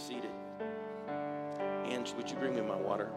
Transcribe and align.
seated. 0.00 0.30
Ange, 1.84 2.14
would 2.16 2.30
you 2.30 2.36
bring 2.36 2.54
me 2.54 2.62
my 2.62 2.76
water? 2.76 3.10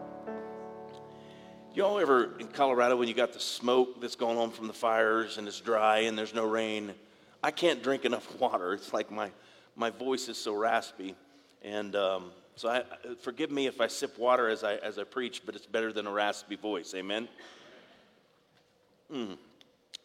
Y'all 1.74 1.98
ever 1.98 2.38
in 2.38 2.46
Colorado 2.48 2.96
when 2.96 3.08
you 3.08 3.14
got 3.14 3.32
the 3.32 3.40
smoke 3.40 4.00
that's 4.00 4.16
going 4.16 4.36
on 4.36 4.50
from 4.50 4.66
the 4.66 4.72
fires 4.72 5.38
and 5.38 5.48
it's 5.48 5.60
dry 5.60 6.00
and 6.00 6.16
there's 6.16 6.34
no 6.34 6.44
rain? 6.44 6.94
I 7.42 7.50
can't 7.50 7.82
drink 7.82 8.04
enough 8.04 8.38
water. 8.40 8.74
It's 8.74 8.92
like 8.92 9.10
my, 9.10 9.30
my 9.76 9.90
voice 9.90 10.28
is 10.28 10.36
so 10.36 10.54
raspy. 10.54 11.16
And 11.62 11.96
um, 11.96 12.30
so 12.54 12.68
I, 12.68 12.84
forgive 13.22 13.50
me 13.50 13.66
if 13.66 13.80
I 13.80 13.86
sip 13.86 14.18
water 14.18 14.48
as 14.48 14.62
I, 14.62 14.74
as 14.76 14.98
I 14.98 15.04
preach, 15.04 15.42
but 15.46 15.56
it's 15.56 15.66
better 15.66 15.92
than 15.92 16.06
a 16.06 16.12
raspy 16.12 16.56
voice. 16.56 16.94
Amen? 16.94 17.28
Mm. 19.12 19.38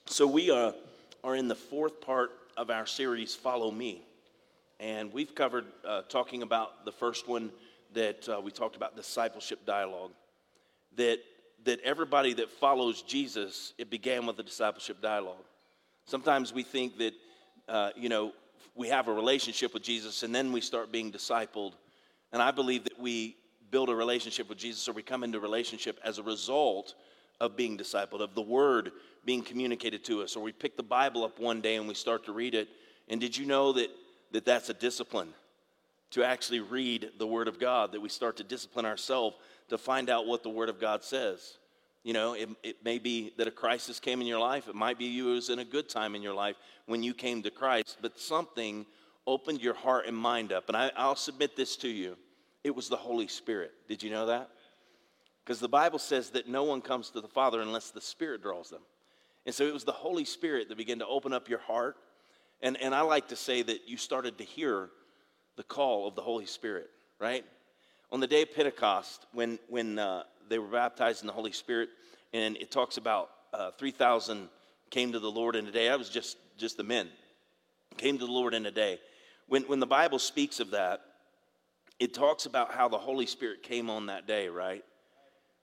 So 0.06 0.26
we 0.26 0.50
uh, 0.50 0.72
are 1.26 1.36
in 1.36 1.50
the 1.50 1.56
fourth 1.56 2.00
part 2.00 2.32
of 2.56 2.70
our 2.70 2.86
series, 2.86 3.36
Follow 3.36 3.70
Me. 3.70 4.02
And 4.80 5.12
we've 5.12 5.36
covered 5.36 5.66
uh, 5.86 6.04
talking 6.04 6.42
about 6.42 6.86
the 6.86 6.92
first 6.92 7.28
one 7.28 7.52
that 7.94 8.28
uh, 8.30 8.40
we 8.42 8.52
talked 8.52 8.76
about 8.76 8.96
discipleship 8.96 9.66
dialogue. 9.66 10.12
That, 10.96 11.20
that 11.66 11.82
everybody 11.82 12.34
that 12.36 12.50
follows 12.50 13.02
Jesus, 13.02 13.74
it 13.78 13.90
began 13.90 14.26
with 14.26 14.40
a 14.40 14.44
discipleship 14.44 15.02
dialogue. 15.02 15.44
Sometimes 16.06 16.54
we 16.54 16.64
think 16.64 16.98
that, 16.98 17.14
uh, 17.68 17.90
you 17.96 18.10
know, 18.10 18.32
we 18.76 18.88
have 18.88 19.08
a 19.10 19.14
relationship 19.14 19.74
with 19.74 19.84
Jesus 19.84 20.24
and 20.24 20.34
then 20.34 20.52
we 20.52 20.62
start 20.62 20.92
being 20.92 21.12
discipled. 21.12 21.74
And 22.32 22.42
I 22.42 22.52
believe 22.52 22.86
that 22.86 23.00
we 23.00 23.36
build 23.72 23.90
a 23.90 23.96
relationship 23.96 24.48
with 24.48 24.58
Jesus 24.58 24.88
or 24.88 24.94
we 24.94 25.04
come 25.04 25.24
into 25.24 25.40
relationship 25.40 26.00
as 26.04 26.18
a 26.18 26.24
result 26.24 26.96
of 27.42 27.56
being 27.56 27.78
discipled, 27.78 28.22
of 28.22 28.36
the 28.36 28.42
word 28.42 28.92
being 29.26 29.42
communicated 29.42 30.04
to 30.06 30.22
us. 30.22 30.36
Or 30.36 30.44
we 30.44 30.52
pick 30.52 30.78
the 30.78 30.84
Bible 30.84 31.24
up 31.24 31.40
one 31.40 31.62
day 31.62 31.76
and 31.76 31.88
we 31.88 31.94
start 31.94 32.26
to 32.26 32.32
read 32.32 32.56
it. 32.56 32.70
And 33.10 33.20
did 33.20 33.36
you 33.36 33.46
know 33.46 33.74
that 33.74 33.90
that 34.32 34.46
that's 34.46 34.70
a 34.70 34.74
discipline 34.74 35.34
to 36.12 36.24
actually 36.24 36.60
read 36.60 37.12
the 37.18 37.28
Word 37.28 37.48
of 37.48 37.60
God, 37.60 37.92
that 37.92 38.02
we 38.02 38.10
start 38.10 38.38
to 38.38 38.44
discipline 38.44 38.86
ourselves 38.86 39.36
to 39.70 39.78
find 39.78 40.10
out 40.10 40.26
what 40.26 40.44
the 40.44 40.50
Word 40.50 40.70
of 40.70 40.80
God 40.80 41.04
says. 41.04 41.58
You 42.04 42.14
know, 42.14 42.34
it, 42.34 42.50
it 42.64 42.78
may 42.84 42.98
be 42.98 43.34
that 43.38 43.48
a 43.48 43.52
crisis 43.52 44.00
came 44.00 44.22
in 44.22 44.28
your 44.28 44.40
life. 44.40 44.68
It 44.68 44.76
might 44.76 44.98
be 44.98 45.06
you 45.06 45.26
was 45.26 45.50
in 45.50 45.60
a 45.60 45.66
good 45.66 45.90
time 45.90 46.16
in 46.16 46.22
your 46.22 46.34
life 46.34 46.56
when 46.86 47.04
you 47.04 47.14
came 47.14 47.44
to 47.44 47.52
Christ, 47.52 47.98
but 48.02 48.20
something 48.20 48.86
opened 49.28 49.62
your 49.62 49.76
heart 49.76 50.08
and 50.08 50.18
mind 50.18 50.52
up. 50.52 50.70
And 50.70 50.78
I, 50.78 50.92
I'll 50.96 51.16
submit 51.16 51.56
this 51.56 51.76
to 51.78 51.88
you 51.88 52.18
it 52.64 52.76
was 52.76 52.90
the 52.90 52.98
Holy 52.98 53.28
Spirit. 53.28 53.72
Did 53.88 54.04
you 54.04 54.10
know 54.10 54.26
that? 54.26 54.50
Because 55.44 55.60
the 55.60 55.70
Bible 55.70 56.00
says 56.00 56.30
that 56.32 56.48
no 56.48 56.64
one 56.64 56.82
comes 56.82 57.10
to 57.12 57.22
the 57.22 57.28
Father 57.28 57.62
unless 57.62 57.92
the 57.92 58.02
Spirit 58.02 58.42
draws 58.42 58.70
them. 58.70 58.82
And 59.46 59.56
so 59.56 59.66
it 59.66 59.74
was 59.74 59.86
the 59.86 59.92
Holy 59.92 60.26
Spirit 60.26 60.68
that 60.70 60.78
began 60.78 61.00
to 61.00 61.08
open 61.08 61.34
up 61.34 61.50
your 61.50 61.60
heart 61.60 61.96
and, 62.62 62.78
and 62.82 62.94
I 62.94 63.02
like 63.02 63.30
to 63.30 63.36
say 63.36 63.62
that 63.62 63.88
you 63.88 63.98
started 63.98 64.38
to 64.38 64.44
hear 64.44 64.90
the 65.56 65.64
call 65.64 66.08
of 66.08 66.16
the 66.16 66.22
Holy 66.22 66.46
Spirit, 66.46 66.90
right? 67.20 67.46
On 68.12 68.20
the 68.20 68.28
day 68.28 68.42
of 68.42 68.54
Pentecost, 68.54 69.26
when, 69.34 69.60
when 69.68 70.00
uh, 70.00 70.24
they 70.50 70.60
were 70.60 70.68
baptized 70.68 71.22
in 71.22 71.28
the 71.28 71.34
Holy 71.34 71.52
Spirit, 71.52 71.90
and 72.34 72.58
it 72.58 72.72
talks 72.72 72.98
about 72.98 73.30
uh, 73.54 73.72
3,000 73.72 74.50
came 74.90 75.12
to 75.12 75.20
the 75.20 75.30
Lord 75.32 75.56
in 75.56 75.68
a 75.68 75.72
day. 75.72 75.90
I 75.90 75.96
was 75.96 76.10
just, 76.10 76.38
just 76.58 76.78
the 76.78 76.84
men. 76.84 77.08
Came 77.98 78.18
to 78.18 78.26
the 78.26 78.32
Lord 78.32 78.54
in 78.54 78.66
a 78.66 78.72
day. 78.72 79.00
When, 79.48 79.64
when 79.64 79.80
the 79.80 79.88
Bible 79.88 80.20
speaks 80.20 80.60
of 80.60 80.72
that, 80.72 81.02
it 82.00 82.14
talks 82.14 82.46
about 82.46 82.72
how 82.72 82.88
the 82.88 82.98
Holy 82.98 83.26
Spirit 83.26 83.64
came 83.64 83.90
on 83.90 84.08
that 84.08 84.28
day, 84.28 84.48
right? 84.48 84.84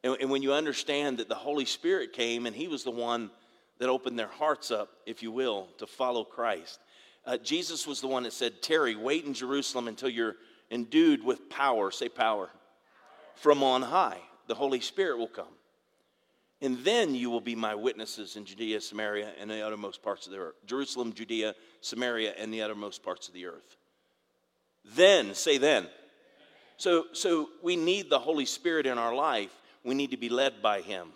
And, 0.05 0.17
and 0.21 0.31
when 0.31 0.43
you 0.43 0.53
understand 0.53 1.19
that 1.19 1.29
the 1.29 1.35
Holy 1.35 1.65
Spirit 1.65 2.13
came 2.13 2.47
and 2.47 2.55
He 2.55 2.69
was 2.69 2.85
the 2.85 2.91
one 2.91 3.31
that 3.79 3.89
opened 3.89 4.19
their 4.19 4.29
hearts 4.29 4.71
up, 4.71 4.91
if 5.07 5.23
you 5.23 5.31
will, 5.31 5.69
to 5.79 5.87
follow 5.87 6.25
Christ. 6.25 6.79
Uh, 7.27 7.37
Jesus 7.39 7.87
was 7.87 8.01
the 8.01 8.07
one 8.07 8.23
that 8.23 8.33
said, 8.33 8.63
tarry, 8.63 8.95
wait 8.95 9.25
in 9.25 9.35
Jerusalem 9.35 9.89
until 9.89 10.09
you're 10.09 10.37
endued 10.71 11.25
with 11.25 11.51
power. 11.51 11.91
Say 11.91 12.09
power. 12.09 12.49
From 13.35 13.63
on 13.63 13.83
high. 13.83 14.21
The 14.47 14.55
Holy 14.55 14.81
Spirit 14.81 15.19
will 15.19 15.29
come. 15.29 15.47
And 16.63 16.79
then 16.79 17.15
you 17.15 17.29
will 17.29 17.41
be 17.41 17.55
my 17.55 17.75
witnesses 17.75 18.37
in 18.37 18.45
Judea, 18.45 18.81
Samaria, 18.81 19.33
and 19.39 19.51
the 19.51 19.61
uttermost 19.61 20.03
parts 20.03 20.27
of 20.27 20.33
the 20.33 20.39
earth. 20.39 20.55
Jerusalem, 20.67 21.13
Judea, 21.13 21.55
Samaria, 21.81 22.33
and 22.39 22.55
the 22.55 22.63
uttermost 22.63 23.03
parts 23.03 23.29
of 23.29 23.35
the 23.35 23.47
earth. 23.47 23.77
Then, 24.95 25.35
say 25.35 25.59
then. 25.59 25.89
So, 26.79 27.07
so 27.13 27.51
we 27.63 27.77
need 27.77 28.09
the 28.09 28.19
Holy 28.19 28.47
Spirit 28.47 28.87
in 28.87 28.99
our 28.99 29.15
life. 29.15 29.51
We 29.85 29.95
need 29.95 30.13
to 30.13 30.17
be 30.17 30.29
led 30.29 30.63
by 30.63 30.81
Him. 30.81 31.09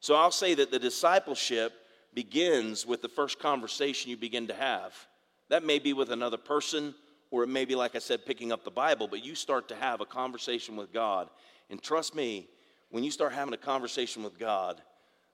So 0.00 0.16
I'll 0.16 0.30
say 0.30 0.54
that 0.54 0.70
the 0.70 0.78
discipleship 0.78 1.72
begins 2.12 2.84
with 2.84 3.00
the 3.00 3.08
first 3.08 3.38
conversation 3.38 4.10
you 4.10 4.16
begin 4.16 4.48
to 4.48 4.54
have. 4.54 4.94
That 5.48 5.64
may 5.64 5.78
be 5.78 5.92
with 5.92 6.10
another 6.10 6.36
person, 6.36 6.94
or 7.30 7.42
it 7.42 7.48
may 7.48 7.64
be, 7.64 7.74
like 7.74 7.94
I 7.94 7.98
said, 7.98 8.26
picking 8.26 8.52
up 8.52 8.64
the 8.64 8.70
Bible, 8.70 9.08
but 9.08 9.24
you 9.24 9.34
start 9.34 9.68
to 9.68 9.74
have 9.74 10.00
a 10.00 10.06
conversation 10.06 10.76
with 10.76 10.92
God. 10.92 11.28
And 11.70 11.82
trust 11.82 12.14
me, 12.14 12.48
when 12.90 13.04
you 13.04 13.10
start 13.10 13.32
having 13.32 13.54
a 13.54 13.58
conversation 13.58 14.22
with 14.22 14.38
God, 14.38 14.80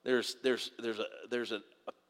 there's, 0.04 0.36
there's, 0.42 0.70
there's, 0.78 0.98
a, 0.98 1.04
there's 1.30 1.52
a, 1.52 1.60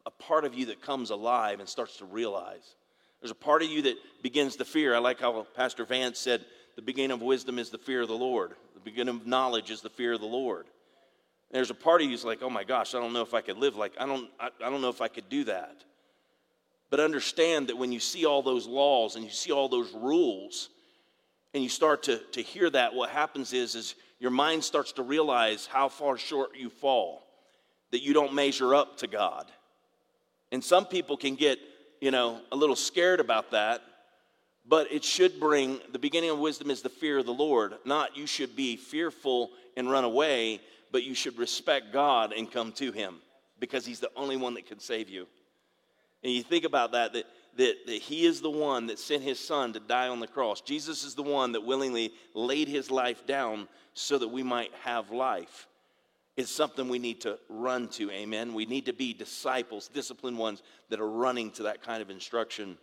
a 0.07 0.11
part 0.11 0.45
of 0.45 0.55
you 0.55 0.67
that 0.67 0.81
comes 0.81 1.11
alive 1.11 1.61
and 1.61 1.69
starts 1.69 1.97
to 1.97 2.05
realize. 2.05 2.77
There's 3.21 3.33
a 3.33 3.35
part 3.35 3.63
of 3.63 3.69
you 3.69 3.83
that 3.83 3.97
begins 4.23 4.57
to 4.57 4.65
fear. 4.65 4.95
I 4.95 4.99
like 4.99 5.21
how 5.21 5.47
Pastor 5.55 5.85
Vance 5.85 6.19
said, 6.19 6.45
the 6.77 6.83
beginning 6.83 7.11
of 7.11 7.21
wisdom 7.21 7.59
is 7.59 7.69
the 7.69 7.79
fear 7.79 8.03
of 8.03 8.09
the 8.09 8.15
Lord. 8.15 8.53
The 8.75 8.81
beginning 8.81 9.17
of 9.17 9.27
knowledge 9.27 9.71
is 9.71 9.83
the 9.83 9.91
fear 9.91 10.15
of 10.15 10.21
the 10.21 10.27
Lord. 10.27 10.67
And 11.51 11.57
there's 11.57 11.71
a 11.71 11.75
part 11.75 12.01
of 12.01 12.07
you 12.07 12.13
who's 12.13 12.25
like, 12.25 12.43
oh 12.43 12.49
my 12.49 12.65
gosh, 12.65 12.95
I 12.95 13.01
don't 13.01 13.13
know 13.13 13.23
if 13.23 13.35
I 13.35 13.41
could 13.41 13.59
live 13.59 13.77
like, 13.77 13.93
I 13.99 14.07
don't, 14.07 14.31
I, 14.39 14.51
I 14.65 14.71
don't 14.71 14.81
know 14.81 14.89
if 14.89 15.01
I 15.01 15.09
could 15.09 15.29
do 15.29 15.45
that. 15.45 15.85
But 16.91 17.01
understand 17.01 17.69
that 17.69 17.79
when 17.79 17.93
you 17.93 18.01
see 18.01 18.27
all 18.27 18.43
those 18.43 18.67
laws 18.67 19.15
and 19.15 19.25
you 19.25 19.31
see 19.31 19.53
all 19.53 19.69
those 19.69 19.93
rules, 19.95 20.69
and 21.55 21.63
you 21.63 21.69
start 21.69 22.05
to, 22.05 22.19
to 22.33 22.43
hear 22.43 22.71
that, 22.71 22.95
what 22.95 23.11
happens 23.11 23.53
is, 23.53 23.75
is 23.75 23.95
your 24.19 24.31
mind 24.31 24.63
starts 24.63 24.93
to 24.93 25.03
realize 25.03 25.67
how 25.67 25.89
far 25.89 26.17
short 26.17 26.57
you 26.57 26.71
fall, 26.71 27.25
that 27.91 28.03
you 28.03 28.13
don't 28.13 28.35
measure 28.35 28.75
up 28.75 28.99
to 28.99 29.07
God. 29.07 29.51
And 30.53 30.63
some 30.63 30.85
people 30.85 31.17
can 31.17 31.35
get, 31.35 31.59
you 32.01 32.11
know, 32.11 32.41
a 32.53 32.57
little 32.57 32.77
scared 32.77 33.21
about 33.21 33.51
that, 33.53 33.83
but 34.67 34.93
it 34.93 35.03
should 35.03 35.41
bring 35.41 35.81
the 35.93 35.99
beginning 35.99 36.31
of 36.31 36.39
wisdom 36.39 36.71
is 36.71 36.83
the 36.83 36.89
fear 36.89 37.19
of 37.19 37.27
the 37.27 37.33
Lord. 37.33 37.75
Not 37.85 38.17
you 38.17 38.27
should 38.27 38.55
be 38.55 38.77
fearful 38.77 39.51
and 39.77 39.91
run 39.91 40.05
away, 40.05 40.61
but 40.93 41.03
you 41.03 41.15
should 41.15 41.39
respect 41.39 41.93
God 41.93 42.33
and 42.33 42.51
come 42.51 42.73
to 42.73 42.93
Him 42.93 43.17
because 43.59 43.87
He's 43.87 44.01
the 44.01 44.11
only 44.17 44.37
one 44.37 44.55
that 44.55 44.67
can 44.67 44.79
save 44.79 45.09
you. 45.09 45.27
And 46.23 46.33
you 46.33 46.43
think 46.43 46.65
about 46.65 46.93
that, 46.93 47.13
that, 47.15 47.25
that, 47.57 47.75
that 47.87 48.03
he 48.03 48.27
is 48.27 48.41
the 48.41 48.51
one 48.51 48.87
that 48.89 48.99
sent 48.99 49.23
his 49.23 49.39
son 49.39 49.73
to 49.73 49.81
die 49.81 50.09
on 50.09 50.21
the 50.21 50.27
cross. 50.27 50.61
Jesus 50.61 51.05
is 51.05 51.15
the 51.15 51.23
one 51.23 51.53
that 51.53 51.65
willingly 51.65 52.13
laid 52.35 52.69
his 52.69 52.91
life 52.91 53.27
down 53.27 53.69
so 53.95 54.19
that 54.19 54.29
we 54.29 54.43
might 54.43 54.73
have 54.83 55.11
life. 55.11 55.67
It's 56.37 56.51
something 56.51 56.89
we 56.89 56.99
need 56.99 57.23
to 57.23 57.39
run 57.49 57.89
to, 57.89 58.11
amen. 58.11 58.55
We 58.55 58.65
need 58.65 58.87
to 58.87 58.93
be 58.93 59.13
disciples, 59.13 59.89
disciplined 59.89 60.39
ones 60.39 60.63
that 60.89 61.01
are 61.01 61.09
running 61.09 61.51
to 61.53 61.65
that 61.65 61.83
kind 61.83 62.01
of 62.01 62.09
instruction. 62.09 62.79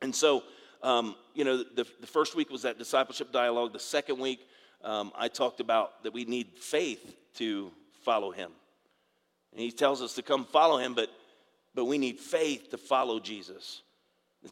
And 0.00 0.14
so, 0.14 0.42
um, 0.82 1.14
you 1.34 1.44
know, 1.44 1.58
the, 1.58 1.86
the 2.00 2.06
first 2.06 2.34
week 2.34 2.50
was 2.50 2.62
that 2.62 2.78
discipleship 2.78 3.32
dialogue. 3.32 3.72
The 3.72 3.78
second 3.78 4.18
week, 4.18 4.40
um, 4.82 5.12
I 5.16 5.28
talked 5.28 5.60
about 5.60 6.02
that 6.04 6.12
we 6.12 6.24
need 6.24 6.58
faith 6.58 7.16
to 7.34 7.70
follow 8.02 8.30
him. 8.30 8.50
And 9.52 9.60
he 9.60 9.70
tells 9.70 10.02
us 10.02 10.14
to 10.14 10.22
come 10.22 10.44
follow 10.44 10.78
him, 10.78 10.94
but 10.94 11.10
but 11.74 11.86
we 11.86 11.98
need 11.98 12.18
faith 12.18 12.70
to 12.70 12.78
follow 12.78 13.18
Jesus. 13.18 13.82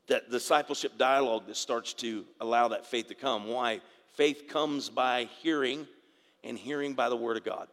That 0.09 0.31
discipleship 0.31 0.97
dialogue 0.99 1.47
that 1.47 1.57
starts 1.57 1.93
to 1.95 2.25
allow 2.41 2.69
that 2.69 2.87
faith 2.87 3.09
to 3.09 3.15
come. 3.15 3.47
Why? 3.47 3.81
Faith 4.15 4.45
comes 4.49 4.89
by 4.89 5.29
hearing, 5.41 5.87
and 6.45 6.59
hearing 6.59 6.95
by 6.95 7.09
the 7.09 7.17
Word 7.17 7.37
of 7.37 7.45
God. 7.45 7.69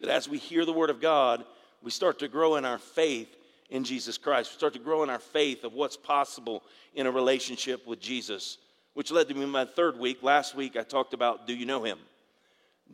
That 0.00 0.10
as 0.10 0.28
we 0.28 0.38
hear 0.38 0.64
the 0.64 0.72
Word 0.72 0.90
of 0.90 1.00
God, 1.00 1.44
we 1.82 1.90
start 1.90 2.18
to 2.20 2.28
grow 2.28 2.56
in 2.56 2.64
our 2.64 2.78
faith 2.78 3.36
in 3.70 3.84
Jesus 3.84 4.18
Christ. 4.18 4.52
We 4.52 4.58
start 4.58 4.72
to 4.74 4.78
grow 4.78 5.02
in 5.02 5.10
our 5.10 5.18
faith 5.18 5.64
of 5.64 5.74
what's 5.74 5.96
possible 5.96 6.62
in 6.94 7.06
a 7.06 7.10
relationship 7.10 7.86
with 7.86 8.00
Jesus, 8.00 8.58
which 8.94 9.10
led 9.10 9.28
to 9.28 9.34
me 9.34 9.46
my 9.46 9.64
third 9.64 9.98
week. 9.98 10.22
Last 10.22 10.54
week, 10.54 10.76
I 10.76 10.82
talked 10.82 11.14
about 11.14 11.46
do 11.46 11.54
you 11.54 11.66
know 11.66 11.82
Him? 11.82 11.98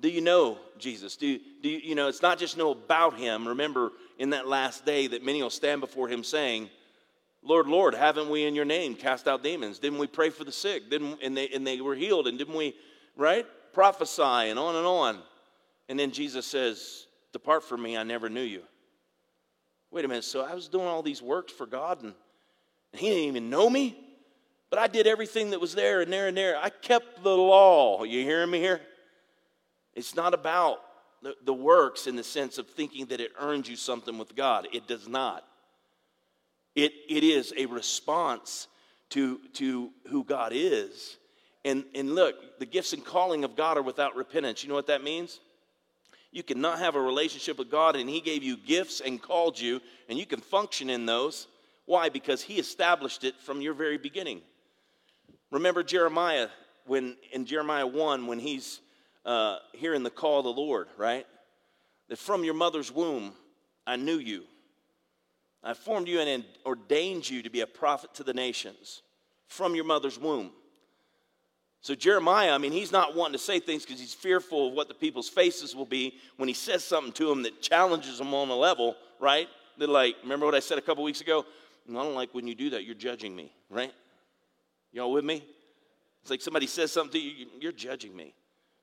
Do 0.01 0.09
you 0.09 0.21
know 0.21 0.59
Jesus? 0.79 1.17
Do, 1.17 1.39
do 1.63 1.69
you, 1.69 1.79
you 1.79 1.95
know, 1.95 2.09
it's 2.09 2.23
not 2.23 2.39
just 2.39 2.57
know 2.57 2.71
about 2.71 3.19
him. 3.19 3.47
Remember 3.47 3.93
in 4.23 4.31
that 4.31 4.47
last 4.47 4.87
day 4.87 5.09
that 5.09 5.25
many 5.25 5.43
will 5.43 5.51
stand 5.51 5.81
before 5.81 6.07
him 6.07 6.23
saying, 6.23 6.71
Lord, 7.43 7.67
Lord, 7.67 7.93
haven't 7.93 8.31
we 8.31 8.45
in 8.45 8.55
your 8.55 8.65
name 8.65 8.95
cast 8.95 9.27
out 9.27 9.43
demons? 9.43 9.81
Didn't 9.81 9.99
we 9.99 10.07
pray 10.07 10.31
for 10.31 10.45
the 10.45 10.53
sick? 10.53 10.89
Didn't, 10.89 11.19
and, 11.25 11.37
they, 11.37 11.49
and 11.49 11.67
they 11.67 11.81
were 11.81 11.97
healed. 11.97 12.29
And 12.29 12.39
didn't 12.39 12.55
we, 12.55 12.77
right? 13.17 13.45
Prophesy 13.73 14.23
and 14.23 14.61
on 14.61 14.77
and 14.77 14.87
on. 14.87 15.19
And 15.89 15.99
then 15.99 16.13
Jesus 16.13 16.47
says, 16.47 17.09
Depart 17.33 17.65
from 17.65 17.83
me, 17.83 17.97
I 17.97 18.05
never 18.05 18.29
knew 18.29 18.45
you. 18.45 18.63
Wait 19.91 20.05
a 20.05 20.09
minute. 20.09 20.23
So 20.23 20.45
I 20.45 20.55
was 20.55 20.69
doing 20.69 20.87
all 20.87 21.03
these 21.03 21.21
works 21.21 21.53
for 21.53 21.67
God 21.67 22.05
and, 22.05 22.15
and 22.93 23.01
he 23.01 23.09
didn't 23.09 23.25
even 23.25 23.51
know 23.51 23.69
me? 23.69 23.99
But 24.71 24.79
I 24.79 24.87
did 24.87 25.09
everything 25.09 25.51
that 25.51 25.61
was 25.61 25.75
there 25.75 26.01
and 26.01 26.13
there 26.13 26.29
and 26.29 26.37
there. 26.37 26.57
I 26.57 26.71
kept 26.71 27.25
the 27.25 27.37
law. 27.37 28.05
You 28.05 28.23
hearing 28.23 28.53
me 28.53 28.61
here? 28.61 28.83
It's 29.95 30.15
not 30.15 30.33
about 30.33 30.79
the, 31.23 31.35
the 31.45 31.55
works 31.55 32.07
in 32.07 32.17
the 32.17 32.25
sense 32.25 32.59
of 32.59 32.69
thinking 32.69 33.07
that 33.07 33.21
it 33.21 33.33
earns 33.39 33.69
you 33.69 33.77
something 33.77 34.19
with 34.19 34.35
God. 34.35 34.69
It 34.73 34.87
does 34.87 35.09
not. 35.09 35.45
It, 36.75 36.93
it 37.09 37.23
is 37.23 37.53
a 37.57 37.67
response 37.67 38.67
to, 39.11 39.39
to 39.55 39.91
who 40.09 40.25
God 40.25 40.53
is 40.55 41.19
And, 41.65 41.85
and 41.95 42.15
look, 42.15 42.59
the 42.59 42.67
gifts 42.67 42.93
and 42.93 43.05
calling 43.05 43.45
of 43.45 43.57
God 43.57 43.77
are 43.77 43.83
without 43.83 44.17
repentance. 44.17 44.63
You 44.63 44.69
know 44.69 44.75
what 44.75 44.87
that 44.89 45.05
means? 45.05 45.41
You 46.33 46.43
cannot 46.43 46.79
have 46.79 46.97
a 46.97 47.01
relationship 47.01 47.59
with 47.59 47.71
God, 47.71 47.95
and 47.95 48.09
He 48.09 48.21
gave 48.21 48.43
you 48.43 48.57
gifts 48.57 49.01
and 49.01 49.21
called 49.21 49.61
you, 49.61 49.81
and 50.09 50.19
you 50.19 50.27
can 50.27 50.41
function 50.41 50.91
in 50.91 51.07
those. 51.07 51.47
Why? 51.85 52.09
Because 52.09 52.43
He 52.43 52.59
established 52.59 53.23
it 53.23 53.39
from 53.41 53.61
your 53.61 53.75
very 53.75 53.99
beginning. 53.99 54.41
Remember 55.51 55.83
Jeremiah 55.83 56.49
when 56.87 57.17
in 57.33 57.45
Jeremiah 57.45 57.87
1 57.87 58.27
when 58.27 58.39
he's 58.39 58.81
uh, 59.25 59.59
hearing 59.73 60.03
the 60.03 60.11
call 60.11 60.41
of 60.41 60.45
the 60.45 60.53
Lord, 60.53 60.89
right? 60.97 61.27
That 62.09 62.19
from 62.19 62.45
your 62.45 62.55
mother's 62.55 62.91
womb 62.91 63.35
I 63.87 63.97
knew 63.97 64.19
you. 64.19 64.45
I 65.63 65.75
formed 65.75 66.09
you 66.09 66.21
and 66.21 66.45
ordained 66.67 67.29
you 67.29 67.43
to 67.43 67.51
be 67.51 67.61
a 67.61 67.67
prophet 67.67 68.15
to 68.15 68.25
the 68.25 68.35
nations 68.35 69.03
from 69.47 69.75
your 69.75 69.85
mother's 69.85 70.19
womb. 70.19 70.51
So, 71.83 71.95
Jeremiah, 71.95 72.53
I 72.53 72.59
mean, 72.59 72.73
he's 72.73 72.93
not 72.93 73.17
wanting 73.17 73.33
to 73.33 73.39
say 73.39 73.59
things 73.59 73.85
because 73.85 74.01
he's 74.01 74.15
fearful 74.15 74.69
of 74.69 74.75
what 74.75 74.87
the 74.87 74.95
people's 74.95 75.29
faces 75.29 75.75
will 75.75 75.87
be 75.87 76.15
when 76.37 76.49
he 76.49 76.55
says 76.55 76.85
something 76.85 77.13
to 77.15 77.27
them 77.27 77.43
that 77.43 77.61
challenges 77.61 78.19
them 78.19 78.33
on 78.35 78.49
a 78.51 78.55
level, 78.55 78.97
right? 79.21 79.49
They're 79.79 79.89
like, 79.89 80.15
remember 80.23 80.47
what 80.47 80.55
I 80.55 80.61
said 80.61 80.79
a 80.79 80.83
couple 80.83 81.03
weeks 81.03 81.21
ago? 81.21 81.45
I 81.89 81.93
don't 81.95 82.15
like 82.15 82.33
when 82.35 82.47
you 82.47 82.55
do 82.55 82.71
that. 82.71 82.85
You're 82.85 82.95
judging 82.95 83.35
me, 83.35 83.53
right? 83.69 83.93
Y'all 84.93 85.11
with 85.11 85.25
me? 85.25 85.45
It's 86.23 86.31
like 86.31 86.41
somebody 86.41 86.69
says 86.69 86.93
something 86.93 87.21
to 87.21 87.27
you, 87.27 87.47
you're 87.61 87.73
judging 87.73 88.15
me. 88.15 88.33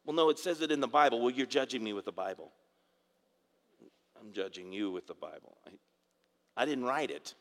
Well, 0.10 0.16
no, 0.16 0.32
it 0.32 0.40
says 0.40 0.60
it 0.62 0.72
in 0.72 0.80
the 0.80 0.88
Bible. 0.88 1.22
Well, 1.22 1.30
you're 1.30 1.46
judging 1.46 1.84
me 1.84 1.94
with 1.94 2.06
the 2.06 2.12
Bible. 2.12 2.52
I'm 4.20 4.34
judging 4.34 4.74
you 4.74 4.90
with 4.90 5.06
the 5.06 5.14
Bible. 5.14 5.56
I, 5.68 6.64
I 6.64 6.66
didn't 6.66 6.86
write 6.86 7.12
it. 7.12 7.36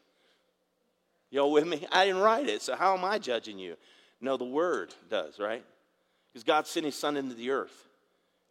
Y'all 1.31 1.51
with 1.51 1.67
me? 1.67 1.87
I 1.91 2.05
didn't 2.05 2.21
write 2.21 2.47
it, 2.47 2.61
so 2.61 2.77
how 2.77 2.95
am 2.95 3.07
I 3.07 3.19
judging 3.19 3.59
you? 3.59 3.77
No, 4.21 4.37
the 4.37 4.45
Word 4.45 4.95
does, 5.09 5.39
right? 5.39 5.65
Because 6.31 6.45
God 6.45 6.67
sent 6.67 6.85
His 6.85 6.95
Son 6.95 7.17
into 7.17 7.35
the 7.35 7.53
earth, 7.53 7.89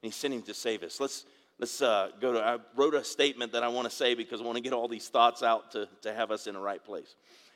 and 0.02 0.12
He 0.12 0.18
sent 0.18 0.34
Him 0.34 0.42
to 0.42 0.54
save 0.56 0.81
us. 0.81 1.00
Let's 1.00 1.25
let's 1.60 1.80
uh, 1.84 2.10
go 2.19 2.34
to. 2.34 2.44
I 2.44 2.58
wrote 2.75 2.96
a 2.96 3.04
statement 3.04 3.52
that 3.52 3.62
I 3.62 3.68
want 3.68 3.88
to 3.88 3.96
say 3.96 4.16
because 4.16 4.42
I 4.42 4.46
want 4.46 4.56
to 4.56 4.64
get 4.64 4.74
all 4.74 4.88
these 4.88 5.10
thoughts 5.10 5.44
out 5.44 5.74
to 5.74 5.88
to 6.02 6.12
have 6.12 6.31
us 6.31 6.48
in 6.48 6.56
the 6.56 6.60
right 6.60 6.84
place. 6.84 7.14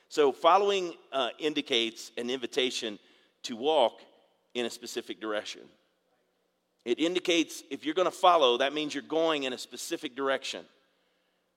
So, 0.09 0.31
following 0.31 0.93
uh, 1.11 1.29
indicates 1.39 2.11
an 2.19 2.29
invitation 2.29 2.99
to 3.45 3.55
walk 3.55 4.01
in 4.53 4.67
a 4.67 4.69
specific 4.69 5.19
direction. 5.19 5.61
It 6.83 6.99
indicates 6.99 7.63
if 7.69 7.85
you're 7.85 7.93
going 7.93 8.05
to 8.05 8.11
follow, 8.11 8.57
that 8.57 8.73
means 8.73 8.93
you're 8.93 9.03
going 9.03 9.43
in 9.43 9.53
a 9.53 9.57
specific 9.57 10.15
direction. 10.15 10.65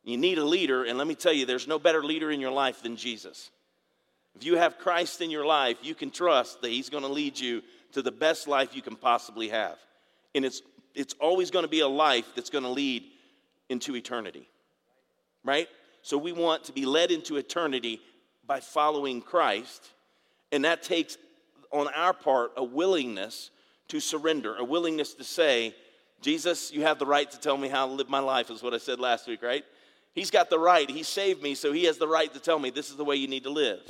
You 0.04 0.18
need 0.18 0.36
a 0.36 0.44
leader, 0.44 0.84
and 0.84 0.98
let 0.98 1.06
me 1.06 1.14
tell 1.14 1.32
you, 1.32 1.46
there's 1.46 1.66
no 1.66 1.78
better 1.78 2.04
leader 2.04 2.30
in 2.30 2.40
your 2.40 2.50
life 2.50 2.82
than 2.82 2.96
Jesus. 2.96 3.50
If 4.36 4.44
you 4.44 4.56
have 4.56 4.78
Christ 4.78 5.22
in 5.22 5.30
your 5.30 5.46
life, 5.46 5.78
you 5.82 5.94
can 5.94 6.10
trust 6.10 6.60
that 6.60 6.70
He's 6.70 6.90
going 6.90 7.04
to 7.04 7.08
lead 7.08 7.38
you 7.38 7.62
to 7.92 8.02
the 8.02 8.12
best 8.12 8.46
life 8.46 8.74
you 8.76 8.82
can 8.82 8.96
possibly 8.96 9.48
have. 9.48 9.78
And 10.34 10.44
it's, 10.44 10.60
it's 10.94 11.14
always 11.20 11.50
going 11.50 11.62
to 11.62 11.70
be 11.70 11.80
a 11.80 11.88
life 11.88 12.26
that's 12.34 12.50
going 12.50 12.64
to 12.64 12.70
lead 12.70 13.04
into 13.70 13.96
eternity, 13.96 14.46
right? 15.42 15.68
So 16.02 16.18
we 16.18 16.32
want 16.32 16.64
to 16.64 16.72
be 16.72 16.84
led 16.84 17.10
into 17.10 17.36
eternity 17.36 18.00
by 18.46 18.60
following 18.60 19.22
Christ, 19.22 19.88
and 20.52 20.66
that 20.66 20.82
takes 20.82 21.16
on 21.70 21.88
our 21.88 22.12
part 22.12 22.52
a 22.58 22.64
willingness 22.64 23.50
to 23.88 24.00
surrender, 24.00 24.56
a 24.56 24.64
willingness 24.64 25.14
to 25.14 25.24
say, 25.24 25.74
Jesus, 26.20 26.72
you 26.72 26.82
have 26.82 26.98
the 26.98 27.06
right 27.06 27.30
to 27.30 27.38
tell 27.38 27.56
me 27.56 27.68
how 27.68 27.86
to 27.86 27.92
live 27.92 28.08
my 28.08 28.18
life, 28.18 28.50
is 28.50 28.62
what 28.62 28.74
I 28.74 28.78
said 28.78 28.98
last 28.98 29.26
week, 29.26 29.42
right? 29.42 29.64
He's 30.14 30.30
got 30.30 30.48
the 30.48 30.58
right. 30.58 30.88
He 30.88 31.02
saved 31.02 31.42
me, 31.42 31.54
so 31.54 31.72
he 31.72 31.84
has 31.84 31.98
the 31.98 32.08
right 32.08 32.32
to 32.32 32.40
tell 32.40 32.58
me 32.58 32.70
this 32.70 32.90
is 32.90 32.96
the 32.96 33.04
way 33.04 33.16
you 33.16 33.28
need 33.28 33.42
to 33.44 33.50
live 33.50 33.80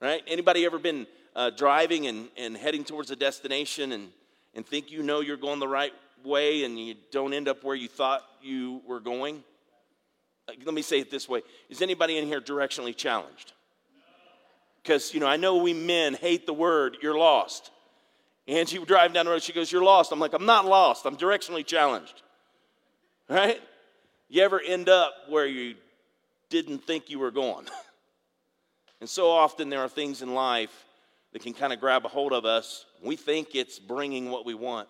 right? 0.00 0.22
Anybody 0.26 0.64
ever 0.64 0.78
been 0.78 1.06
uh, 1.34 1.50
driving 1.50 2.06
and, 2.06 2.28
and 2.36 2.56
heading 2.56 2.84
towards 2.84 3.10
a 3.10 3.16
destination 3.16 3.92
and, 3.92 4.08
and 4.54 4.66
think 4.66 4.90
you 4.90 5.02
know 5.02 5.20
you're 5.20 5.36
going 5.36 5.58
the 5.58 5.68
right 5.68 5.92
way 6.24 6.64
and 6.64 6.78
you 6.78 6.94
don't 7.10 7.32
end 7.32 7.48
up 7.48 7.64
where 7.64 7.74
you 7.74 7.88
thought 7.88 8.22
you 8.42 8.82
were 8.86 9.00
going? 9.00 9.42
Let 10.64 10.74
me 10.74 10.82
say 10.82 11.00
it 11.00 11.10
this 11.10 11.28
way 11.28 11.42
Is 11.68 11.82
anybody 11.82 12.18
in 12.18 12.26
here 12.26 12.40
directionally 12.40 12.96
challenged? 12.96 13.52
Because, 14.82 15.12
you 15.12 15.18
know, 15.18 15.26
I 15.26 15.36
know 15.36 15.56
we 15.56 15.74
men 15.74 16.14
hate 16.14 16.46
the 16.46 16.52
word, 16.52 16.98
you're 17.02 17.18
lost. 17.18 17.72
Angie 18.48 18.78
was 18.78 18.88
driving 18.88 19.12
down 19.12 19.26
the 19.26 19.32
road, 19.32 19.42
she 19.42 19.52
goes, 19.52 19.70
You're 19.70 19.82
lost. 19.82 20.12
I'm 20.12 20.20
like, 20.20 20.32
I'm 20.32 20.46
not 20.46 20.64
lost, 20.64 21.06
I'm 21.06 21.16
directionally 21.16 21.64
challenged. 21.64 22.22
Right? 23.28 23.60
You 24.28 24.42
ever 24.42 24.60
end 24.60 24.88
up 24.88 25.12
where 25.28 25.46
you 25.46 25.74
didn't 26.48 26.84
think 26.84 27.10
you 27.10 27.18
were 27.18 27.30
going? 27.30 27.66
And 29.00 29.08
so 29.08 29.30
often 29.30 29.68
there 29.68 29.80
are 29.80 29.88
things 29.88 30.22
in 30.22 30.34
life 30.34 30.86
that 31.32 31.42
can 31.42 31.52
kind 31.52 31.72
of 31.72 31.80
grab 31.80 32.04
a 32.04 32.08
hold 32.08 32.32
of 32.32 32.44
us. 32.44 32.86
We 33.02 33.16
think 33.16 33.54
it's 33.54 33.78
bringing 33.78 34.30
what 34.30 34.46
we 34.46 34.54
want. 34.54 34.88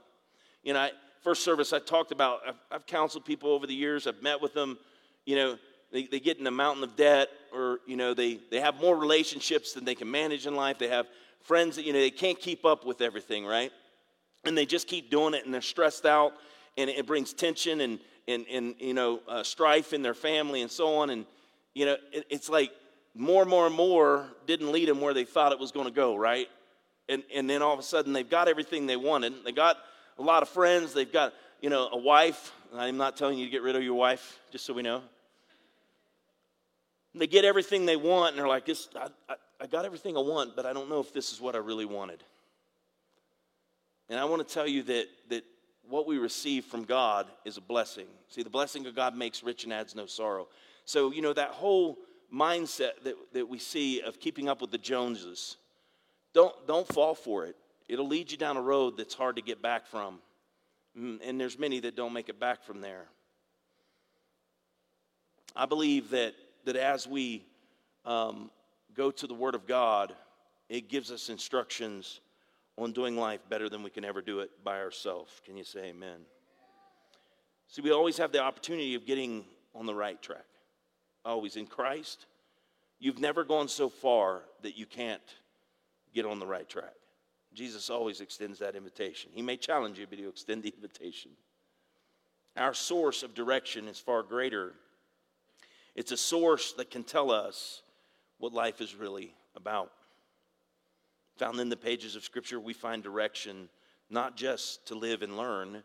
You 0.63 0.75
know, 0.75 0.81
I, 0.81 0.91
first 1.23 1.43
service 1.43 1.73
I 1.73 1.81
talked 1.81 2.13
about, 2.13 2.41
I've, 2.47 2.55
I've, 2.71 2.87
counseled 2.87 3.25
people 3.25 3.51
over 3.51 3.67
the 3.67 3.75
years, 3.75 4.07
I've 4.07 4.23
met 4.23 4.41
with 4.41 4.55
them, 4.55 4.79
you 5.25 5.37
know, 5.37 5.59
they, 5.97 6.05
they 6.05 6.21
get 6.21 6.39
in 6.39 6.47
a 6.47 6.51
mountain 6.51 6.85
of 6.85 6.95
debt 6.95 7.29
or, 7.55 7.79
you 7.87 7.97
know, 7.97 8.13
they, 8.13 8.39
they 8.51 8.61
have 8.61 8.79
more 8.79 8.95
relationships 8.97 9.73
than 9.73 9.87
they 9.87 9.95
can 9.95 10.11
manage 10.11 10.47
in 10.47 10.55
life. 10.55 10.79
They 10.79 10.89
have 10.89 11.07
friends 11.41 11.77
that, 11.77 11.87
you 11.87 11.95
know, 11.95 12.01
they 12.01 12.11
can't 12.11 12.39
keep 12.39 12.67
up 12.67 12.85
with 12.85 13.01
everything, 13.01 13.47
right? 13.47 13.73
And 14.45 14.57
they 14.57 14.67
just 14.67 14.89
keep 14.89 15.11
doing 15.11 15.33
it 15.33 15.47
and 15.47 15.55
they're 15.55 15.63
stressed 15.63 16.05
out 16.05 16.33
and 16.77 16.91
it 16.91 17.07
brings 17.07 17.33
tension 17.33 17.81
and, 17.81 17.99
and, 18.29 18.45
and 18.53 18.75
you 18.79 18.93
know, 18.93 19.21
uh, 19.27 19.43
strife 19.43 19.95
in 19.95 20.03
their 20.03 20.13
family 20.13 20.61
and 20.61 20.71
so 20.71 20.97
on. 20.97 21.09
And, 21.09 21.25
you 21.75 21.87
know, 21.87 21.97
it, 22.13 22.27
it's 22.29 22.51
like, 22.51 22.73
more 23.15 23.41
and 23.41 23.51
more 23.51 23.67
and 23.67 23.75
more 23.75 24.27
didn't 24.47 24.71
lead 24.71 24.91
them 24.91 25.01
where 25.01 25.15
they 25.15 25.25
thought 25.25 25.51
it 25.51 25.59
was 25.59 25.73
going 25.73 25.87
to 25.87 25.93
go, 25.93 26.15
right? 26.17 26.49
And, 27.09 27.23
and 27.35 27.49
then 27.49 27.63
all 27.63 27.73
of 27.73 27.79
a 27.79 27.83
sudden 27.83 28.13
they've 28.13 28.29
got 28.29 28.47
everything 28.49 28.85
they 28.85 28.97
wanted. 28.97 29.33
They 29.43 29.53
got 29.53 29.79
a 30.19 30.23
lot 30.23 30.43
of 30.43 30.51
friends. 30.51 30.93
They've 30.93 31.11
got, 31.11 31.33
you 31.63 31.71
know, 31.71 31.89
a 31.91 31.97
wife. 31.97 32.53
I'm 32.75 32.99
not 32.99 33.17
telling 33.17 33.39
you 33.39 33.47
to 33.47 33.51
get 33.51 33.63
rid 33.63 33.77
of 33.77 33.83
your 33.83 33.95
wife, 33.95 34.39
just 34.53 34.67
so 34.67 34.75
we 34.75 34.83
know. 34.83 35.01
They 37.17 37.27
get 37.27 37.45
everything 37.45 37.87
they 37.87 37.97
want, 37.97 38.31
and 38.31 38.39
they're 38.39 38.49
like, 38.49 38.67
this, 38.67 38.89
I, 38.95 39.09
I, 39.29 39.35
I 39.63 39.67
got 39.67 39.85
everything 39.85 40.17
I 40.17 40.21
want, 40.21 40.55
but 40.55 40.67
I 40.67 40.73
don't 40.73 40.91
know 40.91 41.01
if 41.01 41.13
this 41.13 41.33
is 41.33 41.41
what 41.41 41.55
I 41.55 41.59
really 41.59 41.87
wanted. 41.87 42.23
And 44.09 44.21
I 44.21 44.25
want 44.27 44.47
to 44.47 44.55
tell 44.55 44.67
you 44.67 44.83
that, 44.85 45.07
that 45.31 45.45
what 45.89 46.07
we 46.07 46.19
receive 46.19 46.65
from 46.65 46.85
God 46.85 47.27
is 47.45 47.57
a 47.57 47.61
blessing. 47.61 48.07
See, 48.29 48.43
the 48.43 48.51
blessing 48.51 48.87
of 48.87 48.95
God 48.95 49.17
makes 49.17 49.43
rich 49.43 49.65
and 49.65 49.73
adds 49.73 49.95
no 49.95 50.07
sorrow. 50.07 50.49
So, 50.85 51.11
you 51.11 51.23
know, 51.23 51.33
that 51.33 51.51
whole 51.51 51.99
mindset 52.33 53.03
that, 53.05 53.15
that 53.33 53.49
we 53.49 53.59
see 53.59 54.03
of 54.03 54.21
keeping 54.21 54.49
up 54.49 54.61
with 54.61 54.71
the 54.71 54.79
Joneses, 54.79 55.57
don't, 56.35 56.55
don't 56.67 56.87
fall 56.87 57.15
for 57.15 57.47
it. 57.47 57.57
It'll 57.89 58.07
lead 58.07 58.31
you 58.31 58.37
down 58.37 58.57
a 58.57 58.63
road 58.63 58.97
that's 58.97 59.15
hard 59.15 59.37
to 59.37 59.43
get 59.43 59.63
back 59.63 59.87
from. 59.87 60.19
Mm, 60.99 61.21
and 61.25 61.41
there's 61.41 61.59
many 61.59 61.81
that 61.81 61.97
don't 61.97 62.13
make 62.13 62.29
it 62.29 62.39
back 62.39 62.63
from 62.63 62.81
there. 62.81 63.07
I 65.55 65.67
believe 65.67 66.11
that, 66.11 66.35
that 66.67 66.77
as 66.77 67.07
we 67.07 67.45
um, 68.05 68.51
go 68.95 69.11
to 69.11 69.27
the 69.27 69.35
Word 69.35 69.55
of 69.55 69.67
God, 69.67 70.15
it 70.69 70.89
gives 70.89 71.11
us 71.11 71.31
instructions 71.31 72.21
on 72.77 72.93
doing 72.93 73.17
life 73.17 73.41
better 73.49 73.69
than 73.69 73.83
we 73.83 73.91
can 73.91 74.05
ever 74.05 74.21
do 74.21 74.41
it 74.41 74.51
by 74.63 74.79
ourselves. 74.79 75.41
Can 75.45 75.57
you 75.57 75.65
say 75.65 75.87
amen? 75.87 76.21
See, 77.69 77.83
we 77.83 77.91
always 77.91 78.19
have 78.19 78.31
the 78.31 78.41
opportunity 78.41 78.95
of 78.95 79.07
getting 79.07 79.45
on 79.75 79.87
the 79.87 79.95
right 79.95 80.21
track 80.21 80.45
always 81.27 81.57
in 81.57 81.67
Christ, 81.67 82.27
you've 82.99 83.19
never 83.19 83.45
gone 83.45 83.69
so 83.69 83.89
far 83.89 84.43
that 84.63 84.79
you 84.79 84.87
can't 84.87 85.21
get 86.15 86.25
on 86.25 86.39
the 86.39 86.47
right 86.47 86.69
track. 86.69 86.95
Jesus 87.53 87.91
always 87.91 88.21
extends 88.21 88.59
that 88.61 88.77
invitation. 88.77 89.31
He 89.35 89.43
may 89.43 89.57
challenge 89.57 89.99
you, 89.99 90.07
but 90.09 90.19
he'll 90.19 90.31
extend 90.31 90.63
the 90.63 90.73
invitation. 90.77 91.33
Our 92.57 92.73
source 92.73 93.23
of 93.23 93.35
direction 93.35 93.89
is 93.89 93.99
far 93.99 94.23
greater. 94.23 94.73
It's 95.97 96.13
a 96.13 96.17
source 96.17 96.73
that 96.75 96.91
can 96.91 97.03
tell 97.03 97.33
us 97.33 97.83
what 98.39 98.53
life 98.53 98.81
is 98.81 98.95
really 98.95 99.35
about. 99.57 99.91
Found 101.39 101.59
in 101.59 101.69
the 101.69 101.77
pages 101.77 102.15
of 102.15 102.23
Scripture, 102.23 102.61
we 102.61 102.73
find 102.73 103.03
direction 103.03 103.69
not 104.09 104.37
just 104.37 104.87
to 104.87 104.95
live 104.95 105.23
and 105.23 105.37
learn, 105.37 105.83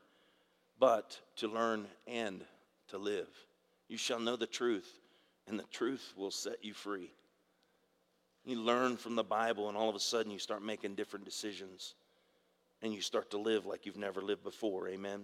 but 0.80 1.20
to 1.38 1.48
learn 1.48 1.88
and 2.06 2.44
to 2.90 2.98
live. 3.00 3.30
You 3.88 3.98
shall 3.98 4.20
know 4.20 4.36
the 4.36 4.46
truth, 4.46 5.00
and 5.48 5.58
the 5.58 5.66
truth 5.72 6.14
will 6.16 6.30
set 6.30 6.64
you 6.64 6.74
free. 6.74 7.10
You 8.46 8.60
learn 8.60 8.98
from 8.98 9.16
the 9.16 9.24
Bible, 9.24 9.70
and 9.70 9.78
all 9.78 9.90
of 9.90 9.96
a 9.96 10.00
sudden 10.00 10.32
you 10.32 10.40
start 10.40 10.62
making 10.62 10.96
different 10.96 11.26
decisions 11.26 11.96
and 12.82 12.94
you 12.94 13.02
start 13.02 13.30
to 13.32 13.38
live 13.38 13.66
like 13.66 13.86
you've 13.86 13.98
never 13.98 14.22
lived 14.22 14.44
before. 14.44 14.88
Amen. 14.88 15.22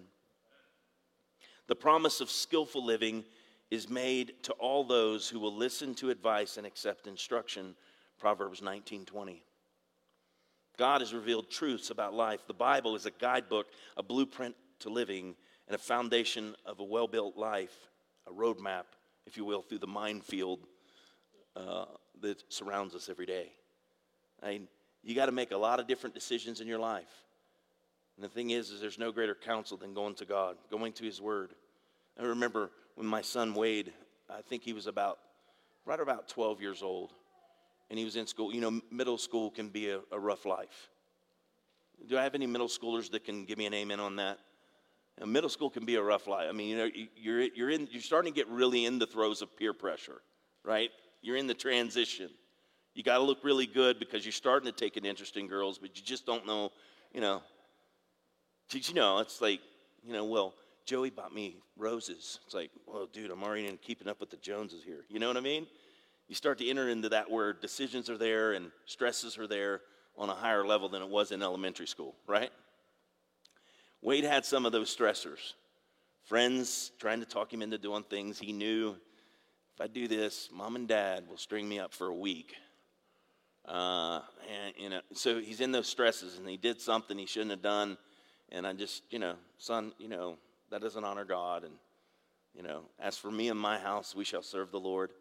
The 1.67 1.75
promise 1.75 2.21
of 2.21 2.29
skillful 2.29 2.85
living 2.85 3.25
is 3.69 3.89
made 3.89 4.33
to 4.43 4.53
all 4.53 4.83
those 4.83 5.27
who 5.27 5.39
will 5.39 5.55
listen 5.55 5.93
to 5.95 6.09
advice 6.09 6.57
and 6.57 6.65
accept 6.65 7.07
instruction. 7.07 7.75
Proverbs 8.17 8.61
19:20. 8.61 9.43
God 10.77 11.01
has 11.01 11.13
revealed 11.13 11.49
truths 11.49 11.89
about 11.89 12.13
life. 12.13 12.45
The 12.45 12.53
Bible 12.53 12.95
is 12.95 13.05
a 13.05 13.11
guidebook, 13.11 13.67
a 13.97 14.03
blueprint 14.03 14.55
to 14.79 14.89
living, 14.89 15.35
and 15.67 15.75
a 15.75 15.79
foundation 15.79 16.55
of 16.65 16.79
a 16.79 16.83
well-built 16.83 17.35
life, 17.35 17.89
a 18.27 18.31
roadmap 18.31 18.85
if 19.27 19.35
you 19.35 19.45
will, 19.45 19.61
through 19.61 19.79
the 19.79 19.87
minefield 19.87 20.59
uh, 21.55 21.85
that 22.21 22.41
surrounds 22.51 22.95
us 22.95 23.09
every 23.09 23.25
day. 23.25 23.51
I 24.41 24.49
mean, 24.49 24.67
You 25.03 25.13
got 25.13 25.27
to 25.27 25.31
make 25.31 25.51
a 25.51 25.57
lot 25.57 25.79
of 25.79 25.87
different 25.87 26.15
decisions 26.15 26.61
in 26.61 26.67
your 26.67 26.79
life. 26.79 27.25
And 28.15 28.23
the 28.23 28.29
thing 28.29 28.49
is, 28.49 28.71
is 28.71 28.81
there's 28.81 28.97
no 28.97 29.11
greater 29.11 29.35
counsel 29.35 29.77
than 29.77 29.93
going 29.93 30.15
to 30.15 30.25
God, 30.25 30.55
going 30.71 30.93
to 30.93 31.03
His 31.03 31.21
Word. 31.21 31.51
I 32.19 32.23
remember 32.23 32.71
when 32.97 33.05
my 33.05 33.21
son 33.21 33.53
Wade, 33.53 33.93
I 34.27 34.41
think 34.41 34.63
he 34.63 34.73
was 34.73 34.87
about 34.87 35.19
right 35.85 35.99
about 35.99 36.27
12 36.27 36.59
years 36.61 36.81
old, 36.81 37.13
and 37.91 37.99
he 37.99 38.03
was 38.03 38.15
in 38.15 38.25
school. 38.25 38.51
You 38.51 38.59
know, 38.59 38.81
middle 38.91 39.19
school 39.19 39.51
can 39.51 39.69
be 39.69 39.91
a, 39.91 39.99
a 40.11 40.19
rough 40.19 40.45
life. 40.45 40.89
Do 42.09 42.17
I 42.17 42.23
have 42.23 42.33
any 42.33 42.47
middle 42.47 42.67
schoolers 42.67 43.11
that 43.11 43.23
can 43.23 43.45
give 43.45 43.59
me 43.59 43.67
an 43.67 43.73
amen 43.75 43.99
on 43.99 44.15
that? 44.15 44.39
Middle 45.23 45.49
school 45.49 45.69
can 45.69 45.85
be 45.85 45.95
a 45.95 46.01
rough 46.01 46.27
life. 46.27 46.47
I 46.49 46.51
mean, 46.53 46.69
you 46.69 46.77
know, 46.77 46.89
you're, 47.15 47.41
you're, 47.41 47.69
in, 47.69 47.87
you're 47.91 48.01
starting 48.01 48.33
to 48.33 48.35
get 48.35 48.47
really 48.49 48.85
in 48.85 48.99
the 48.99 49.07
throes 49.07 49.41
of 49.41 49.55
peer 49.55 49.73
pressure, 49.73 50.21
right? 50.63 50.89
You're 51.21 51.37
in 51.37 51.47
the 51.47 51.55
transition. 51.55 52.29
You 52.93 53.03
got 53.03 53.17
to 53.17 53.23
look 53.23 53.43
really 53.43 53.67
good 53.67 53.99
because 53.99 54.25
you're 54.25 54.31
starting 54.31 54.71
to 54.71 54.75
take 54.75 54.97
an 54.97 55.05
interest 55.05 55.37
in 55.37 55.47
girls, 55.47 55.77
but 55.77 55.95
you 55.97 56.03
just 56.03 56.25
don't 56.25 56.45
know, 56.47 56.71
you 57.13 57.21
know. 57.21 57.41
Did 58.69 58.87
you 58.87 58.95
know, 58.95 59.19
it's 59.19 59.39
like, 59.39 59.59
you 60.03 60.13
know, 60.13 60.25
well, 60.25 60.53
Joey 60.87 61.09
bought 61.09 61.33
me 61.33 61.57
roses. 61.75 62.39
It's 62.45 62.55
like, 62.55 62.71
well, 62.85 63.07
dude, 63.11 63.29
I'm 63.29 63.43
already 63.43 63.67
in 63.67 63.75
keeping 63.75 64.07
up 64.07 64.21
with 64.21 64.29
the 64.29 64.37
Joneses 64.37 64.83
here. 64.85 65.03
You 65.09 65.19
know 65.19 65.27
what 65.27 65.35
I 65.35 65.41
mean? 65.41 65.67
You 66.29 66.35
start 66.35 66.57
to 66.59 66.69
enter 66.69 66.87
into 66.87 67.09
that 67.09 67.29
where 67.29 67.51
decisions 67.51 68.09
are 68.09 68.17
there 68.17 68.53
and 68.53 68.71
stresses 68.85 69.37
are 69.37 69.47
there 69.47 69.81
on 70.17 70.29
a 70.29 70.33
higher 70.33 70.65
level 70.65 70.87
than 70.87 71.01
it 71.01 71.09
was 71.09 71.33
in 71.33 71.43
elementary 71.43 71.87
school, 71.87 72.15
right? 72.25 72.51
Wade 74.01 74.23
had 74.23 74.45
some 74.45 74.65
of 74.65 74.71
those 74.71 74.95
stressors. 74.95 75.53
Friends 76.23 76.93
trying 76.99 77.19
to 77.19 77.25
talk 77.25 77.51
him 77.51 77.61
into 77.61 77.77
doing 77.77 78.03
things. 78.03 78.39
He 78.39 78.53
knew 78.53 78.95
if 79.75 79.81
I 79.81 79.87
do 79.87 80.07
this, 80.07 80.49
mom 80.53 80.77
and 80.77 80.87
dad 80.87 81.25
will 81.29 81.37
string 81.37 81.67
me 81.67 81.79
up 81.79 81.93
for 81.93 82.07
a 82.07 82.15
week. 82.15 82.55
Uh, 83.65 84.21
and 84.49 84.73
you 84.77 84.89
know, 84.89 85.01
so 85.13 85.39
he's 85.41 85.59
in 85.59 85.73
those 85.73 85.87
stresses, 85.87 86.37
and 86.37 86.47
he 86.47 86.55
did 86.55 86.79
something 86.79 87.17
he 87.17 87.25
shouldn't 87.25 87.51
have 87.51 87.61
done. 87.61 87.97
And 88.49 88.65
I 88.65 88.71
just, 88.71 89.03
you 89.09 89.19
know, 89.19 89.35
son, 89.57 89.91
you 89.99 90.07
know, 90.07 90.37
that 90.71 90.81
doesn't 90.81 91.03
honor 91.03 91.25
God. 91.25 91.63
And 91.63 91.73
you 92.55 92.63
know, 92.63 92.81
as 92.99 93.17
for 93.17 93.29
me 93.29 93.49
and 93.49 93.59
my 93.59 93.77
house, 93.77 94.15
we 94.15 94.23
shall 94.23 94.41
serve 94.41 94.71
the 94.71 94.79
Lord. 94.79 95.11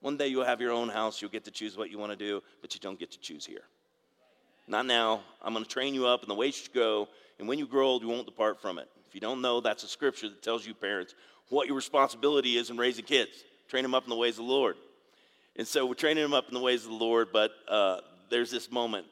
One 0.00 0.16
day 0.16 0.28
you'll 0.28 0.44
have 0.44 0.60
your 0.60 0.72
own 0.72 0.88
house. 0.88 1.20
You'll 1.20 1.30
get 1.30 1.44
to 1.44 1.50
choose 1.50 1.76
what 1.76 1.90
you 1.90 1.98
want 1.98 2.12
to 2.12 2.16
do, 2.16 2.42
but 2.60 2.74
you 2.74 2.80
don't 2.80 2.98
get 2.98 3.12
to 3.12 3.18
choose 3.18 3.44
here. 3.44 3.62
Not 4.68 4.86
now. 4.86 5.22
I'm 5.42 5.52
going 5.52 5.64
to 5.64 5.70
train 5.70 5.94
you 5.94 6.06
up 6.06 6.22
in 6.22 6.28
the 6.28 6.34
way 6.34 6.46
you 6.46 6.52
should 6.52 6.72
go, 6.72 7.08
and 7.38 7.46
when 7.46 7.58
you 7.58 7.66
grow 7.66 7.86
old, 7.86 8.02
you 8.02 8.08
won't 8.08 8.26
depart 8.26 8.60
from 8.60 8.78
it. 8.78 8.88
If 9.06 9.14
you 9.14 9.20
don't 9.20 9.40
know, 9.40 9.60
that's 9.60 9.84
a 9.84 9.88
scripture 9.88 10.28
that 10.28 10.42
tells 10.42 10.66
you, 10.66 10.74
parents, 10.74 11.14
what 11.48 11.66
your 11.66 11.76
responsibility 11.76 12.56
is 12.56 12.70
in 12.70 12.76
raising 12.76 13.04
kids. 13.04 13.44
Train 13.68 13.82
them 13.82 13.94
up 13.94 14.04
in 14.04 14.10
the 14.10 14.16
ways 14.16 14.38
of 14.38 14.46
the 14.46 14.52
Lord. 14.52 14.76
And 15.56 15.66
so 15.66 15.86
we're 15.86 15.94
training 15.94 16.22
them 16.22 16.34
up 16.34 16.48
in 16.48 16.54
the 16.54 16.60
ways 16.60 16.84
of 16.84 16.90
the 16.90 16.96
Lord, 16.96 17.28
but 17.32 17.52
uh, 17.68 17.98
there's 18.30 18.50
this 18.50 18.70
moment. 18.70 19.06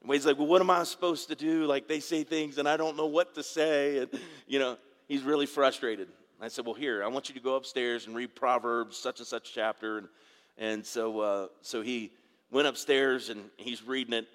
And 0.00 0.08
Wade's 0.08 0.26
like, 0.26 0.38
well, 0.38 0.46
what 0.46 0.60
am 0.60 0.70
I 0.70 0.84
supposed 0.84 1.28
to 1.28 1.34
do? 1.34 1.66
Like, 1.66 1.88
they 1.88 2.00
say 2.00 2.24
things, 2.24 2.58
and 2.58 2.68
I 2.68 2.76
don't 2.76 2.96
know 2.96 3.06
what 3.06 3.34
to 3.34 3.42
say. 3.42 3.98
And, 3.98 4.08
you 4.46 4.58
know, 4.58 4.76
he's 5.08 5.22
really 5.22 5.46
frustrated. 5.46 6.08
I 6.40 6.48
said, 6.48 6.64
well, 6.64 6.74
here, 6.74 7.04
I 7.04 7.08
want 7.08 7.28
you 7.28 7.36
to 7.36 7.40
go 7.40 7.54
upstairs 7.54 8.06
and 8.06 8.16
read 8.16 8.34
Proverbs, 8.34 8.96
such 8.96 9.20
and 9.20 9.26
such 9.26 9.52
chapter. 9.54 9.98
And, 9.98 10.08
and 10.58 10.84
so, 10.84 11.20
uh, 11.20 11.46
so 11.60 11.82
he 11.82 12.10
went 12.50 12.66
upstairs, 12.66 13.28
and 13.28 13.44
he's 13.56 13.86
reading 13.86 14.14
it. 14.14 14.26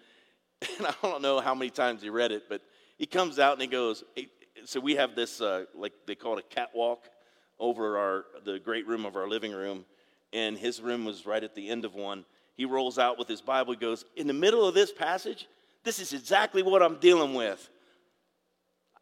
And 0.80 0.88
I 0.88 0.94
don't 1.04 1.22
know 1.22 1.40
how 1.40 1.54
many 1.54 1.70
times 1.70 2.02
he 2.02 2.10
read 2.10 2.32
it, 2.32 2.50
but 2.50 2.62
he 2.98 3.06
comes 3.06 3.38
out 3.38 3.54
and 3.54 3.62
he 3.62 3.68
goes, 3.68 4.04
so 4.66 4.80
we 4.80 4.96
have 4.96 5.16
this, 5.16 5.40
uh, 5.40 5.66
like 5.76 5.94
they 6.08 6.16
call 6.16 6.38
it 6.38 6.46
a 6.50 6.56
catwalk 6.56 7.10
over 7.60 7.98
our, 7.98 8.26
the 8.44 8.58
great 8.58 8.88
room 8.88 9.06
of 9.06 9.16
our 9.16 9.28
living 9.28 9.52
room. 9.52 9.86
And 10.34 10.58
his 10.58 10.82
room 10.82 11.06
was 11.06 11.26
right 11.26 11.44
at 11.44 11.56
the 11.56 11.70
end 11.70 11.86
of 11.86 11.94
one. 11.94 12.26
He 12.56 12.66
rolls 12.66 12.98
out 12.98 13.20
with 13.20 13.28
his 13.28 13.42
Bible. 13.42 13.74
He 13.74 13.80
goes, 13.80 14.04
in 14.16 14.28
the 14.28 14.34
middle 14.34 14.66
of 14.66 14.74
this 14.74 14.92
passage, 14.92 15.48
this 15.84 16.00
is 16.00 16.12
exactly 16.14 16.64
what 16.64 16.82
I'm 16.82 16.98
dealing 16.98 17.34
with. 17.34 17.70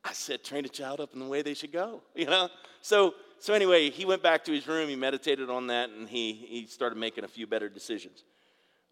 I 0.06 0.14
said, 0.14 0.44
train 0.44 0.64
a 0.66 0.70
child 0.70 1.02
up 1.02 1.14
in 1.14 1.20
the 1.20 1.26
way 1.26 1.42
they 1.42 1.56
should 1.56 1.72
go, 1.72 2.02
you 2.16 2.26
know? 2.26 2.50
So, 2.82 3.16
so 3.40 3.54
anyway, 3.54 3.90
he 3.90 4.06
went 4.06 4.22
back 4.22 4.46
to 4.46 4.52
his 4.52 4.68
room, 4.68 4.88
he 4.88 4.96
meditated 4.96 5.50
on 5.50 5.68
that, 5.68 5.90
and 5.90 6.08
he, 6.08 6.34
he 6.34 6.68
started 6.68 6.98
making 6.98 7.24
a 7.24 7.28
few 7.28 7.48
better 7.48 7.68
decisions. 7.68 8.24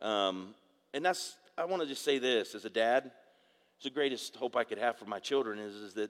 Um, 0.02 0.56
and 0.94 1.06
that's, 1.06 1.38
I 1.58 1.66
want 1.66 1.84
to 1.84 1.88
just 1.88 2.04
say 2.04 2.18
this 2.18 2.56
as 2.56 2.66
a 2.66 2.70
dad, 2.70 3.12
it's 3.76 3.84
the 3.84 3.92
greatest 3.92 4.36
hope 4.36 4.56
I 4.56 4.64
could 4.64 4.80
have 4.80 4.98
for 4.98 5.06
my 5.06 5.20
children 5.20 5.60
is, 5.60 5.76
is 5.76 5.94
that, 5.94 6.10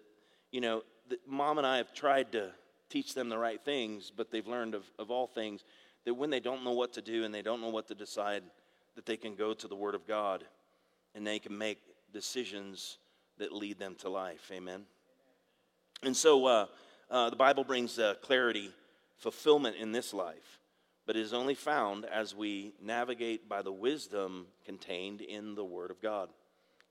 you 0.51 0.61
know, 0.61 0.83
that 1.09 1.19
mom 1.27 1.57
and 1.57 1.67
I 1.67 1.77
have 1.77 1.93
tried 1.93 2.31
to 2.31 2.51
teach 2.89 3.13
them 3.13 3.27
the 3.27 3.37
right 3.37 3.63
things, 3.63 4.11
but 4.15 4.31
they've 4.31 4.47
learned 4.47 4.73
of, 4.73 4.85
of 4.97 5.11
all 5.11 5.27
things 5.27 5.63
that 6.05 6.13
when 6.13 6.29
they 6.29 6.39
don't 6.39 6.63
know 6.63 6.71
what 6.71 6.93
to 6.93 7.01
do 7.01 7.23
and 7.25 7.33
they 7.33 7.41
don't 7.41 7.61
know 7.61 7.69
what 7.69 7.87
to 7.87 7.95
decide, 7.95 8.43
that 8.95 9.05
they 9.05 9.17
can 9.17 9.35
go 9.35 9.53
to 9.53 9.67
the 9.67 9.75
Word 9.75 9.95
of 9.95 10.07
God 10.07 10.43
and 11.15 11.25
they 11.25 11.39
can 11.39 11.57
make 11.57 11.79
decisions 12.13 12.97
that 13.37 13.51
lead 13.51 13.79
them 13.79 13.95
to 13.99 14.09
life. 14.09 14.51
Amen. 14.51 14.85
And 16.03 16.15
so 16.15 16.45
uh, 16.45 16.65
uh, 17.09 17.29
the 17.29 17.37
Bible 17.37 17.63
brings 17.63 17.97
uh, 17.97 18.15
clarity, 18.21 18.71
fulfillment 19.17 19.77
in 19.77 19.93
this 19.93 20.13
life, 20.13 20.59
but 21.05 21.15
it 21.15 21.21
is 21.21 21.33
only 21.33 21.55
found 21.55 22.03
as 22.05 22.35
we 22.35 22.73
navigate 22.81 23.47
by 23.47 23.61
the 23.61 23.71
wisdom 23.71 24.47
contained 24.65 25.21
in 25.21 25.55
the 25.55 25.63
Word 25.63 25.91
of 25.91 26.01
God. 26.01 26.27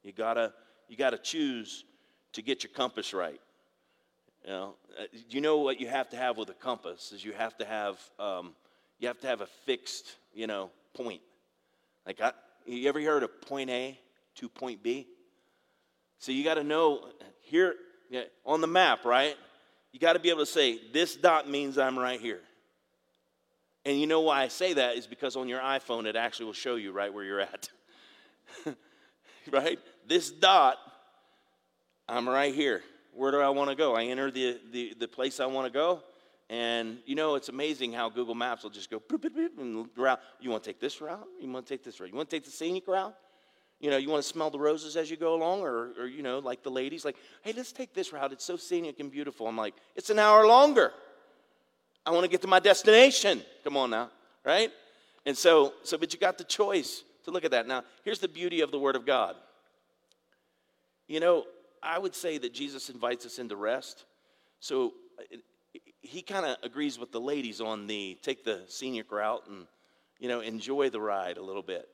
You 0.02 0.12
gotta, 0.12 0.54
you 0.88 0.97
gotta 0.97 1.19
choose 1.19 1.85
to 2.33 2.40
get 2.40 2.64
your 2.64 2.73
compass 2.73 3.12
right. 3.12 3.40
You 4.45 4.50
know, 4.50 4.75
uh, 4.99 5.04
you 5.28 5.42
know 5.42 5.59
what 5.59 5.78
you 5.78 5.88
have 5.88 6.09
to 6.11 6.16
have 6.16 6.38
with 6.38 6.49
a 6.49 6.54
compass 6.54 7.12
is 7.12 7.23
you 7.23 7.33
have 7.33 7.57
to 7.59 7.66
have, 7.66 8.00
um, 8.19 8.54
you 8.99 9.09
have 9.09 9.21
to 9.21 9.26
have 9.26 9.42
a 9.42 9.47
fixed, 9.66 10.16
you 10.35 10.47
know, 10.47 10.71
point. 10.95 11.21
Like, 12.07 12.21
I, 12.23 12.33
you 12.64 12.88
ever 12.88 13.00
heard 13.02 13.23
of 13.23 13.42
point 13.42 13.69
A 13.69 13.99
to 14.37 14.49
point 14.49 14.83
B? 14.83 15.07
So 16.19 16.33
you 16.33 16.45
got 16.45 16.54
to 16.54 16.64
know 16.64 17.09
here 17.42 17.75
yeah, 18.12 18.25
on 18.45 18.61
the 18.61 18.66
map, 18.66 19.07
right? 19.07 19.35
You 19.90 19.99
got 19.99 20.12
to 20.12 20.19
be 20.19 20.28
able 20.28 20.40
to 20.40 20.47
say, 20.47 20.78
this 20.92 21.16
dot 21.16 21.49
means 21.49 21.78
I'm 21.78 21.99
right 21.99 22.21
here. 22.21 22.40
And 23.87 23.99
you 23.99 24.07
know 24.07 24.21
why 24.21 24.42
I 24.42 24.49
say 24.49 24.75
that 24.75 24.97
is 24.97 25.07
because 25.07 25.35
on 25.35 25.49
your 25.49 25.61
iPhone, 25.61 26.04
it 26.04 26.14
actually 26.14 26.47
will 26.47 26.52
show 26.52 26.76
you 26.76 26.92
right 26.92 27.12
where 27.12 27.25
you're 27.25 27.40
at. 27.40 27.71
right? 29.50 29.78
This 30.07 30.31
dot, 30.31 30.76
I'm 32.07 32.28
right 32.28 32.54
here. 32.54 32.83
Where 33.14 33.31
do 33.31 33.40
I 33.40 33.49
want 33.49 33.71
to 33.71 33.76
go? 33.76 33.97
I 33.97 34.04
enter 34.04 34.31
the, 34.31 34.61
the, 34.71 34.95
the 34.99 35.09
place 35.09 35.40
I 35.40 35.47
want 35.47 35.66
to 35.66 35.73
go. 35.73 36.02
And 36.50 36.99
you 37.07 37.14
know, 37.14 37.37
it's 37.37 37.49
amazing 37.49 37.95
how 37.95 38.11
Google 38.11 38.35
Maps 38.35 38.62
will 38.62 38.71
just 38.71 38.90
go 38.90 39.00
boop, 39.00 39.21
boop, 39.21 39.35
boop, 39.35 39.59
and 39.59 39.88
route. 39.97 40.21
You 40.38 40.50
want 40.50 40.62
to 40.64 40.69
take 40.69 40.81
this 40.81 41.00
route? 41.00 41.26
You 41.40 41.50
want 41.50 41.66
to 41.66 41.73
take 41.73 41.83
this 41.83 41.99
route? 41.99 42.11
You 42.11 42.16
want 42.16 42.28
to 42.28 42.37
take 42.37 42.45
the 42.45 42.50
scenic 42.50 42.87
route? 42.87 43.14
You 43.83 43.91
know, 43.91 43.97
you 43.97 44.09
want 44.09 44.23
to 44.23 44.29
smell 44.29 44.49
the 44.49 44.61
roses 44.61 44.97
as 44.97 45.11
you 45.11 45.17
go 45.17 45.35
along, 45.35 45.62
or, 45.62 45.91
or, 45.99 46.07
you 46.07 46.23
know, 46.23 46.39
like 46.39 46.62
the 46.62 46.71
ladies, 46.71 47.05
like, 47.05 47.17
hey, 47.43 47.53
let's 47.55 47.73
take 47.73 47.93
this 47.93 48.12
route. 48.12 48.33
It's 48.33 48.45
so 48.45 48.57
scenic 48.57 49.01
and 49.01 49.11
beautiful. 49.11 49.49
I'm 49.49 49.57
like, 49.57 49.75
it's 49.97 50.09
an 50.09 50.21
hour 50.21 50.47
longer. 50.47 50.93
I 52.07 52.12
want 52.12 52.23
to 52.23 52.31
get 52.31 52.41
to 52.43 52.49
my 52.49 52.61
destination. 52.61 53.43
Come 53.65 53.77
on 53.77 53.91
now, 53.91 54.11
right? 54.45 54.71
And 55.27 55.37
so, 55.37 55.75
so, 55.83 55.99
but 55.99 56.15
you 56.15 56.21
got 56.21 56.39
the 56.39 56.45
choice 56.45 57.03
to 57.25 57.33
look 57.33 57.45
at 57.45 57.51
that. 57.51 57.67
Now, 57.67 57.83
here's 58.05 58.21
the 58.21 58.29
beauty 58.29 58.61
of 58.61 58.71
the 58.71 58.79
Word 58.79 58.95
of 58.95 59.05
God. 59.05 59.35
You 61.09 61.19
know, 61.19 61.45
I 61.83 61.99
would 61.99 62.15
say 62.15 62.39
that 62.39 62.55
Jesus 62.55 62.89
invites 62.89 63.27
us 63.27 63.41
into 63.41 63.57
rest. 63.57 64.05
So 64.61 64.93
he 66.03 66.23
kind 66.23 66.47
of 66.47 66.57
agrees 66.62 67.01
with 67.01 67.11
the 67.11 67.21
ladies 67.21 67.61
on 67.61 67.89
the 67.89 68.17
take 68.23 68.45
the 68.45 68.61
scenic 68.69 69.11
route 69.11 69.43
and, 69.49 69.67
you 70.21 70.29
know, 70.29 70.39
enjoy 70.39 70.89
the 70.89 71.01
ride 71.01 71.37
a 71.37 71.43
little 71.43 71.62
bit. 71.62 71.89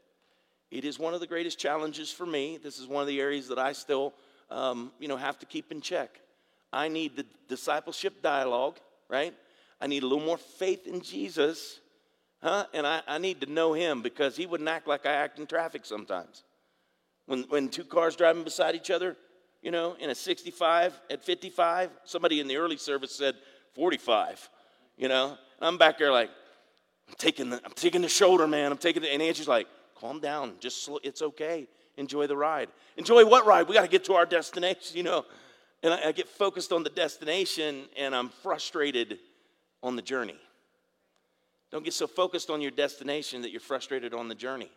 It 0.70 0.84
is 0.84 0.98
one 0.98 1.14
of 1.14 1.20
the 1.20 1.26
greatest 1.26 1.58
challenges 1.58 2.10
for 2.10 2.26
me. 2.26 2.58
This 2.62 2.78
is 2.78 2.86
one 2.86 3.00
of 3.00 3.08
the 3.08 3.20
areas 3.20 3.48
that 3.48 3.58
I 3.58 3.72
still, 3.72 4.12
um, 4.50 4.92
you 4.98 5.08
know, 5.08 5.16
have 5.16 5.38
to 5.38 5.46
keep 5.46 5.72
in 5.72 5.80
check. 5.80 6.20
I 6.72 6.88
need 6.88 7.16
the 7.16 7.24
discipleship 7.48 8.22
dialogue, 8.22 8.78
right? 9.08 9.34
I 9.80 9.86
need 9.86 10.02
a 10.02 10.06
little 10.06 10.24
more 10.24 10.36
faith 10.36 10.86
in 10.86 11.00
Jesus, 11.00 11.80
huh? 12.42 12.66
And 12.74 12.86
I, 12.86 13.00
I 13.06 13.18
need 13.18 13.40
to 13.40 13.50
know 13.50 13.72
him 13.72 14.02
because 14.02 14.36
he 14.36 14.44
wouldn't 14.44 14.68
act 14.68 14.86
like 14.86 15.06
I 15.06 15.12
act 15.12 15.38
in 15.38 15.46
traffic 15.46 15.86
sometimes. 15.86 16.44
When, 17.26 17.44
when 17.44 17.68
two 17.68 17.84
cars 17.84 18.16
driving 18.16 18.44
beside 18.44 18.74
each 18.74 18.90
other, 18.90 19.16
you 19.62 19.70
know, 19.70 19.96
in 19.98 20.10
a 20.10 20.14
65 20.14 21.00
at 21.10 21.24
55, 21.24 21.90
somebody 22.04 22.40
in 22.40 22.48
the 22.48 22.56
early 22.56 22.76
service 22.76 23.12
said 23.14 23.34
45, 23.74 24.48
you 24.96 25.08
know, 25.08 25.28
and 25.58 25.68
I'm 25.68 25.78
back 25.78 25.98
there 25.98 26.12
like, 26.12 26.30
I'm 27.08 27.14
taking 27.16 27.50
the, 27.50 27.60
I'm 27.64 27.72
taking 27.72 28.02
the 28.02 28.08
shoulder, 28.08 28.46
man. 28.46 28.70
I'm 28.70 28.78
taking 28.78 29.02
the, 29.02 29.12
and 29.12 29.22
Angie's 29.22 29.48
like, 29.48 29.66
calm 30.00 30.20
down. 30.20 30.54
Just 30.60 30.84
slow, 30.84 30.98
it's 31.02 31.22
okay. 31.22 31.68
Enjoy 31.96 32.26
the 32.26 32.36
ride. 32.36 32.68
Enjoy 32.96 33.26
what 33.26 33.44
ride? 33.46 33.68
We 33.68 33.74
got 33.74 33.82
to 33.82 33.88
get 33.88 34.04
to 34.04 34.14
our 34.14 34.26
destination, 34.26 34.78
you 34.96 35.02
know. 35.02 35.24
And 35.82 35.94
I, 35.94 36.08
I 36.08 36.12
get 36.12 36.28
focused 36.28 36.72
on 36.72 36.82
the 36.82 36.90
destination 36.90 37.84
and 37.96 38.14
I'm 38.14 38.28
frustrated 38.28 39.18
on 39.82 39.96
the 39.96 40.02
journey. 40.02 40.38
Don't 41.70 41.84
get 41.84 41.94
so 41.94 42.06
focused 42.06 42.50
on 42.50 42.60
your 42.60 42.70
destination 42.70 43.42
that 43.42 43.50
you're 43.50 43.60
frustrated 43.60 44.14
on 44.14 44.28
the 44.28 44.34
journey. 44.34 44.70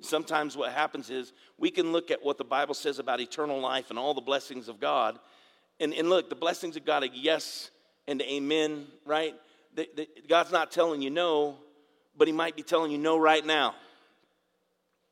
Sometimes 0.00 0.56
what 0.56 0.72
happens 0.72 1.10
is 1.10 1.32
we 1.58 1.70
can 1.70 1.92
look 1.92 2.10
at 2.10 2.24
what 2.24 2.38
the 2.38 2.44
Bible 2.44 2.74
says 2.74 2.98
about 2.98 3.20
eternal 3.20 3.60
life 3.60 3.90
and 3.90 3.98
all 3.98 4.14
the 4.14 4.22
blessings 4.22 4.68
of 4.68 4.80
God. 4.80 5.18
And, 5.78 5.92
and 5.92 6.08
look, 6.08 6.30
the 6.30 6.36
blessings 6.36 6.76
of 6.76 6.86
God 6.86 7.02
are 7.02 7.10
yes 7.12 7.70
and 8.08 8.22
amen, 8.22 8.86
right? 9.04 9.34
The, 9.74 9.88
the, 9.94 10.08
God's 10.28 10.52
not 10.52 10.70
telling 10.70 11.02
you 11.02 11.10
no, 11.10 11.56
but 12.16 12.28
He 12.28 12.32
might 12.32 12.56
be 12.56 12.62
telling 12.62 12.90
you 12.90 12.98
no 12.98 13.18
right 13.18 13.44
now. 13.44 13.74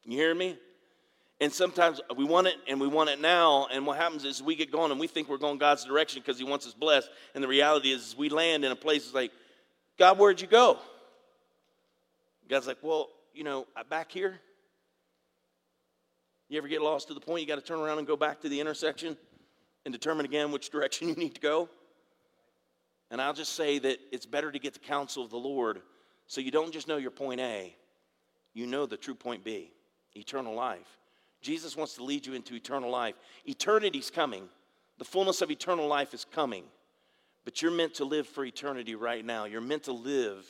You 0.08 0.16
hear 0.16 0.34
me? 0.34 0.56
And 1.38 1.52
sometimes 1.52 2.00
we 2.16 2.24
want 2.24 2.46
it 2.46 2.56
and 2.66 2.80
we 2.80 2.88
want 2.88 3.10
it 3.10 3.20
now. 3.20 3.68
And 3.70 3.86
what 3.86 3.98
happens 3.98 4.24
is 4.24 4.42
we 4.42 4.56
get 4.56 4.72
going 4.72 4.90
and 4.90 4.98
we 4.98 5.06
think 5.06 5.28
we're 5.28 5.36
going 5.36 5.58
God's 5.58 5.84
direction 5.84 6.22
because 6.24 6.38
He 6.38 6.44
wants 6.44 6.66
us 6.66 6.72
blessed. 6.72 7.10
And 7.34 7.44
the 7.44 7.48
reality 7.48 7.92
is 7.92 8.16
we 8.16 8.30
land 8.30 8.64
in 8.64 8.72
a 8.72 8.76
place 8.76 9.04
that's 9.04 9.14
like, 9.14 9.32
God, 9.98 10.18
where'd 10.18 10.40
you 10.40 10.46
go? 10.46 10.78
God's 12.48 12.66
like, 12.66 12.78
well, 12.80 13.10
you 13.34 13.44
know, 13.44 13.66
back 13.90 14.10
here. 14.10 14.40
You 16.48 16.56
ever 16.56 16.68
get 16.68 16.80
lost 16.80 17.08
to 17.08 17.14
the 17.14 17.20
point 17.20 17.42
you 17.42 17.46
got 17.46 17.56
to 17.56 17.60
turn 17.60 17.78
around 17.78 17.98
and 17.98 18.06
go 18.06 18.16
back 18.16 18.40
to 18.40 18.48
the 18.48 18.58
intersection 18.58 19.14
and 19.84 19.92
determine 19.92 20.24
again 20.24 20.50
which 20.50 20.70
direction 20.70 21.08
you 21.10 21.14
need 21.16 21.34
to 21.34 21.40
go? 21.42 21.68
And 23.10 23.20
I'll 23.20 23.34
just 23.34 23.52
say 23.52 23.78
that 23.78 23.98
it's 24.10 24.24
better 24.24 24.50
to 24.50 24.58
get 24.58 24.72
the 24.72 24.80
counsel 24.80 25.22
of 25.22 25.28
the 25.28 25.36
Lord 25.36 25.82
so 26.26 26.40
you 26.40 26.50
don't 26.50 26.72
just 26.72 26.88
know 26.88 26.96
your 26.96 27.10
point 27.10 27.40
A, 27.40 27.76
you 28.54 28.66
know 28.66 28.86
the 28.86 28.96
true 28.96 29.14
point 29.14 29.44
B 29.44 29.72
eternal 30.18 30.54
life. 30.54 30.98
Jesus 31.40 31.76
wants 31.76 31.94
to 31.94 32.04
lead 32.04 32.26
you 32.26 32.34
into 32.34 32.54
eternal 32.54 32.90
life. 32.90 33.14
Eternity's 33.46 34.10
coming, 34.10 34.48
the 34.98 35.04
fullness 35.04 35.42
of 35.42 35.50
eternal 35.50 35.86
life 35.86 36.14
is 36.14 36.24
coming. 36.24 36.64
But 37.44 37.62
you're 37.62 37.70
meant 37.70 37.94
to 37.94 38.04
live 38.04 38.26
for 38.26 38.44
eternity 38.44 38.94
right 38.94 39.24
now. 39.24 39.44
You're 39.44 39.60
meant 39.60 39.84
to 39.84 39.92
live 39.92 40.44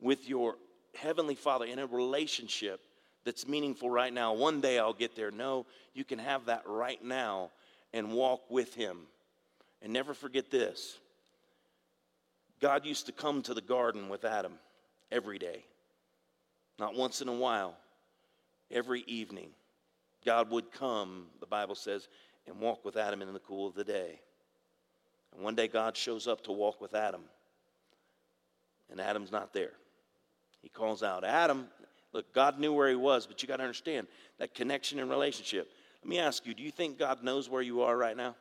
with 0.00 0.28
your 0.28 0.56
Heavenly 0.94 1.34
Father 1.34 1.64
in 1.64 1.78
a 1.78 1.86
relationship 1.86 2.80
that's 3.24 3.48
meaningful 3.48 3.90
right 3.90 4.12
now. 4.12 4.34
One 4.34 4.60
day 4.60 4.78
I'll 4.78 4.92
get 4.92 5.16
there. 5.16 5.30
No, 5.30 5.66
you 5.94 6.04
can 6.04 6.18
have 6.18 6.46
that 6.46 6.62
right 6.66 7.02
now 7.02 7.50
and 7.92 8.12
walk 8.12 8.50
with 8.50 8.74
Him. 8.74 8.98
And 9.82 9.92
never 9.92 10.14
forget 10.14 10.50
this 10.50 10.98
God 12.60 12.84
used 12.84 13.06
to 13.06 13.12
come 13.12 13.42
to 13.42 13.54
the 13.54 13.60
garden 13.60 14.08
with 14.08 14.24
Adam 14.24 14.52
every 15.12 15.38
day, 15.38 15.64
not 16.78 16.94
once 16.94 17.20
in 17.20 17.28
a 17.28 17.34
while, 17.34 17.76
every 18.70 19.04
evening. 19.06 19.50
God 20.24 20.50
would 20.50 20.72
come, 20.72 21.26
the 21.40 21.46
Bible 21.46 21.74
says, 21.74 22.08
and 22.46 22.58
walk 22.60 22.84
with 22.84 22.96
Adam 22.96 23.22
in 23.22 23.32
the 23.32 23.38
cool 23.40 23.68
of 23.68 23.74
the 23.74 23.84
day. 23.84 24.20
And 25.34 25.42
one 25.42 25.54
day 25.54 25.68
God 25.68 25.96
shows 25.96 26.26
up 26.26 26.42
to 26.44 26.52
walk 26.52 26.80
with 26.80 26.94
Adam, 26.94 27.22
and 28.90 29.00
Adam's 29.00 29.32
not 29.32 29.52
there. 29.52 29.72
He 30.62 30.68
calls 30.68 31.02
out, 31.02 31.24
Adam, 31.24 31.68
look, 32.12 32.32
God 32.32 32.58
knew 32.58 32.72
where 32.72 32.88
he 32.88 32.96
was, 32.96 33.26
but 33.26 33.42
you 33.42 33.48
got 33.48 33.58
to 33.58 33.62
understand 33.62 34.06
that 34.38 34.54
connection 34.54 34.98
and 34.98 35.10
relationship. 35.10 35.70
Let 36.02 36.08
me 36.08 36.18
ask 36.18 36.46
you, 36.46 36.54
do 36.54 36.62
you 36.62 36.70
think 36.70 36.98
God 36.98 37.22
knows 37.22 37.48
where 37.48 37.62
you 37.62 37.82
are 37.82 37.96
right 37.96 38.16
now? 38.16 38.34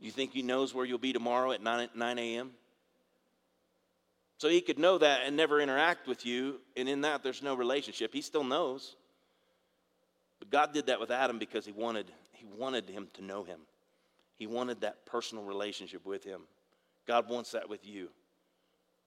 Do 0.00 0.06
you 0.06 0.12
think 0.12 0.32
he 0.32 0.42
knows 0.42 0.74
where 0.74 0.84
you'll 0.84 0.98
be 0.98 1.12
tomorrow 1.12 1.52
at 1.52 1.62
9, 1.62 1.88
9 1.94 2.18
a.m.? 2.18 2.50
So 4.44 4.50
he 4.50 4.60
could 4.60 4.78
know 4.78 4.98
that 4.98 5.22
and 5.24 5.38
never 5.38 5.58
interact 5.58 6.06
with 6.06 6.26
you, 6.26 6.60
and 6.76 6.86
in 6.86 7.00
that 7.00 7.22
there's 7.22 7.42
no 7.42 7.54
relationship. 7.54 8.12
He 8.12 8.20
still 8.20 8.44
knows. 8.44 8.94
But 10.38 10.50
God 10.50 10.74
did 10.74 10.88
that 10.88 11.00
with 11.00 11.10
Adam 11.10 11.38
because 11.38 11.64
he 11.64 11.72
wanted, 11.72 12.12
he 12.32 12.44
wanted 12.44 12.90
him 12.90 13.08
to 13.14 13.24
know 13.24 13.44
him. 13.44 13.60
He 14.36 14.46
wanted 14.46 14.82
that 14.82 15.06
personal 15.06 15.44
relationship 15.44 16.04
with 16.04 16.24
him. 16.24 16.42
God 17.06 17.30
wants 17.30 17.52
that 17.52 17.70
with 17.70 17.86
you. 17.86 18.10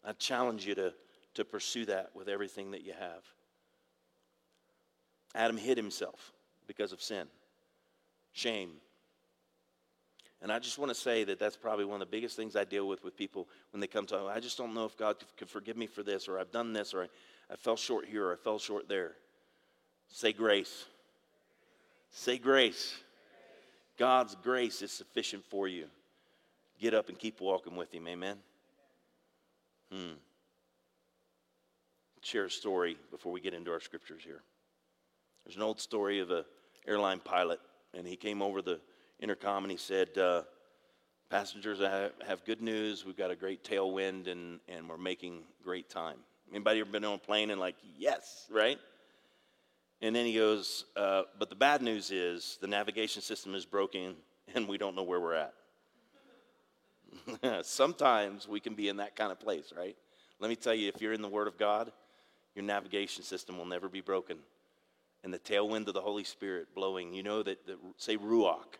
I 0.03 0.13
challenge 0.13 0.65
you 0.65 0.73
to, 0.73 0.91
to 1.35 1.45
pursue 1.45 1.85
that 1.85 2.15
with 2.15 2.29
everything 2.29 2.71
that 2.71 2.81
you 2.81 2.93
have. 2.99 3.21
Adam 5.35 5.57
hid 5.57 5.77
himself 5.77 6.33
because 6.65 6.91
of 6.91 6.99
sin, 6.99 7.27
shame. 8.33 8.71
And 10.41 10.51
I 10.51 10.59
just 10.59 10.77
want 10.77 10.89
to 10.89 10.95
say 10.95 11.23
that 11.23 11.39
that's 11.39 11.57
probably 11.57 11.85
one 11.85 12.01
of 12.01 12.07
the 12.07 12.11
biggest 12.11 12.35
things 12.35 12.55
I 12.55 12.63
deal 12.63 12.87
with 12.87 13.03
with 13.03 13.17
people 13.17 13.47
when 13.71 13.81
they 13.81 13.87
come 13.87 14.05
to, 14.07 14.27
I 14.27 14.39
just 14.39 14.57
don't 14.57 14.73
know 14.73 14.85
if 14.85 14.95
God 14.95 15.17
could 15.35 15.49
forgive 15.49 15.77
me 15.77 15.87
for 15.87 16.03
this, 16.03 16.27
or 16.27 16.39
I've 16.39 16.51
done 16.51 16.73
this, 16.73 16.93
or 16.93 17.03
I, 17.03 17.07
I 17.51 17.55
fell 17.55 17.75
short 17.75 18.05
here, 18.05 18.27
or 18.27 18.33
I 18.33 18.35
fell 18.35 18.59
short 18.59 18.87
there. 18.87 19.13
Say 20.09 20.33
grace. 20.33 20.85
Say 22.11 22.37
grace. 22.37 22.95
God's 23.97 24.35
grace 24.35 24.81
is 24.83 24.91
sufficient 24.91 25.43
for 25.45 25.67
you. 25.67 25.87
Get 26.79 26.93
up 26.93 27.09
and 27.09 27.17
keep 27.17 27.41
walking 27.41 27.75
with 27.75 27.91
Him. 27.91 28.07
Amen. 28.07 28.37
Hmm. 29.91 30.13
Share 32.21 32.45
a 32.45 32.51
story 32.51 32.97
before 33.09 33.31
we 33.31 33.41
get 33.41 33.55
into 33.55 33.71
our 33.71 33.79
scriptures 33.79 34.21
here. 34.23 34.41
There's 35.45 35.55
an 35.55 35.63
old 35.63 35.79
story 35.79 36.19
of 36.19 36.29
a 36.29 36.45
airline 36.85 37.19
pilot, 37.19 37.59
and 37.93 38.05
he 38.05 38.15
came 38.15 38.41
over 38.41 38.61
the 38.61 38.79
intercom 39.19 39.63
and 39.63 39.71
he 39.71 39.77
said, 39.77 40.17
uh, 40.17 40.43
"Passengers, 41.29 41.81
I 41.81 42.09
have 42.25 42.45
good 42.45 42.61
news. 42.61 43.05
We've 43.05 43.17
got 43.17 43.31
a 43.31 43.35
great 43.35 43.63
tailwind, 43.63 44.27
and 44.27 44.59
and 44.67 44.89
we're 44.89 44.97
making 44.97 45.43
great 45.63 45.89
time." 45.89 46.17
Anybody 46.51 46.79
ever 46.79 46.89
been 46.89 47.03
on 47.03 47.15
a 47.15 47.17
plane 47.17 47.51
and 47.51 47.59
like, 47.59 47.75
yes, 47.97 48.47
right? 48.49 48.79
And 50.01 50.15
then 50.15 50.25
he 50.25 50.33
goes, 50.33 50.85
uh, 50.95 51.23
But 51.37 51.49
the 51.49 51.55
bad 51.55 51.81
news 51.81 52.11
is 52.11 52.57
the 52.61 52.67
navigation 52.67 53.21
system 53.21 53.53
is 53.55 53.65
broken 53.65 54.15
and 54.55 54.67
we 54.67 54.77
don't 54.77 54.95
know 54.95 55.03
where 55.03 55.19
we're 55.19 55.33
at. 55.33 55.53
Sometimes 57.65 58.47
we 58.47 58.59
can 58.59 58.75
be 58.75 58.87
in 58.89 58.97
that 58.97 59.15
kind 59.15 59.31
of 59.31 59.39
place, 59.39 59.73
right? 59.75 59.95
Let 60.39 60.49
me 60.49 60.55
tell 60.55 60.73
you, 60.73 60.87
if 60.87 61.01
you're 61.01 61.13
in 61.13 61.21
the 61.21 61.27
Word 61.27 61.47
of 61.47 61.57
God, 61.57 61.91
your 62.55 62.63
navigation 62.63 63.23
system 63.23 63.57
will 63.57 63.65
never 63.65 63.89
be 63.89 64.01
broken. 64.01 64.37
And 65.23 65.33
the 65.33 65.39
tailwind 65.39 65.87
of 65.87 65.93
the 65.95 66.01
Holy 66.01 66.23
Spirit 66.23 66.67
blowing, 66.75 67.13
you 67.13 67.23
know 67.23 67.43
that, 67.43 67.57
say 67.97 68.17
Ruach, 68.17 68.77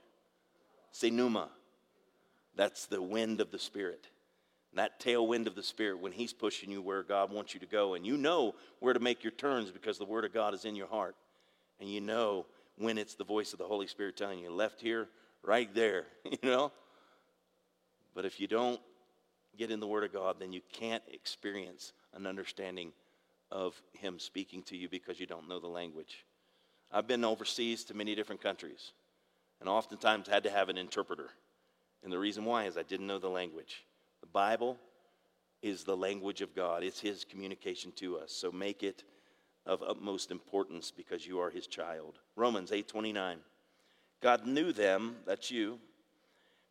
say 0.92 1.10
Pneuma. 1.10 1.50
That's 2.56 2.88
the 2.88 3.02
wind 3.02 3.40
of 3.40 3.52
the 3.52 3.60
Spirit. 3.60 4.08
that 4.74 5.00
tailwind 5.00 5.48
of 5.48 5.56
the 5.56 5.64
Spirit, 5.64 6.00
when 6.00 6.12
He's 6.12 6.34
pushing 6.34 6.72
you 6.72 6.82
where 6.82 7.02
God 7.02 7.32
wants 7.32 7.54
you 7.54 7.60
to 7.60 7.66
go, 7.66 7.94
and 7.94 8.06
you 8.06 8.18
know 8.18 8.54
where 8.80 8.94
to 8.94 9.00
make 9.00 9.24
your 9.24 9.32
turns 9.32 9.72
because 9.72 9.98
the 9.98 10.06
Word 10.06 10.26
of 10.26 10.34
God 10.34 10.54
is 10.54 10.66
in 10.66 10.76
your 10.76 10.88
heart, 10.88 11.16
and 11.80 11.90
you 11.90 12.02
know 12.02 12.46
when 12.78 12.98
it's 12.98 13.16
the 13.16 13.24
voice 13.24 13.54
of 13.54 13.60
the 13.60 13.66
Holy 13.66 13.88
Spirit 13.88 14.18
telling 14.18 14.40
you, 14.40 14.52
left 14.52 14.82
here, 14.82 15.08
right 15.44 15.74
there, 15.74 16.06
you 16.26 16.38
know? 16.44 16.72
But 18.14 18.26
if 18.26 18.40
you 18.40 18.48
don't 18.48 18.80
get 19.58 19.72
in 19.72 19.80
the 19.80 19.88
Word 19.88 20.04
of 20.04 20.14
God, 20.14 20.36
then 20.40 20.54
you 20.54 20.62
can't 20.72 21.04
experience 21.12 21.94
an 22.14 22.28
understanding 22.28 22.92
of 23.52 23.82
Him 23.94 24.20
speaking 24.20 24.62
to 24.64 24.78
you 24.78 24.90
because 24.90 25.20
you 25.20 25.26
don't 25.26 25.48
know 25.48 25.60
the 25.60 25.68
language. 25.68 26.26
I've 26.92 27.08
been 27.08 27.24
overseas 27.24 27.84
to 27.86 27.94
many 27.96 28.16
different 28.16 28.42
countries 28.42 28.92
and 29.60 29.70
oftentimes 29.70 30.28
had 30.28 30.44
to 30.44 30.50
have 30.50 30.70
an 30.70 30.78
interpreter. 30.78 31.30
And 32.04 32.12
the 32.12 32.20
reason 32.20 32.46
why 32.46 32.66
is 32.66 32.78
I 32.78 32.84
didn't 32.84 33.08
know 33.08 33.20
the 33.20 33.30
language. 33.30 33.86
The 34.22 34.28
Bible 34.28 34.78
is 35.62 35.84
the 35.84 35.98
language 35.98 36.42
of 36.42 36.56
God, 36.56 36.84
it's 36.84 37.00
His 37.00 37.24
communication 37.24 37.92
to 37.94 38.18
us. 38.18 38.32
So 38.32 38.52
make 38.52 38.84
it 38.84 39.04
of 39.66 39.84
utmost 39.84 40.32
importance 40.32 40.92
because 40.92 41.26
you 41.26 41.40
are 41.40 41.50
His 41.50 41.68
child. 41.68 42.20
Romans 42.36 42.72
8 42.72 42.88
29. 42.88 43.40
God 44.22 44.48
knew 44.48 44.72
them, 44.72 45.18
that's 45.26 45.52
you, 45.52 45.80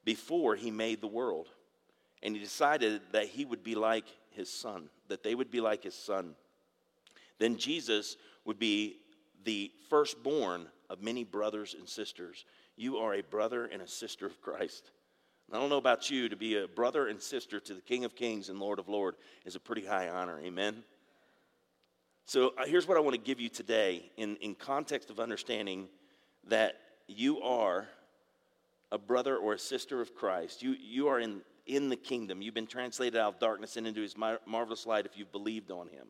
before 0.05 0.57
he 0.57 0.71
made 0.71 1.01
the 1.01 1.07
world. 1.07 1.49
And 2.23 2.35
he 2.35 2.43
decided 2.43 3.03
that 3.13 3.27
he 3.27 3.45
would 3.45 3.63
be 3.63 3.75
like 3.75 4.07
his 4.31 4.51
son, 4.51 4.89
that 5.09 5.23
they 5.23 5.35
would 5.35 5.51
be 5.51 5.61
like 5.61 5.85
his 5.85 5.95
son. 5.95 6.35
Then 7.39 7.57
Jesus 7.57 8.17
would 8.45 8.59
be 8.59 8.97
the 9.45 9.71
firstborn 9.91 10.67
of 10.89 11.03
many 11.03 11.25
brothers 11.25 11.75
and 11.79 11.89
sisters. 11.89 12.45
You 12.77 12.99
are 12.99 13.15
a 13.15 13.23
brother 13.23 13.67
and 13.67 13.81
a 13.81 13.89
sister 13.89 14.27
of 14.27 14.41
Christ. 14.41 14.91
I 15.53 15.59
don't 15.59 15.71
know 15.71 15.79
about 15.79 16.11
you, 16.11 16.29
to 16.29 16.37
be 16.37 16.57
a 16.57 16.67
brother 16.67 17.09
and 17.09 17.21
sister 17.21 17.61
to 17.61 17.75
the 17.75 17.81
King 17.81 18.05
of 18.05 18.17
Kings 18.17 18.49
and 18.49 18.59
Lord 18.59 18.79
of 18.79 18.89
Lords 18.89 19.17
is 19.45 19.55
a 19.55 19.61
pretty 19.61 19.87
high 19.87 20.09
honor. 20.09 20.41
Amen? 20.41 20.83
So 22.27 22.53
uh, 22.59 22.67
here's 22.67 22.89
what 22.89 22.97
I 22.97 23.01
want 23.01 23.15
to 23.15 23.21
give 23.21 23.41
you 23.41 23.49
today 23.49 24.11
in, 24.17 24.37
in 24.37 24.55
context 24.57 25.11
of 25.11 25.21
understanding 25.21 25.89
that 26.49 26.75
you 27.07 27.41
are 27.41 27.87
a 28.91 28.99
brother 28.99 29.37
or 29.37 29.55
a 29.55 29.59
sister 29.59 30.01
of 30.01 30.15
Christ, 30.15 30.63
you, 30.63 30.75
you 30.81 31.09
are 31.09 31.21
in, 31.21 31.41
in 31.67 31.89
the 31.89 31.97
kingdom. 31.97 32.43
You've 32.43 32.55
been 32.55 32.67
translated 32.67 33.17
out 33.17 33.35
of 33.35 33.41
darkness 33.41 33.77
and 33.77 33.87
into 33.87 34.01
his 34.01 34.17
mar- 34.17 34.41
marvelous 34.47 34.87
light 34.87 35.07
if 35.07 35.17
you've 35.17 35.33
believed 35.33 35.71
on 35.71 35.89
him. 35.89 36.07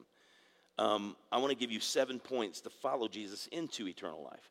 Um, 0.79 1.16
I 1.33 1.38
want 1.38 1.50
to 1.50 1.57
give 1.57 1.70
you 1.70 1.81
seven 1.81 2.18
points 2.18 2.61
to 2.62 2.70
follow 2.70 3.09
Jesus 3.09 3.46
into 3.48 3.88
eternal 3.88 4.22
life. 4.22 4.50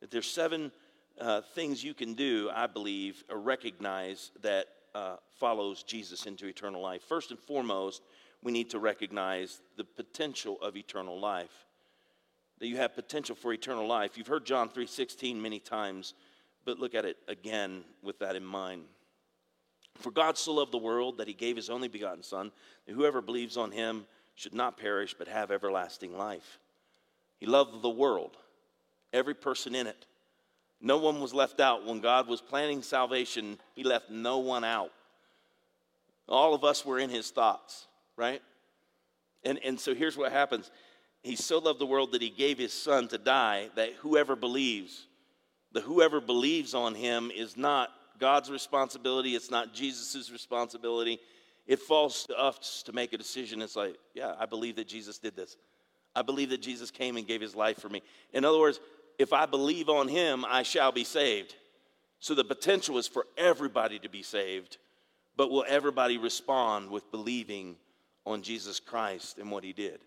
That 0.00 0.10
there's 0.10 0.26
seven 0.26 0.72
uh, 1.20 1.42
things 1.54 1.84
you 1.84 1.94
can 1.94 2.14
do, 2.14 2.50
I 2.54 2.66
believe, 2.66 3.22
or 3.30 3.38
recognize 3.38 4.30
that 4.42 4.66
uh, 4.94 5.16
follows 5.38 5.82
Jesus 5.82 6.26
into 6.26 6.46
eternal 6.46 6.82
life. 6.82 7.02
First 7.02 7.30
and 7.30 7.38
foremost, 7.38 8.02
we 8.42 8.52
need 8.52 8.70
to 8.70 8.78
recognize 8.78 9.60
the 9.76 9.84
potential 9.84 10.58
of 10.62 10.76
eternal 10.76 11.20
life. 11.20 11.66
That 12.58 12.66
you 12.66 12.76
have 12.76 12.94
potential 12.94 13.34
for 13.34 13.52
eternal 13.52 13.86
life. 13.86 14.18
You've 14.18 14.26
heard 14.26 14.44
John 14.44 14.68
3:16 14.68 15.40
many 15.40 15.60
times 15.60 16.14
but 16.64 16.78
look 16.78 16.94
at 16.94 17.04
it 17.04 17.16
again 17.28 17.82
with 18.02 18.18
that 18.20 18.36
in 18.36 18.44
mind. 18.44 18.84
For 19.96 20.10
God 20.10 20.38
so 20.38 20.52
loved 20.52 20.72
the 20.72 20.78
world 20.78 21.18
that 21.18 21.28
he 21.28 21.34
gave 21.34 21.56
his 21.56 21.70
only 21.70 21.88
begotten 21.88 22.22
Son, 22.22 22.52
that 22.86 22.92
whoever 22.92 23.20
believes 23.20 23.56
on 23.56 23.72
him 23.72 24.06
should 24.34 24.54
not 24.54 24.78
perish 24.78 25.14
but 25.18 25.28
have 25.28 25.50
everlasting 25.50 26.16
life. 26.16 26.58
He 27.38 27.46
loved 27.46 27.82
the 27.82 27.90
world, 27.90 28.36
every 29.12 29.34
person 29.34 29.74
in 29.74 29.86
it. 29.86 30.06
No 30.80 30.98
one 30.98 31.20
was 31.20 31.34
left 31.34 31.60
out. 31.60 31.86
When 31.86 32.00
God 32.00 32.26
was 32.26 32.40
planning 32.40 32.82
salvation, 32.82 33.58
he 33.74 33.84
left 33.84 34.10
no 34.10 34.38
one 34.38 34.64
out. 34.64 34.92
All 36.28 36.54
of 36.54 36.64
us 36.64 36.86
were 36.86 36.98
in 36.98 37.10
his 37.10 37.30
thoughts, 37.30 37.86
right? 38.16 38.40
And, 39.44 39.58
and 39.64 39.78
so 39.78 39.94
here's 39.94 40.16
what 40.16 40.32
happens 40.32 40.70
he 41.22 41.36
so 41.36 41.58
loved 41.58 41.78
the 41.78 41.86
world 41.86 42.12
that 42.12 42.22
he 42.22 42.30
gave 42.30 42.56
his 42.56 42.72
son 42.72 43.08
to 43.08 43.18
die 43.18 43.68
that 43.74 43.92
whoever 43.98 44.34
believes, 44.34 45.06
the 45.72 45.82
whoever 45.82 46.20
believes 46.20 46.74
on 46.74 46.94
him 46.94 47.30
is 47.34 47.56
not 47.56 47.90
God's 48.18 48.50
responsibility, 48.50 49.34
it's 49.34 49.50
not 49.50 49.74
Jesus' 49.74 50.30
responsibility. 50.30 51.18
It 51.66 51.78
falls 51.78 52.24
to 52.26 52.36
us 52.36 52.82
to 52.86 52.92
make 52.92 53.12
a 53.12 53.18
decision. 53.18 53.62
It's 53.62 53.76
like, 53.76 53.96
yeah, 54.14 54.34
I 54.38 54.46
believe 54.46 54.76
that 54.76 54.88
Jesus 54.88 55.18
did 55.18 55.36
this. 55.36 55.56
I 56.16 56.22
believe 56.22 56.50
that 56.50 56.62
Jesus 56.62 56.90
came 56.90 57.16
and 57.16 57.26
gave 57.26 57.40
his 57.40 57.54
life 57.54 57.78
for 57.78 57.88
me. 57.88 58.02
In 58.32 58.44
other 58.44 58.58
words, 58.58 58.80
if 59.20 59.34
I 59.34 59.44
believe 59.44 59.90
on 59.90 60.08
him, 60.08 60.46
I 60.48 60.62
shall 60.62 60.92
be 60.92 61.04
saved. 61.04 61.54
So 62.20 62.34
the 62.34 62.42
potential 62.42 62.96
is 62.96 63.06
for 63.06 63.26
everybody 63.36 63.98
to 63.98 64.08
be 64.08 64.22
saved, 64.22 64.78
but 65.36 65.50
will 65.50 65.66
everybody 65.68 66.16
respond 66.16 66.90
with 66.90 67.10
believing 67.10 67.76
on 68.24 68.40
Jesus 68.40 68.80
Christ 68.80 69.36
and 69.36 69.50
what 69.50 69.62
he 69.62 69.74
did? 69.74 70.00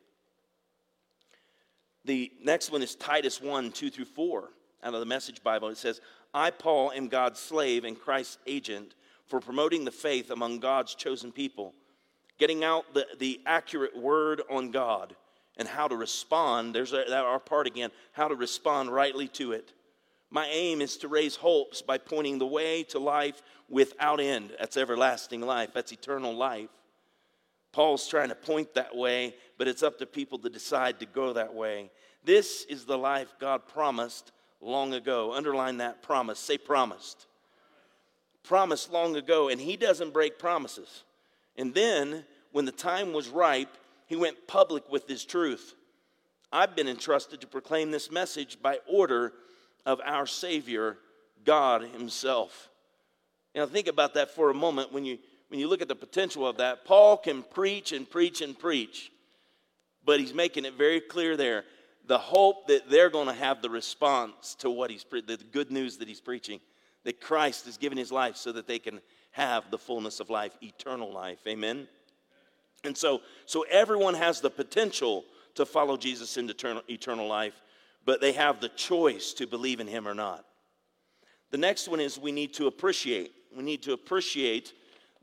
The 2.06 2.32
next 2.44 2.72
one 2.72 2.82
is 2.82 2.96
Titus 2.96 3.40
1 3.40 3.72
2 3.72 3.92
through 3.92 4.06
4 4.06 4.50
out 4.84 4.94
of 4.96 5.00
the 5.00 5.06
Message 5.06 5.44
Bible. 5.44 5.70
It 5.70 5.78
says, 5.78 6.02
I, 6.34 6.50
Paul, 6.50 6.92
am 6.92 7.08
God's 7.08 7.40
slave 7.40 7.86
and 7.86 8.00
Christ's 8.00 8.40
agent 8.48 8.96
for 9.28 9.40
promoting 9.40 9.86
the 9.86 9.92
faith 9.92 10.32
among 10.32 10.58
God's 10.58 10.96
chosen 10.96 11.32
people, 11.32 11.76
getting 12.40 12.64
out 12.64 12.96
the, 12.96 13.06
the 13.20 13.42
accurate 13.46 13.96
word 13.96 14.42
on 14.50 14.72
God 14.72 15.16
and 15.58 15.68
how 15.68 15.88
to 15.88 15.96
respond. 15.96 16.74
There's 16.74 16.94
our 16.94 17.40
part 17.40 17.68
again, 17.68 17.92
how 18.12 18.28
to 18.28 18.36
respond 18.36 18.94
rightly 18.94 19.28
to 19.30 19.52
it. 19.52 19.74
My 20.30 20.48
aim 20.48 20.82
is 20.82 20.98
to 20.98 21.08
raise 21.08 21.36
hopes 21.36 21.82
by 21.82 22.00
pointing 22.00 22.40
the 22.40 22.48
way 22.48 22.84
to 22.84 23.00
life 23.00 23.42
without 23.70 24.20
end. 24.20 24.52
That's 24.60 24.78
everlasting 24.78 25.42
life, 25.42 25.70
that's 25.74 25.92
eternal 25.92 26.36
life. 26.36 26.70
Paul's 27.72 28.08
trying 28.08 28.30
to 28.30 28.36
point 28.36 28.74
that 28.76 28.96
way, 28.96 29.36
but 29.58 29.68
it's 29.68 29.84
up 29.84 29.98
to 30.00 30.06
people 30.06 30.38
to 30.40 30.50
decide 30.50 31.00
to 31.00 31.06
go 31.06 31.34
that 31.34 31.54
way. 31.54 31.92
This 32.24 32.66
is 32.70 32.86
the 32.86 32.98
life 32.98 33.34
God 33.40 33.68
promised 33.68 34.32
long 34.62 34.94
ago. 34.94 35.34
Underline 35.34 35.78
that 35.78 36.02
promise. 36.02 36.40
Say 36.40 36.58
promised. 36.58 37.26
Promised 38.44 38.92
long 38.92 39.16
ago, 39.16 39.50
and 39.50 39.60
he 39.60 39.76
doesn't 39.76 40.14
break 40.14 40.38
promises. 40.38 41.04
And 41.58 41.74
then, 41.74 42.26
when 42.52 42.66
the 42.66 42.72
time 42.72 43.14
was 43.14 43.30
ripe, 43.30 43.76
he 44.14 44.20
went 44.20 44.48
public 44.48 44.88
with 44.92 45.08
his 45.08 45.26
truth. 45.26 45.74
I've 46.52 46.76
been 46.76 46.88
entrusted 46.88 47.42
to 47.42 47.48
proclaim 47.48 47.90
this 47.90 48.12
message 48.12 48.62
by 48.62 48.78
order 48.88 49.34
of 49.88 50.00
our 50.06 50.28
Savior, 50.28 51.00
God 51.44 51.82
Himself. 51.82 52.70
Now, 53.56 53.66
think 53.66 53.88
about 53.88 54.14
that 54.14 54.30
for 54.30 54.52
a 54.52 54.54
moment 54.54 54.94
when 54.94 55.04
you 55.04 55.18
when 55.48 55.60
you 55.60 55.68
look 55.68 55.82
at 55.82 55.88
the 55.88 55.96
potential 55.96 56.48
of 56.48 56.58
that, 56.58 56.86
Paul 56.86 57.18
can 57.18 57.42
preach 57.42 57.92
and 57.92 58.08
preach 58.08 58.42
and 58.42 58.58
preach, 58.58 59.12
but 60.06 60.20
he's 60.20 60.34
making 60.34 60.66
it 60.66 60.76
very 60.76 61.02
clear 61.02 61.36
there 61.36 61.64
the 62.06 62.20
hope 62.20 62.68
that 62.68 62.92
they're 62.92 63.10
going 63.10 63.28
to 63.28 63.34
have 63.34 63.64
the 63.64 63.70
response 63.72 64.54
to 64.60 64.70
what 64.70 64.92
he's 64.92 65.06
the 65.10 65.40
good 65.52 65.72
news 65.72 65.98
that 65.98 66.08
he's 66.08 66.22
preaching 66.22 66.60
that 67.04 67.20
Christ 67.20 67.66
has 67.66 67.78
given 67.78 67.98
his 67.98 68.12
life 68.12 68.36
so 68.36 68.52
that 68.52 68.68
they 68.68 68.78
can 68.78 69.02
have 69.32 69.72
the 69.72 69.80
fullness 69.80 70.20
of 70.20 70.30
life, 70.30 70.56
eternal 70.62 71.12
life. 71.12 71.40
Amen. 71.48 71.88
And 72.84 72.98
so 72.98 73.22
so 73.46 73.66
everyone 73.70 74.14
has 74.14 74.42
the 74.42 74.50
potential 74.50 75.26
to 75.56 75.66
follow 75.66 75.98
Jesus 75.98 76.38
into 76.38 76.54
eternal, 76.54 76.82
eternal 76.90 77.28
life, 77.28 77.62
but 78.06 78.22
they 78.22 78.32
have 78.34 78.60
the 78.60 78.70
choice 78.70 79.34
to 79.34 79.48
believe 79.48 79.80
in 79.80 79.88
him 79.88 80.08
or 80.08 80.14
not. 80.14 80.46
The 81.52 81.58
next 81.58 81.88
one 81.88 82.00
is 82.00 82.18
we 82.18 82.32
need 82.32 82.54
to 82.56 82.68
appreciate. 82.68 83.32
We 83.56 83.64
need 83.64 83.84
to 83.84 83.94
appreciate 83.94 84.74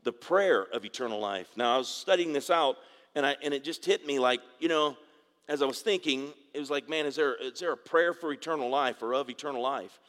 the 0.03 0.13
prayer 0.13 0.63
of 0.73 0.85
eternal 0.85 1.19
life. 1.19 1.47
Now, 1.57 1.75
I 1.75 1.77
was 1.77 1.89
studying 1.89 2.33
this 2.33 2.49
out, 2.49 2.77
and, 3.15 3.25
I, 3.25 3.35
and 3.43 3.53
it 3.53 3.63
just 3.63 3.85
hit 3.85 4.05
me 4.05 4.17
like, 4.17 4.39
you 4.59 4.69
know, 4.69 4.97
as 5.49 5.61
I 5.61 5.65
was 5.65 5.81
thinking, 5.81 6.31
it 6.53 6.59
was 6.59 6.71
like, 6.71 6.87
man, 6.89 7.05
is 7.05 7.17
there, 7.17 7.35
is 7.35 7.59
there 7.59 7.73
a 7.73 7.77
prayer 7.77 8.13
for 8.13 8.31
eternal 8.31 8.69
life 8.69 9.03
or 9.03 9.13
of 9.13 9.29
eternal 9.29 9.61
life? 9.61 9.99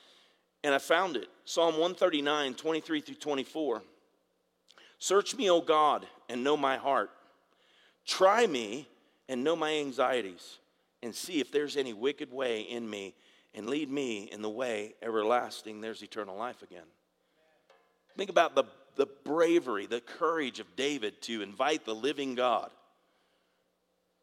And 0.62 0.72
I 0.72 0.78
found 0.78 1.16
it 1.16 1.26
Psalm 1.44 1.72
139, 1.72 2.54
23 2.54 3.00
through 3.00 3.14
24. 3.16 3.82
Search 4.98 5.34
me, 5.34 5.50
O 5.50 5.60
God, 5.60 6.06
and 6.28 6.44
know 6.44 6.56
my 6.56 6.76
heart. 6.76 7.10
Try 8.06 8.46
me 8.46 8.88
and 9.28 9.44
know 9.44 9.56
my 9.56 9.74
anxieties, 9.74 10.58
and 11.02 11.14
see 11.14 11.40
if 11.40 11.50
there's 11.50 11.76
any 11.76 11.92
wicked 11.92 12.32
way 12.32 12.62
in 12.62 12.88
me, 12.88 13.14
and 13.54 13.68
lead 13.68 13.90
me 13.90 14.28
in 14.32 14.42
the 14.42 14.50
way 14.50 14.94
everlasting. 15.02 15.80
There's 15.80 16.02
eternal 16.02 16.36
life 16.36 16.62
again. 16.62 16.86
Think 18.16 18.30
about 18.30 18.54
the 18.54 18.64
the 18.96 19.06
bravery, 19.24 19.86
the 19.86 20.00
courage 20.00 20.60
of 20.60 20.76
David 20.76 21.20
to 21.22 21.42
invite 21.42 21.84
the 21.84 21.94
living 21.94 22.34
God. 22.34 22.70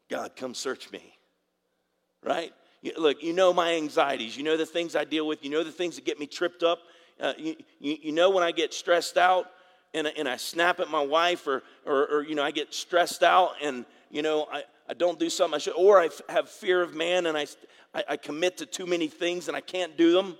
God, 0.08 0.36
come 0.36 0.54
search 0.54 0.90
me. 0.90 1.16
Right? 2.22 2.52
You, 2.82 2.92
look, 2.96 3.22
you 3.22 3.32
know 3.32 3.52
my 3.52 3.74
anxieties. 3.74 4.36
You 4.36 4.42
know 4.42 4.56
the 4.56 4.66
things 4.66 4.94
I 4.94 5.04
deal 5.04 5.26
with. 5.26 5.44
You 5.44 5.50
know 5.50 5.64
the 5.64 5.72
things 5.72 5.96
that 5.96 6.04
get 6.04 6.18
me 6.18 6.26
tripped 6.26 6.62
up. 6.62 6.80
Uh, 7.20 7.32
you, 7.36 7.56
you, 7.78 7.96
you, 8.02 8.12
know 8.12 8.30
when 8.30 8.42
I 8.42 8.50
get 8.50 8.72
stressed 8.72 9.18
out 9.18 9.46
and, 9.94 10.06
and 10.06 10.28
I 10.28 10.36
snap 10.36 10.80
at 10.80 10.88
my 10.88 11.02
wife 11.02 11.46
or, 11.46 11.62
or, 11.84 12.06
or, 12.06 12.22
you 12.22 12.34
know, 12.34 12.42
I 12.42 12.50
get 12.50 12.72
stressed 12.72 13.22
out 13.22 13.52
and, 13.62 13.84
you 14.10 14.22
know, 14.22 14.46
I, 14.52 14.62
I 14.88 14.94
don't 14.94 15.18
do 15.18 15.30
something 15.30 15.56
I 15.56 15.58
should, 15.58 15.74
or 15.76 16.00
I 16.00 16.08
have 16.28 16.48
fear 16.48 16.82
of 16.82 16.94
man 16.94 17.26
and 17.26 17.36
I, 17.36 17.46
I, 17.94 18.04
I 18.10 18.16
commit 18.16 18.58
to 18.58 18.66
too 18.66 18.86
many 18.86 19.08
things 19.08 19.48
and 19.48 19.56
I 19.56 19.60
can't 19.60 19.96
do 19.96 20.12
them 20.12 20.36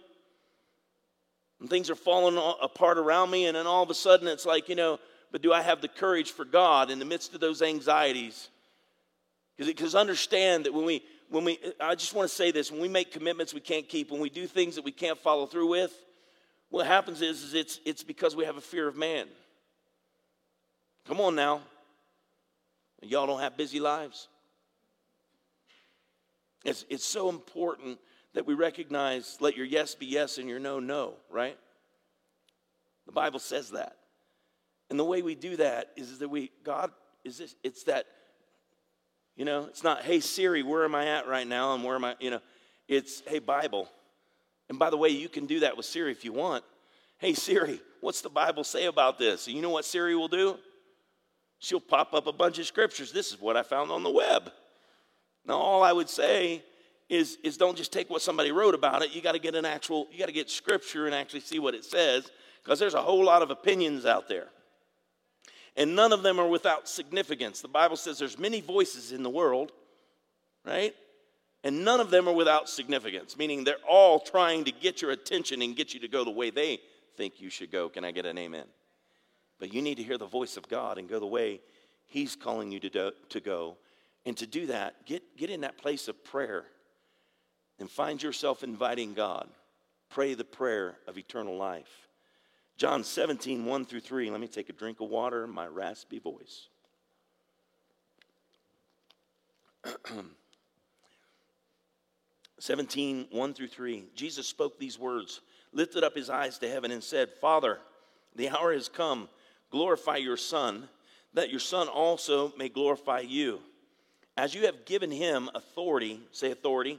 and 1.61 1.69
things 1.69 1.91
are 1.91 1.95
falling 1.95 2.41
apart 2.63 2.99
around 2.99 3.31
me, 3.31 3.47
and 3.47 3.57
then 3.57 3.67
all 3.67 3.83
of 3.83 3.91
a 3.91 3.95
sudden 3.95 4.27
it's 4.27 4.47
like, 4.47 4.69
you 4.69 4.75
know, 4.75 4.99
but 5.31 5.43
do 5.43 5.53
I 5.53 5.63
have 5.63 5.81
the 5.81 5.89
courage 5.89 6.33
for 6.33 6.45
God 6.45 6.91
in 6.91 6.99
the 6.99 7.05
midst 7.05 7.35
of 7.35 7.41
those 7.41 7.63
anxieties? 7.63 8.49
Because 9.59 9.95
understand 9.95 10.65
that 10.65 10.75
when 10.75 10.87
we, 10.87 11.03
when 11.29 11.45
we, 11.45 11.59
I 11.79 11.95
just 11.95 12.15
want 12.15 12.29
to 12.29 12.35
say 12.35 12.51
this 12.51 12.73
when 12.73 12.81
we 12.81 12.89
make 12.89 13.13
commitments 13.13 13.53
we 13.53 13.61
can't 13.61 13.89
keep, 13.89 14.11
when 14.11 14.21
we 14.21 14.31
do 14.31 14.47
things 14.47 14.75
that 14.77 14.85
we 14.85 14.91
can't 14.91 15.19
follow 15.19 15.47
through 15.47 15.69
with, 15.69 15.93
what 16.71 16.87
happens 16.87 17.21
is, 17.21 17.43
is 17.43 17.55
it's, 17.55 17.81
it's 17.85 18.03
because 18.03 18.35
we 18.35 18.45
have 18.45 18.57
a 18.57 18.61
fear 18.61 18.89
of 18.89 18.97
man. 18.97 19.27
Come 21.07 21.21
on 21.21 21.35
now. 21.35 21.61
Y'all 23.03 23.27
don't 23.27 23.41
have 23.41 23.57
busy 23.57 23.81
lives. 23.81 24.29
It's, 26.65 26.85
it's 26.89 27.05
so 27.05 27.29
important 27.29 27.99
that 28.35 28.47
we 28.47 28.55
recognize 28.55 29.39
let 29.41 29.57
your 29.57 29.67
yes 29.67 29.95
be 29.95 30.07
yes 30.07 30.39
and 30.39 30.49
your 30.49 30.61
no, 30.61 30.79
no, 30.79 31.15
right? 31.31 31.59
The 33.07 33.13
Bible 33.13 33.41
says 33.41 33.71
that. 33.71 33.97
And 34.91 34.99
the 34.99 35.05
way 35.05 35.23
we 35.23 35.35
do 35.35 35.57
that 35.57 35.91
is 35.97 36.19
that 36.19 36.29
we, 36.29 36.51
God, 36.63 36.91
is 37.25 37.39
this, 37.39 37.57
it's 37.65 37.85
that, 37.85 38.07
you 39.37 39.45
know, 39.45 39.65
it's 39.65 39.83
not, 39.83 40.03
hey 40.03 40.21
Siri, 40.21 40.63
where 40.63 40.85
am 40.85 40.95
I 40.95 41.07
at 41.07 41.27
right 41.27 41.47
now? 41.47 41.75
And 41.75 41.83
where 41.83 41.95
am 41.97 42.05
I, 42.05 42.15
you 42.21 42.31
know, 42.31 42.41
it's, 42.87 43.23
hey 43.27 43.39
Bible. 43.39 43.89
And 44.71 44.79
by 44.79 44.89
the 44.89 44.97
way, 44.97 45.09
you 45.09 45.29
can 45.29 45.47
do 45.47 45.61
that 45.61 45.77
with 45.77 45.85
Siri 45.85 46.13
if 46.13 46.25
you 46.25 46.33
want. 46.33 46.65
Hey 47.19 47.35
Siri, 47.35 47.81
what's 48.01 48.23
the 48.23 48.31
Bible 48.31 48.65
say 48.65 48.87
about 48.87 49.19
this? 49.19 49.49
And 49.49 49.57
you 49.57 49.61
know 49.61 49.71
what 49.71 49.85
Siri 49.85 50.15
will 50.15 50.29
do? 50.29 50.57
She'll 51.59 51.81
pop 51.81 52.15
up 52.15 52.29
a 52.29 52.33
bunch 52.33 52.59
of 52.61 52.67
scriptures. 52.67 53.13
This 53.13 53.33
is 53.33 53.41
what 53.41 53.57
I 53.57 53.65
found 53.65 53.91
on 53.91 54.05
the 54.05 54.11
web. 54.11 54.53
Now, 55.45 55.59
all 55.59 55.83
I 55.83 55.93
would 55.93 56.09
say 56.09 56.63
is, 57.09 57.37
is 57.43 57.57
don't 57.57 57.77
just 57.77 57.93
take 57.93 58.09
what 58.09 58.23
somebody 58.23 58.53
wrote 58.53 58.75
about 58.75 59.03
it. 59.03 59.13
You 59.13 59.21
got 59.21 59.33
to 59.33 59.41
get 59.41 59.57
an 59.57 59.65
actual, 59.65 60.07
you 60.13 60.19
got 60.21 60.27
to 60.27 60.33
get 60.33 60.49
scripture 60.49 61.07
and 61.07 61.15
actually 61.15 61.41
see 61.41 61.59
what 61.59 61.75
it 61.75 61.85
says 61.85 62.31
because 62.63 62.79
there's 62.79 62.95
a 62.95 63.03
whole 63.03 63.25
lot 63.25 63.43
of 63.43 63.51
opinions 63.51 64.07
out 64.07 64.29
there. 64.29 64.47
And 65.77 65.97
none 65.97 66.13
of 66.13 66.23
them 66.23 66.39
are 66.39 66.49
without 66.49 66.89
significance. 66.89 67.61
The 67.61 67.69
Bible 67.69 67.97
says 67.97 68.21
there's 68.21 68.39
many 68.39 68.61
voices 68.61 69.11
in 69.11 69.25
the 69.25 69.31
world, 69.31 69.73
right? 70.65 70.95
And 71.62 71.85
none 71.85 72.01
of 72.01 72.11
them 72.11 72.27
are 72.27 72.35
without 72.35 72.68
significance, 72.68 73.37
meaning 73.37 73.64
they're 73.64 73.77
all 73.88 74.18
trying 74.18 74.64
to 74.64 74.73
get 74.73 75.03
your 75.03 75.11
attention 75.11 75.61
and 75.61 75.77
get 75.77 75.92
you 75.92 76.01
to 76.01 76.09
go 76.09 76.25
the 76.25 76.31
way 76.31 76.51
they 76.51 76.81
think 77.16 77.40
you 77.40 77.51
should 77.51 77.70
go. 77.70 77.88
Can 77.88 78.05
I 78.05 78.12
get 78.12 78.25
an 78.25 78.38
amen? 78.38 78.64
But 79.59 79.75
you 79.75 79.83
need 79.83 79.96
to 79.96 80.03
hear 80.03 80.16
the 80.16 80.27
voice 80.27 80.57
of 80.57 80.66
God 80.68 80.96
and 80.96 81.09
go 81.09 81.20
the 81.20 81.27
way 81.27 81.61
He's 82.07 82.35
calling 82.35 82.73
you 82.73 82.81
to, 82.81 82.88
do, 82.88 83.12
to 83.29 83.40
go. 83.40 83.77
And 84.25 84.37
to 84.38 84.46
do 84.46 84.66
that, 84.66 85.07
get, 85.07 85.23
get 85.37 85.51
in 85.51 85.61
that 85.61 85.79
place 85.79 86.09
of 86.09 86.25
prayer 86.25 86.64
and 87.79 87.90
find 87.90 88.23
yourself 88.23 88.64
inviting 88.64 89.14
God. 89.14 89.49
Pray 90.09 90.35
the 90.35 90.44
prayer 90.44 90.96
of 91.07 91.18
eternal 91.18 91.57
life. 91.57 92.09
John 92.77 93.05
17, 93.05 93.64
1 93.64 93.85
through 93.85 94.01
3. 94.01 94.31
Let 94.31 94.40
me 94.40 94.49
take 94.49 94.70
a 94.70 94.73
drink 94.73 95.01
of 95.01 95.09
water 95.09 95.46
my 95.46 95.66
raspy 95.66 96.18
voice. 96.18 96.68
Seventeen, 102.61 103.27
one 103.31 103.55
through 103.55 103.68
3. 103.68 104.05
Jesus 104.14 104.46
spoke 104.46 104.79
these 104.79 104.99
words, 104.99 105.40
lifted 105.73 106.05
up 106.05 106.14
his 106.14 106.29
eyes 106.29 106.59
to 106.59 106.68
heaven, 106.68 106.90
and 106.90 107.03
said, 107.03 107.31
Father, 107.40 107.79
the 108.37 108.51
hour 108.51 108.75
has 108.75 108.87
come. 108.87 109.31
Glorify 109.70 110.18
your 110.18 110.37
Son, 110.37 110.87
that 111.33 111.49
your 111.49 111.59
Son 111.59 111.88
also 111.88 112.53
may 112.59 112.68
glorify 112.68 113.20
you. 113.20 113.61
As 114.37 114.55
you 114.55 114.66
have 114.66 114.85
given 114.85 115.11
him 115.11 115.49
authority, 115.55 116.20
say 116.33 116.51
authority, 116.51 116.99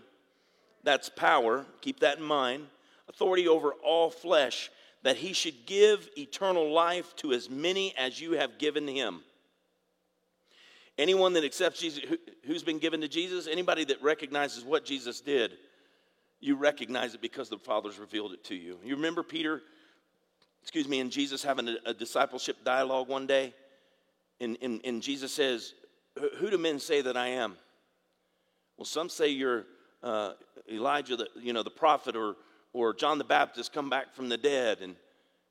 that's 0.84 1.10
power, 1.10 1.64
keep 1.82 2.00
that 2.00 2.18
in 2.18 2.24
mind, 2.24 2.66
authority 3.08 3.48
over 3.48 3.74
all 3.84 4.10
flesh, 4.10 4.72
that 5.04 5.18
he 5.18 5.32
should 5.32 5.68
give 5.68 6.10
eternal 6.18 6.72
life 6.72 7.16
to 7.18 7.34
as 7.34 7.52
many 7.52 7.96
as 7.98 8.20
you 8.20 8.32
have 8.32 8.58
given 8.58 8.88
him. 8.88 9.22
Anyone 10.98 11.34
that 11.34 11.44
accepts 11.44 11.80
Jesus, 11.80 12.04
who, 12.08 12.18
who's 12.46 12.64
been 12.64 12.80
given 12.80 13.02
to 13.02 13.08
Jesus, 13.08 13.48
anybody 13.48 13.86
that 13.86 14.02
recognizes 14.02 14.64
what 14.64 14.86
Jesus 14.86 15.22
did, 15.22 15.54
you 16.40 16.56
recognize 16.56 17.14
it 17.14 17.22
because 17.22 17.50
the 17.50 17.58
Father's 17.58 18.00
revealed 18.00 18.34
it 18.34 18.44
to 18.46 18.56
you. 18.56 18.78
You 18.84 18.96
remember 18.96 19.24
Peter, 19.24 19.62
excuse 20.62 20.88
me, 20.88 21.00
and 21.00 21.12
Jesus 21.12 21.44
having 21.44 21.68
a, 21.70 21.76
a 21.86 21.94
discipleship 21.94 22.58
dialogue 22.66 23.08
one 23.08 23.28
day? 23.28 23.54
And, 24.40 24.58
and, 24.62 24.82
and 24.84 25.02
Jesus 25.02 25.32
says, 25.32 25.74
Who 26.38 26.50
do 26.50 26.58
men 26.58 26.80
say 26.80 27.02
that 27.02 27.16
I 27.16 27.28
am? 27.28 27.56
Well, 28.78 28.86
some 28.86 29.10
say 29.10 29.30
you're 29.30 29.66
uh, 30.04 30.32
Elijah, 30.72 31.16
the, 31.16 31.28
you 31.40 31.54
know, 31.54 31.64
the 31.64 31.70
prophet, 31.70 32.16
or, 32.16 32.36
or 32.74 32.94
John 32.94 33.18
the 33.18 33.24
Baptist 33.24 33.74
come 33.74 33.90
back 33.90 34.14
from 34.14 34.30
the 34.30 34.38
dead. 34.38 34.80
And 34.82 34.96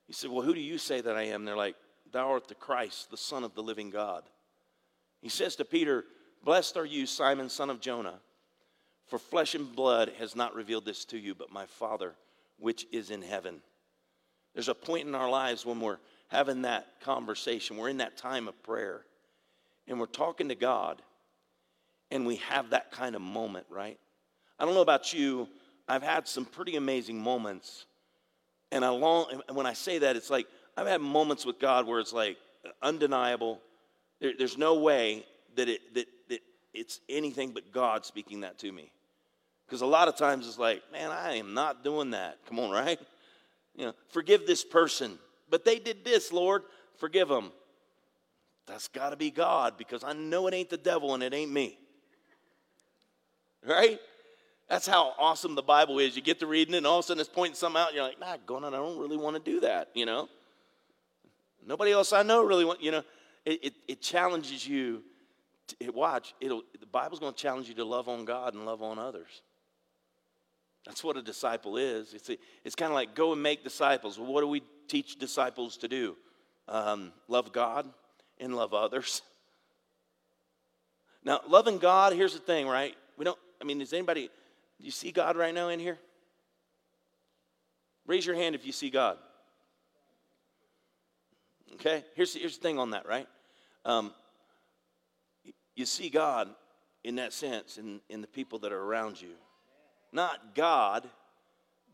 he 0.07 0.13
said, 0.13 0.29
Well, 0.29 0.41
who 0.41 0.53
do 0.53 0.59
you 0.59 0.77
say 0.77 1.01
that 1.01 1.15
I 1.15 1.23
am? 1.23 1.41
And 1.41 1.47
they're 1.47 1.55
like, 1.55 1.75
Thou 2.11 2.31
art 2.31 2.47
the 2.47 2.55
Christ, 2.55 3.09
the 3.09 3.17
Son 3.17 3.43
of 3.43 3.55
the 3.55 3.63
living 3.63 3.89
God. 3.89 4.23
He 5.21 5.29
says 5.29 5.55
to 5.57 5.65
Peter, 5.65 6.05
Blessed 6.43 6.77
are 6.77 6.85
you, 6.85 7.05
Simon, 7.05 7.49
son 7.49 7.69
of 7.69 7.79
Jonah, 7.79 8.19
for 9.07 9.19
flesh 9.19 9.55
and 9.55 9.75
blood 9.75 10.11
has 10.19 10.35
not 10.35 10.55
revealed 10.55 10.85
this 10.85 11.05
to 11.05 11.17
you, 11.17 11.35
but 11.35 11.51
my 11.51 11.65
Father, 11.65 12.15
which 12.57 12.87
is 12.91 13.11
in 13.11 13.21
heaven. 13.21 13.61
There's 14.53 14.69
a 14.69 14.75
point 14.75 15.07
in 15.07 15.15
our 15.15 15.29
lives 15.29 15.65
when 15.65 15.79
we're 15.79 15.99
having 16.29 16.63
that 16.63 16.87
conversation, 17.01 17.77
we're 17.77 17.89
in 17.89 17.97
that 17.97 18.17
time 18.17 18.47
of 18.47 18.61
prayer, 18.63 19.01
and 19.87 19.99
we're 19.99 20.05
talking 20.05 20.49
to 20.49 20.55
God, 20.55 21.01
and 22.09 22.25
we 22.25 22.37
have 22.37 22.71
that 22.71 22.91
kind 22.91 23.15
of 23.15 23.21
moment, 23.21 23.65
right? 23.69 23.99
I 24.57 24.65
don't 24.65 24.73
know 24.73 24.81
about 24.81 25.13
you, 25.13 25.47
I've 25.87 26.03
had 26.03 26.27
some 26.27 26.45
pretty 26.45 26.77
amazing 26.77 27.21
moments. 27.21 27.85
And 28.71 28.85
I 28.85 28.89
long, 28.89 29.41
and 29.47 29.57
when 29.57 29.65
I 29.65 29.73
say 29.73 29.97
that, 29.99 30.15
it's 30.15 30.29
like 30.29 30.47
I've 30.77 30.87
had 30.87 31.01
moments 31.01 31.45
with 31.45 31.59
God 31.59 31.85
where 31.85 31.99
it's 31.99 32.13
like 32.13 32.37
undeniable. 32.81 33.59
There, 34.21 34.33
there's 34.37 34.57
no 34.57 34.75
way 34.75 35.25
that, 35.55 35.67
it, 35.67 35.93
that, 35.95 36.07
that 36.29 36.39
it's 36.73 37.01
anything 37.09 37.51
but 37.51 37.71
God 37.73 38.05
speaking 38.05 38.41
that 38.41 38.57
to 38.59 38.71
me. 38.71 38.91
Because 39.65 39.81
a 39.81 39.85
lot 39.85 40.07
of 40.07 40.15
times 40.15 40.47
it's 40.47 40.59
like, 40.59 40.81
man, 40.91 41.11
I 41.11 41.35
am 41.35 41.53
not 41.53 41.83
doing 41.83 42.11
that. 42.11 42.37
Come 42.47 42.59
on, 42.59 42.69
right? 42.69 42.99
You 43.75 43.85
know, 43.85 43.93
forgive 44.09 44.45
this 44.45 44.63
person. 44.63 45.17
But 45.49 45.65
they 45.65 45.79
did 45.79 46.05
this, 46.05 46.31
Lord. 46.31 46.63
Forgive 46.97 47.27
them. 47.27 47.51
That's 48.67 48.87
got 48.87 49.09
to 49.09 49.17
be 49.17 49.31
God 49.31 49.77
because 49.77 50.03
I 50.03 50.13
know 50.13 50.47
it 50.47 50.53
ain't 50.53 50.69
the 50.69 50.77
devil 50.77 51.13
and 51.13 51.23
it 51.23 51.33
ain't 51.33 51.51
me. 51.51 51.77
Right? 53.65 53.99
That's 54.69 54.87
how 54.87 55.13
awesome 55.19 55.55
the 55.55 55.61
Bible 55.61 55.99
is. 55.99 56.15
You 56.15 56.21
get 56.21 56.39
to 56.39 56.47
reading 56.47 56.73
it, 56.73 56.77
and 56.77 56.87
all 56.87 56.99
of 56.99 57.05
a 57.05 57.07
sudden 57.07 57.19
it's 57.19 57.29
pointing 57.29 57.55
something 57.55 57.81
out, 57.81 57.87
and 57.89 57.95
you're 57.95 58.05
like, 58.05 58.19
nah, 58.19 58.37
going 58.45 58.63
on, 58.63 58.73
I 58.73 58.77
don't 58.77 58.97
really 58.97 59.17
want 59.17 59.35
to 59.35 59.51
do 59.51 59.59
that, 59.61 59.89
you 59.93 60.05
know? 60.05 60.29
Nobody 61.65 61.91
else 61.91 62.13
I 62.13 62.23
know 62.23 62.43
really 62.43 62.65
want, 62.65 62.81
you 62.81 62.91
know? 62.91 63.03
It, 63.45 63.65
it, 63.65 63.73
it 63.87 64.01
challenges 64.01 64.67
you. 64.67 65.03
To, 65.79 65.91
watch, 65.91 66.33
it'll, 66.41 66.63
the 66.79 66.85
Bible's 66.85 67.19
going 67.19 67.33
to 67.33 67.39
challenge 67.39 67.69
you 67.69 67.75
to 67.75 67.85
love 67.85 68.09
on 68.09 68.25
God 68.25 68.53
and 68.53 68.65
love 68.65 68.83
on 68.83 68.99
others. 68.99 69.41
That's 70.85 71.03
what 71.03 71.15
a 71.15 71.21
disciple 71.21 71.77
is. 71.77 72.13
It's, 72.13 72.29
it's 72.65 72.75
kind 72.75 72.91
of 72.91 72.95
like 72.95 73.15
go 73.15 73.31
and 73.33 73.41
make 73.41 73.63
disciples. 73.63 74.17
Well, 74.17 74.31
what 74.31 74.41
do 74.41 74.47
we 74.47 74.63
teach 74.87 75.17
disciples 75.17 75.77
to 75.77 75.87
do? 75.87 76.17
Um, 76.67 77.13
love 77.27 77.53
God 77.53 77.87
and 78.39 78.55
love 78.55 78.73
others. 78.73 79.21
Now, 81.23 81.41
loving 81.47 81.77
God, 81.77 82.13
here's 82.13 82.33
the 82.33 82.39
thing, 82.39 82.67
right? 82.67 82.95
We 83.15 83.25
don't, 83.25 83.37
I 83.61 83.63
mean, 83.63 83.79
is 83.79 83.93
anybody, 83.93 84.23
do 84.79 84.85
you 84.85 84.89
see 84.89 85.11
God 85.11 85.37
right 85.37 85.53
now 85.53 85.69
in 85.69 85.79
here? 85.79 85.99
Raise 88.07 88.25
your 88.25 88.35
hand 88.35 88.55
if 88.55 88.65
you 88.65 88.71
see 88.71 88.89
God. 88.89 89.19
Okay? 91.73 92.03
Here's, 92.15 92.33
here's 92.33 92.57
the 92.57 92.61
thing 92.61 92.79
on 92.79 92.91
that, 92.91 93.07
right? 93.07 93.27
Um, 93.85 94.13
you 95.75 95.85
see 95.85 96.09
God 96.09 96.49
in 97.03 97.15
that 97.15 97.33
sense 97.33 97.77
in, 97.77 98.01
in 98.09 98.21
the 98.21 98.27
people 98.27 98.59
that 98.59 98.71
are 98.71 98.81
around 98.81 99.21
you. 99.21 99.31
Not 100.11 100.55
God, 100.55 101.07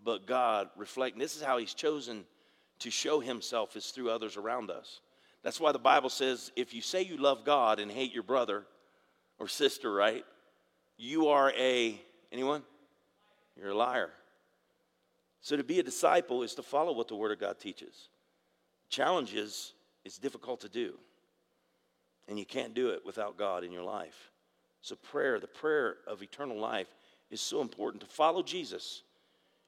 but 0.03 0.25
God 0.25 0.69
reflecting. 0.75 1.19
This 1.19 1.35
is 1.35 1.41
how 1.41 1.57
He's 1.57 1.73
chosen 1.73 2.25
to 2.79 2.89
show 2.89 3.19
Himself 3.19 3.75
is 3.75 3.87
through 3.87 4.09
others 4.09 4.37
around 4.37 4.69
us. 4.69 5.01
That's 5.43 5.59
why 5.59 5.71
the 5.71 5.79
Bible 5.79 6.09
says 6.09 6.51
if 6.55 6.73
you 6.73 6.81
say 6.81 7.03
you 7.03 7.17
love 7.17 7.45
God 7.45 7.79
and 7.79 7.91
hate 7.91 8.13
your 8.13 8.23
brother 8.23 8.65
or 9.39 9.47
sister, 9.47 9.93
right? 9.93 10.25
You 10.97 11.27
are 11.27 11.51
a, 11.51 11.99
anyone? 12.31 12.63
You're 13.55 13.69
a 13.69 13.77
liar. 13.77 14.09
So 15.41 15.55
to 15.55 15.63
be 15.63 15.79
a 15.79 15.83
disciple 15.83 16.43
is 16.43 16.55
to 16.55 16.63
follow 16.63 16.91
what 16.93 17.07
the 17.07 17.15
Word 17.15 17.31
of 17.31 17.39
God 17.39 17.59
teaches. 17.59 18.09
Challenges 18.89 19.73
is 20.05 20.17
difficult 20.17 20.61
to 20.61 20.69
do. 20.69 20.93
And 22.27 22.37
you 22.37 22.45
can't 22.45 22.73
do 22.73 22.89
it 22.89 23.05
without 23.05 23.37
God 23.37 23.63
in 23.63 23.71
your 23.71 23.83
life. 23.83 24.31
So 24.81 24.95
prayer, 24.95 25.39
the 25.39 25.47
prayer 25.47 25.97
of 26.07 26.21
eternal 26.21 26.59
life, 26.59 26.87
is 27.29 27.41
so 27.41 27.61
important. 27.61 28.01
To 28.01 28.07
follow 28.07 28.43
Jesus 28.43 29.03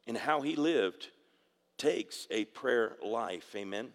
and 0.07 0.17
how 0.17 0.41
he 0.41 0.55
lived 0.55 1.07
takes 1.77 2.27
a 2.31 2.45
prayer 2.45 2.95
life. 3.03 3.53
Amen. 3.55 3.89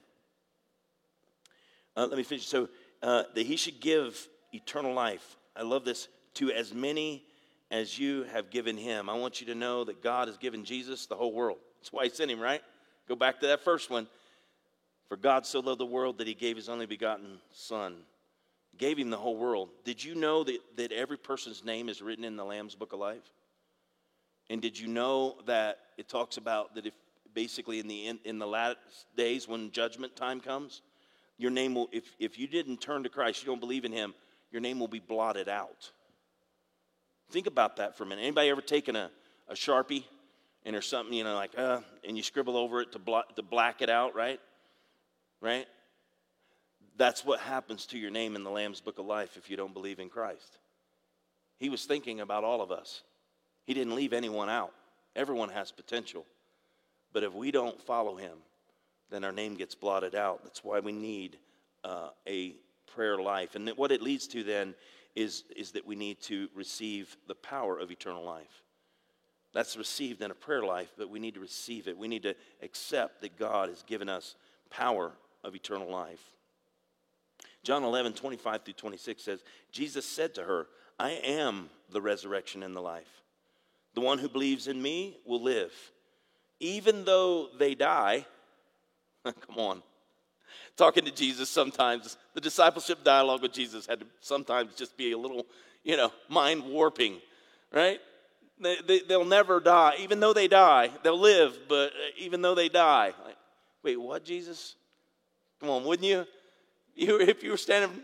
Uh, 1.96 2.06
let 2.06 2.16
me 2.16 2.22
finish. 2.22 2.46
So 2.46 2.68
uh, 3.02 3.24
that 3.34 3.46
he 3.46 3.56
should 3.56 3.80
give 3.80 4.28
eternal 4.52 4.94
life. 4.94 5.36
I 5.56 5.62
love 5.62 5.84
this 5.84 6.08
to 6.34 6.50
as 6.50 6.74
many 6.74 7.24
as 7.70 7.98
you 7.98 8.24
have 8.32 8.50
given 8.50 8.76
him. 8.76 9.08
I 9.08 9.14
want 9.14 9.40
you 9.40 9.46
to 9.48 9.54
know 9.54 9.84
that 9.84 10.02
God 10.02 10.28
has 10.28 10.36
given 10.36 10.64
Jesus 10.64 11.06
the 11.06 11.14
whole 11.14 11.32
world. 11.32 11.58
That's 11.80 11.92
why 11.92 12.04
he 12.04 12.10
sent 12.10 12.30
him, 12.30 12.40
right? 12.40 12.62
Go 13.08 13.16
back 13.16 13.40
to 13.40 13.46
that 13.48 13.62
first 13.62 13.90
one. 13.90 14.06
For 15.08 15.16
God 15.16 15.46
so 15.46 15.60
loved 15.60 15.80
the 15.80 15.86
world 15.86 16.18
that 16.18 16.26
he 16.26 16.34
gave 16.34 16.56
his 16.56 16.68
only 16.68 16.86
begotten 16.86 17.38
Son. 17.52 17.96
Gave 18.78 18.98
him 18.98 19.10
the 19.10 19.16
whole 19.16 19.36
world. 19.36 19.68
Did 19.84 20.02
you 20.02 20.14
know 20.14 20.42
that, 20.44 20.58
that 20.76 20.92
every 20.92 21.16
person's 21.16 21.64
name 21.64 21.88
is 21.88 22.02
written 22.02 22.24
in 22.24 22.36
the 22.36 22.44
Lamb's 22.44 22.74
Book 22.74 22.92
of 22.92 22.98
Life? 22.98 23.30
And 24.50 24.60
did 24.60 24.78
you 24.78 24.88
know 24.88 25.36
that 25.46 25.78
it 25.96 26.08
talks 26.08 26.36
about 26.36 26.74
that 26.74 26.86
if 26.86 26.94
basically 27.34 27.80
in 27.80 27.88
the 27.88 28.06
in, 28.06 28.18
in 28.24 28.38
the 28.38 28.46
last 28.46 28.76
days 29.16 29.48
when 29.48 29.70
judgment 29.70 30.16
time 30.16 30.40
comes, 30.40 30.82
your 31.38 31.50
name 31.50 31.74
will 31.74 31.88
if 31.92 32.14
if 32.18 32.38
you 32.38 32.46
didn't 32.46 32.80
turn 32.80 33.02
to 33.04 33.08
Christ, 33.08 33.42
you 33.42 33.46
don't 33.46 33.60
believe 33.60 33.84
in 33.84 33.92
him, 33.92 34.14
your 34.50 34.60
name 34.60 34.78
will 34.78 34.88
be 34.88 35.00
blotted 35.00 35.48
out. 35.48 35.90
Think 37.30 37.46
about 37.46 37.76
that 37.76 37.96
for 37.96 38.04
a 38.04 38.06
minute. 38.06 38.22
Anybody 38.22 38.50
ever 38.50 38.60
taken 38.60 38.96
a, 38.96 39.10
a 39.48 39.54
Sharpie 39.54 40.04
and 40.64 40.74
there's 40.74 40.86
something, 40.86 41.14
you 41.14 41.24
know, 41.24 41.34
like, 41.34 41.50
uh, 41.58 41.80
and 42.06 42.16
you 42.16 42.22
scribble 42.22 42.56
over 42.56 42.80
it 42.80 42.92
to, 42.92 42.98
blot, 42.98 43.36
to 43.36 43.42
black 43.42 43.82
it 43.82 43.90
out, 43.90 44.14
right? 44.14 44.40
Right? 45.44 45.66
That's 46.96 47.22
what 47.22 47.38
happens 47.38 47.84
to 47.86 47.98
your 47.98 48.10
name 48.10 48.34
in 48.34 48.44
the 48.44 48.50
Lamb's 48.50 48.80
Book 48.80 48.98
of 48.98 49.04
Life 49.04 49.36
if 49.36 49.50
you 49.50 49.58
don't 49.58 49.74
believe 49.74 49.98
in 49.98 50.08
Christ. 50.08 50.56
He 51.58 51.68
was 51.68 51.84
thinking 51.84 52.20
about 52.20 52.44
all 52.44 52.62
of 52.62 52.72
us. 52.72 53.02
He 53.66 53.74
didn't 53.74 53.94
leave 53.94 54.14
anyone 54.14 54.48
out. 54.48 54.72
Everyone 55.14 55.50
has 55.50 55.70
potential. 55.70 56.24
But 57.12 57.24
if 57.24 57.34
we 57.34 57.50
don't 57.50 57.78
follow 57.78 58.16
him, 58.16 58.38
then 59.10 59.22
our 59.22 59.32
name 59.32 59.54
gets 59.54 59.74
blotted 59.74 60.14
out. 60.14 60.42
That's 60.44 60.64
why 60.64 60.80
we 60.80 60.92
need 60.92 61.36
uh, 61.84 62.08
a 62.26 62.54
prayer 62.94 63.18
life. 63.18 63.54
And 63.54 63.68
what 63.76 63.92
it 63.92 64.00
leads 64.00 64.26
to 64.28 64.44
then 64.44 64.74
is, 65.14 65.44
is 65.54 65.72
that 65.72 65.86
we 65.86 65.94
need 65.94 66.22
to 66.22 66.48
receive 66.54 67.18
the 67.28 67.34
power 67.34 67.78
of 67.78 67.90
eternal 67.90 68.24
life. 68.24 68.62
That's 69.52 69.76
received 69.76 70.22
in 70.22 70.30
a 70.30 70.34
prayer 70.34 70.64
life, 70.64 70.94
but 70.96 71.10
we 71.10 71.18
need 71.18 71.34
to 71.34 71.40
receive 71.40 71.86
it. 71.86 71.98
We 71.98 72.08
need 72.08 72.22
to 72.22 72.34
accept 72.62 73.20
that 73.20 73.38
God 73.38 73.68
has 73.68 73.82
given 73.82 74.08
us 74.08 74.36
power 74.70 75.12
of 75.44 75.54
eternal 75.54 75.90
life. 75.90 76.22
John 77.62 77.84
11, 77.84 78.14
25 78.14 78.62
through 78.62 78.74
26 78.74 79.22
says, 79.22 79.44
Jesus 79.72 80.04
said 80.04 80.34
to 80.34 80.42
her, 80.42 80.66
I 80.98 81.12
am 81.12 81.70
the 81.90 82.00
resurrection 82.00 82.62
and 82.62 82.74
the 82.74 82.80
life. 82.80 83.22
The 83.94 84.00
one 84.00 84.18
who 84.18 84.28
believes 84.28 84.68
in 84.68 84.80
me 84.80 85.18
will 85.24 85.42
live. 85.42 85.72
Even 86.60 87.04
though 87.04 87.48
they 87.58 87.74
die, 87.74 88.26
come 89.24 89.56
on, 89.56 89.82
talking 90.76 91.04
to 91.04 91.10
Jesus 91.10 91.48
sometimes, 91.48 92.16
the 92.34 92.40
discipleship 92.40 93.02
dialogue 93.04 93.42
with 93.42 93.52
Jesus 93.52 93.86
had 93.86 94.00
to 94.00 94.06
sometimes 94.20 94.74
just 94.74 94.96
be 94.96 95.12
a 95.12 95.18
little, 95.18 95.46
you 95.82 95.96
know, 95.96 96.12
mind 96.28 96.64
warping, 96.64 97.16
right? 97.72 98.00
They, 98.60 98.76
they, 98.86 99.00
they'll 99.00 99.24
never 99.24 99.60
die. 99.60 99.94
Even 100.00 100.20
though 100.20 100.32
they 100.32 100.48
die, 100.48 100.90
they'll 101.02 101.18
live, 101.18 101.58
but 101.68 101.90
uh, 101.90 102.10
even 102.18 102.42
though 102.42 102.54
they 102.54 102.68
die. 102.68 103.12
Like, 103.24 103.36
wait, 103.82 104.00
what, 104.00 104.24
Jesus? 104.24 104.76
Come 105.64 105.70
on, 105.70 105.84
wouldn't 105.84 106.06
you? 106.06 106.26
you? 106.94 107.18
If 107.18 107.42
you 107.42 107.50
were 107.50 107.56
standing, 107.56 108.02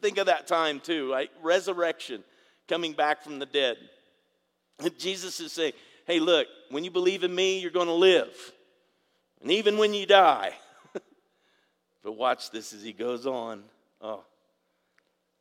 think 0.00 0.18
of 0.18 0.26
that 0.26 0.46
time 0.46 0.78
too, 0.78 1.10
right? 1.10 1.28
Resurrection, 1.42 2.22
coming 2.68 2.92
back 2.92 3.24
from 3.24 3.40
the 3.40 3.46
dead. 3.46 3.76
Jesus 4.98 5.40
is 5.40 5.50
saying, 5.50 5.72
hey, 6.06 6.20
look, 6.20 6.46
when 6.70 6.84
you 6.84 6.92
believe 6.92 7.24
in 7.24 7.34
me, 7.34 7.58
you're 7.58 7.72
going 7.72 7.88
to 7.88 7.92
live. 7.92 8.32
And 9.40 9.50
even 9.50 9.78
when 9.78 9.94
you 9.94 10.06
die, 10.06 10.52
but 12.04 12.12
watch 12.12 12.52
this 12.52 12.72
as 12.72 12.84
he 12.84 12.92
goes 12.92 13.26
on. 13.26 13.64
Oh, 14.00 14.22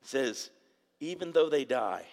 says, 0.02 0.50
even 1.00 1.32
though 1.32 1.48
they 1.48 1.64
die, 1.64 2.06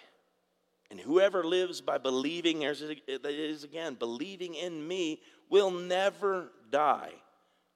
and 0.91 0.99
whoever 0.99 1.43
lives 1.43 1.81
by 1.81 1.97
believing, 1.97 2.59
there's 2.59 2.83
it 2.83 3.01
is 3.07 3.63
again, 3.63 3.95
believing 3.95 4.53
in 4.53 4.87
me 4.87 5.21
will 5.49 5.71
never 5.71 6.51
die. 6.69 7.13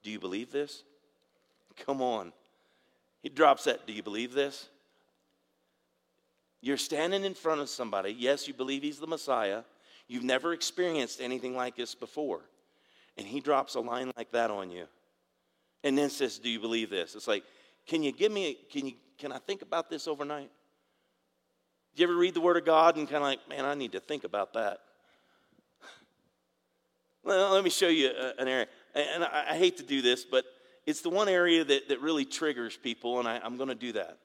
Do 0.04 0.12
you 0.12 0.20
believe 0.20 0.52
this? 0.52 0.84
Come 1.78 2.02
on. 2.02 2.34
He 3.22 3.30
drops 3.30 3.64
that. 3.66 3.88
Do 3.88 3.94
you 3.94 4.04
believe 4.04 4.34
this? 4.34 4.70
You're 6.62 6.78
standing 6.78 7.24
in 7.24 7.34
front 7.34 7.62
of 7.62 7.70
somebody. 7.70 8.16
Yes, 8.18 8.48
you 8.48 8.54
believe 8.54 8.84
he's 8.84 9.00
the 9.00 9.08
Messiah. 9.08 9.64
You've 10.08 10.24
never 10.24 10.54
experienced 10.54 11.22
anything 11.22 11.56
like 11.56 11.76
this 11.76 11.96
before. 11.96 12.42
And 13.18 13.28
he 13.28 13.40
drops 13.40 13.76
a 13.76 13.80
line 13.80 14.12
like 14.18 14.32
that 14.32 14.50
on 14.50 14.72
you. 14.72 14.86
And 15.84 15.98
then 15.98 16.10
says, 16.10 16.40
Do 16.40 16.50
you 16.50 16.60
believe 16.60 16.90
this? 16.90 17.16
It's 17.16 17.28
like, 17.28 17.44
can 17.86 18.02
you 18.02 18.12
give 18.12 18.32
me, 18.32 18.46
a, 18.48 18.54
can 18.72 18.88
you, 18.88 18.94
can 19.18 19.32
I 19.32 19.40
think 19.40 19.62
about 19.62 19.90
this 19.90 20.08
overnight? 20.08 20.50
Do 21.96 22.02
you 22.02 22.08
ever 22.08 22.18
read 22.18 22.34
the 22.34 22.42
Word 22.42 22.58
of 22.58 22.66
God 22.66 22.98
and 22.98 23.08
kind 23.08 23.18
of 23.18 23.24
like, 23.24 23.48
man, 23.50 23.66
I 23.66 23.76
need 23.76 23.92
to 23.92 24.00
think 24.00 24.24
about 24.24 24.54
that? 24.54 24.80
Well, 27.26 27.54
let 27.54 27.64
me 27.64 27.70
show 27.70 27.88
you 27.88 28.12
an 28.38 28.48
area. 28.48 28.68
And 28.94 29.24
I 29.24 29.56
hate 29.56 29.78
to 29.78 29.84
do 29.84 30.02
this, 30.02 30.26
but 30.26 30.44
it's 30.86 31.02
the 31.02 31.10
one 31.10 31.30
area 31.30 31.64
that, 31.64 31.90
that 31.90 32.02
really 32.02 32.26
triggers 32.26 32.76
people, 32.76 33.20
and 33.20 33.28
I, 33.28 33.40
I'm 33.44 33.58
going 33.58 33.70
to 33.70 33.76
do 33.76 33.94
that. 33.94 34.18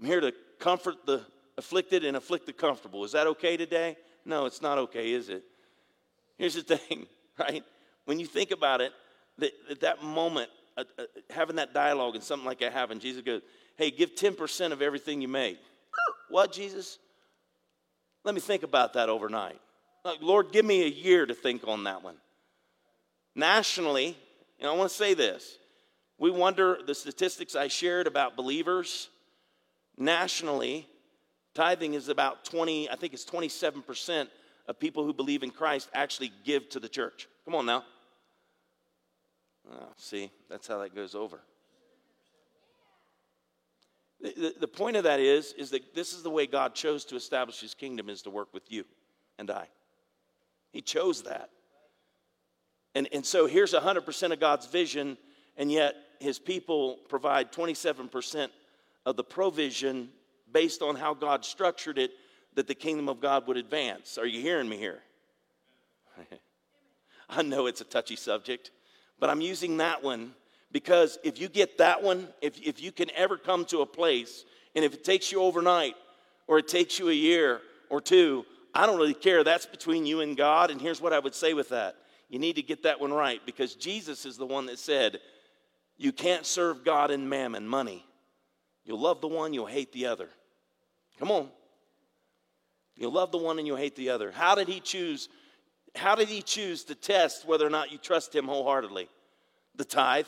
I'm 0.00 0.06
here 0.06 0.20
to 0.20 0.32
comfort 0.58 1.06
the 1.06 1.22
afflicted 1.56 2.04
and 2.04 2.16
afflict 2.16 2.46
the 2.46 2.52
comfortable. 2.52 3.04
Is 3.04 3.12
that 3.12 3.26
okay 3.26 3.56
today? 3.56 3.96
No, 4.24 4.46
it's 4.46 4.62
not 4.62 4.78
okay, 4.78 5.12
is 5.12 5.28
it? 5.28 5.42
Here's 6.36 6.54
the 6.54 6.62
thing, 6.76 7.06
right? 7.38 7.64
When 8.04 8.20
you 8.20 8.26
think 8.26 8.52
about 8.52 8.80
it, 8.80 8.92
that, 9.38 9.52
at 9.70 9.80
that 9.80 10.02
moment, 10.02 10.50
uh, 10.76 10.84
uh, 10.98 11.02
having 11.30 11.56
that 11.56 11.74
dialogue 11.74 12.14
and 12.14 12.22
something 12.22 12.46
like 12.46 12.60
that 12.60 12.72
happen, 12.72 13.00
Jesus 13.00 13.22
goes, 13.22 13.42
Hey, 13.76 13.90
give 13.90 14.14
10% 14.14 14.72
of 14.72 14.82
everything 14.82 15.20
you 15.20 15.28
make. 15.28 15.58
what, 16.28 16.52
Jesus? 16.52 16.98
Let 18.24 18.34
me 18.34 18.40
think 18.40 18.62
about 18.62 18.94
that 18.94 19.08
overnight. 19.08 19.60
Like, 20.04 20.18
Lord, 20.20 20.52
give 20.52 20.64
me 20.64 20.82
a 20.82 20.88
year 20.88 21.26
to 21.26 21.34
think 21.34 21.66
on 21.66 21.84
that 21.84 22.02
one. 22.02 22.16
Nationally, 23.34 24.16
and 24.58 24.68
I 24.68 24.74
want 24.74 24.90
to 24.90 24.96
say 24.96 25.14
this 25.14 25.58
we 26.18 26.30
wonder 26.30 26.78
the 26.84 26.94
statistics 26.94 27.54
I 27.54 27.68
shared 27.68 28.06
about 28.06 28.36
believers. 28.36 29.08
Nationally, 29.96 30.86
tithing 31.54 31.94
is 31.94 32.08
about 32.08 32.44
20, 32.44 32.90
I 32.90 32.96
think 32.96 33.12
it's 33.12 33.24
27% 33.24 34.28
of 34.66 34.78
people 34.78 35.04
who 35.04 35.12
believe 35.12 35.42
in 35.42 35.50
Christ 35.50 35.88
actually 35.94 36.32
give 36.44 36.68
to 36.70 36.80
the 36.80 36.88
church. 36.88 37.28
Come 37.44 37.54
on 37.54 37.66
now. 37.66 37.84
Oh, 39.72 39.88
see, 39.96 40.30
that's 40.48 40.66
how 40.66 40.78
that 40.78 40.94
goes 40.94 41.14
over. 41.14 41.40
The, 44.20 44.54
the, 44.58 44.68
point 44.68 44.96
of 44.96 45.04
that 45.04 45.20
is, 45.20 45.52
is 45.52 45.70
that 45.70 45.94
this 45.94 46.12
is 46.12 46.24
the 46.24 46.30
way 46.30 46.46
God 46.46 46.74
chose 46.74 47.04
to 47.06 47.16
establish 47.16 47.60
his 47.60 47.74
kingdom 47.74 48.08
is 48.08 48.22
to 48.22 48.30
work 48.30 48.52
with 48.52 48.70
you 48.72 48.84
and 49.38 49.48
I. 49.50 49.68
He 50.72 50.80
chose 50.80 51.22
that. 51.22 51.50
And, 52.94 53.08
and 53.12 53.24
so 53.24 53.46
here's 53.46 53.74
100% 53.74 54.32
of 54.32 54.40
God's 54.40 54.66
vision, 54.66 55.16
and 55.56 55.70
yet 55.70 55.94
his 56.20 56.38
people 56.38 56.98
provide 57.08 57.52
27% 57.52 58.48
of 59.06 59.16
the 59.16 59.24
provision 59.24 60.10
based 60.52 60.82
on 60.82 60.96
how 60.96 61.14
God 61.14 61.44
structured 61.44 61.98
it 61.98 62.12
that 62.54 62.66
the 62.66 62.74
kingdom 62.74 63.08
of 63.08 63.20
God 63.20 63.46
would 63.46 63.56
advance. 63.56 64.18
Are 64.18 64.26
you 64.26 64.40
hearing 64.40 64.68
me 64.68 64.76
here? 64.76 65.00
I 67.28 67.42
know 67.42 67.66
it's 67.66 67.80
a 67.80 67.84
touchy 67.84 68.16
subject, 68.16 68.70
but 69.20 69.30
I'm 69.30 69.40
using 69.40 69.76
that 69.78 70.02
one 70.02 70.34
because 70.72 71.18
if 71.22 71.40
you 71.40 71.48
get 71.48 71.78
that 71.78 72.02
one, 72.02 72.28
if, 72.40 72.60
if 72.60 72.82
you 72.82 72.92
can 72.92 73.10
ever 73.14 73.36
come 73.36 73.64
to 73.66 73.80
a 73.80 73.86
place, 73.86 74.44
and 74.74 74.84
if 74.84 74.94
it 74.94 75.04
takes 75.04 75.32
you 75.32 75.42
overnight 75.42 75.94
or 76.46 76.58
it 76.58 76.68
takes 76.68 76.98
you 76.98 77.08
a 77.08 77.14
year 77.14 77.60
or 77.90 78.00
two, 78.00 78.44
I 78.74 78.86
don't 78.86 78.98
really 78.98 79.14
care. 79.14 79.44
That's 79.44 79.66
between 79.66 80.06
you 80.06 80.20
and 80.20 80.36
God. 80.36 80.70
And 80.70 80.80
here's 80.80 81.00
what 81.00 81.12
I 81.12 81.18
would 81.18 81.34
say 81.34 81.54
with 81.54 81.70
that 81.70 81.96
you 82.28 82.38
need 82.38 82.56
to 82.56 82.62
get 82.62 82.82
that 82.82 83.00
one 83.00 83.12
right 83.12 83.40
because 83.46 83.74
Jesus 83.74 84.26
is 84.26 84.36
the 84.36 84.46
one 84.46 84.66
that 84.66 84.78
said, 84.78 85.20
You 85.98 86.12
can't 86.12 86.46
serve 86.46 86.84
God 86.84 87.10
and 87.10 87.28
mammon, 87.28 87.66
money. 87.66 88.06
You'll 88.84 89.00
love 89.00 89.20
the 89.20 89.28
one, 89.28 89.52
you'll 89.52 89.66
hate 89.66 89.92
the 89.92 90.06
other. 90.06 90.28
Come 91.18 91.30
on. 91.30 91.48
You'll 92.96 93.12
love 93.12 93.32
the 93.32 93.38
one 93.38 93.58
and 93.58 93.66
you'll 93.66 93.76
hate 93.76 93.96
the 93.96 94.10
other. 94.10 94.30
How 94.30 94.54
did 94.54 94.68
he 94.68 94.80
choose? 94.80 95.28
How 95.94 96.14
did 96.14 96.28
he 96.28 96.40
choose 96.42 96.84
to 96.84 96.94
test 96.94 97.46
whether 97.46 97.66
or 97.66 97.70
not 97.70 97.92
you 97.92 97.98
trust 97.98 98.34
him 98.34 98.46
wholeheartedly? 98.46 99.08
The 99.76 99.84
tithe. 99.84 100.26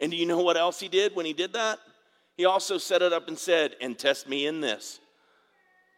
And 0.00 0.10
do 0.10 0.16
you 0.16 0.26
know 0.26 0.40
what 0.40 0.56
else 0.56 0.78
he 0.78 0.88
did 0.88 1.14
when 1.14 1.26
he 1.26 1.32
did 1.32 1.54
that? 1.54 1.78
He 2.36 2.44
also 2.44 2.78
set 2.78 3.02
it 3.02 3.12
up 3.12 3.28
and 3.28 3.38
said, 3.38 3.76
And 3.80 3.98
test 3.98 4.28
me 4.28 4.46
in 4.46 4.60
this. 4.60 5.00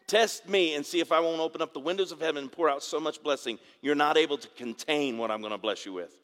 Test 0.07 0.49
me 0.49 0.75
and 0.75 0.85
see 0.85 1.01
if 1.01 1.13
I 1.13 1.21
won't 1.21 1.41
open 1.41 1.63
up 1.63 1.73
the 1.73 1.81
windows 1.81 2.13
of 2.13 2.21
heaven 2.21 2.43
and 2.43 2.53
pour 2.53 2.69
out 2.69 2.83
so 2.83 3.01
much 3.01 3.23
blessing, 3.23 3.59
you're 3.81 3.95
not 3.95 4.17
able 4.17 4.37
to 4.39 4.49
contain 4.49 5.17
what 5.17 5.31
I'm 5.31 5.41
going 5.41 5.53
to 5.53 5.59
bless 5.59 5.87
you 5.87 5.93
with. 5.93 6.15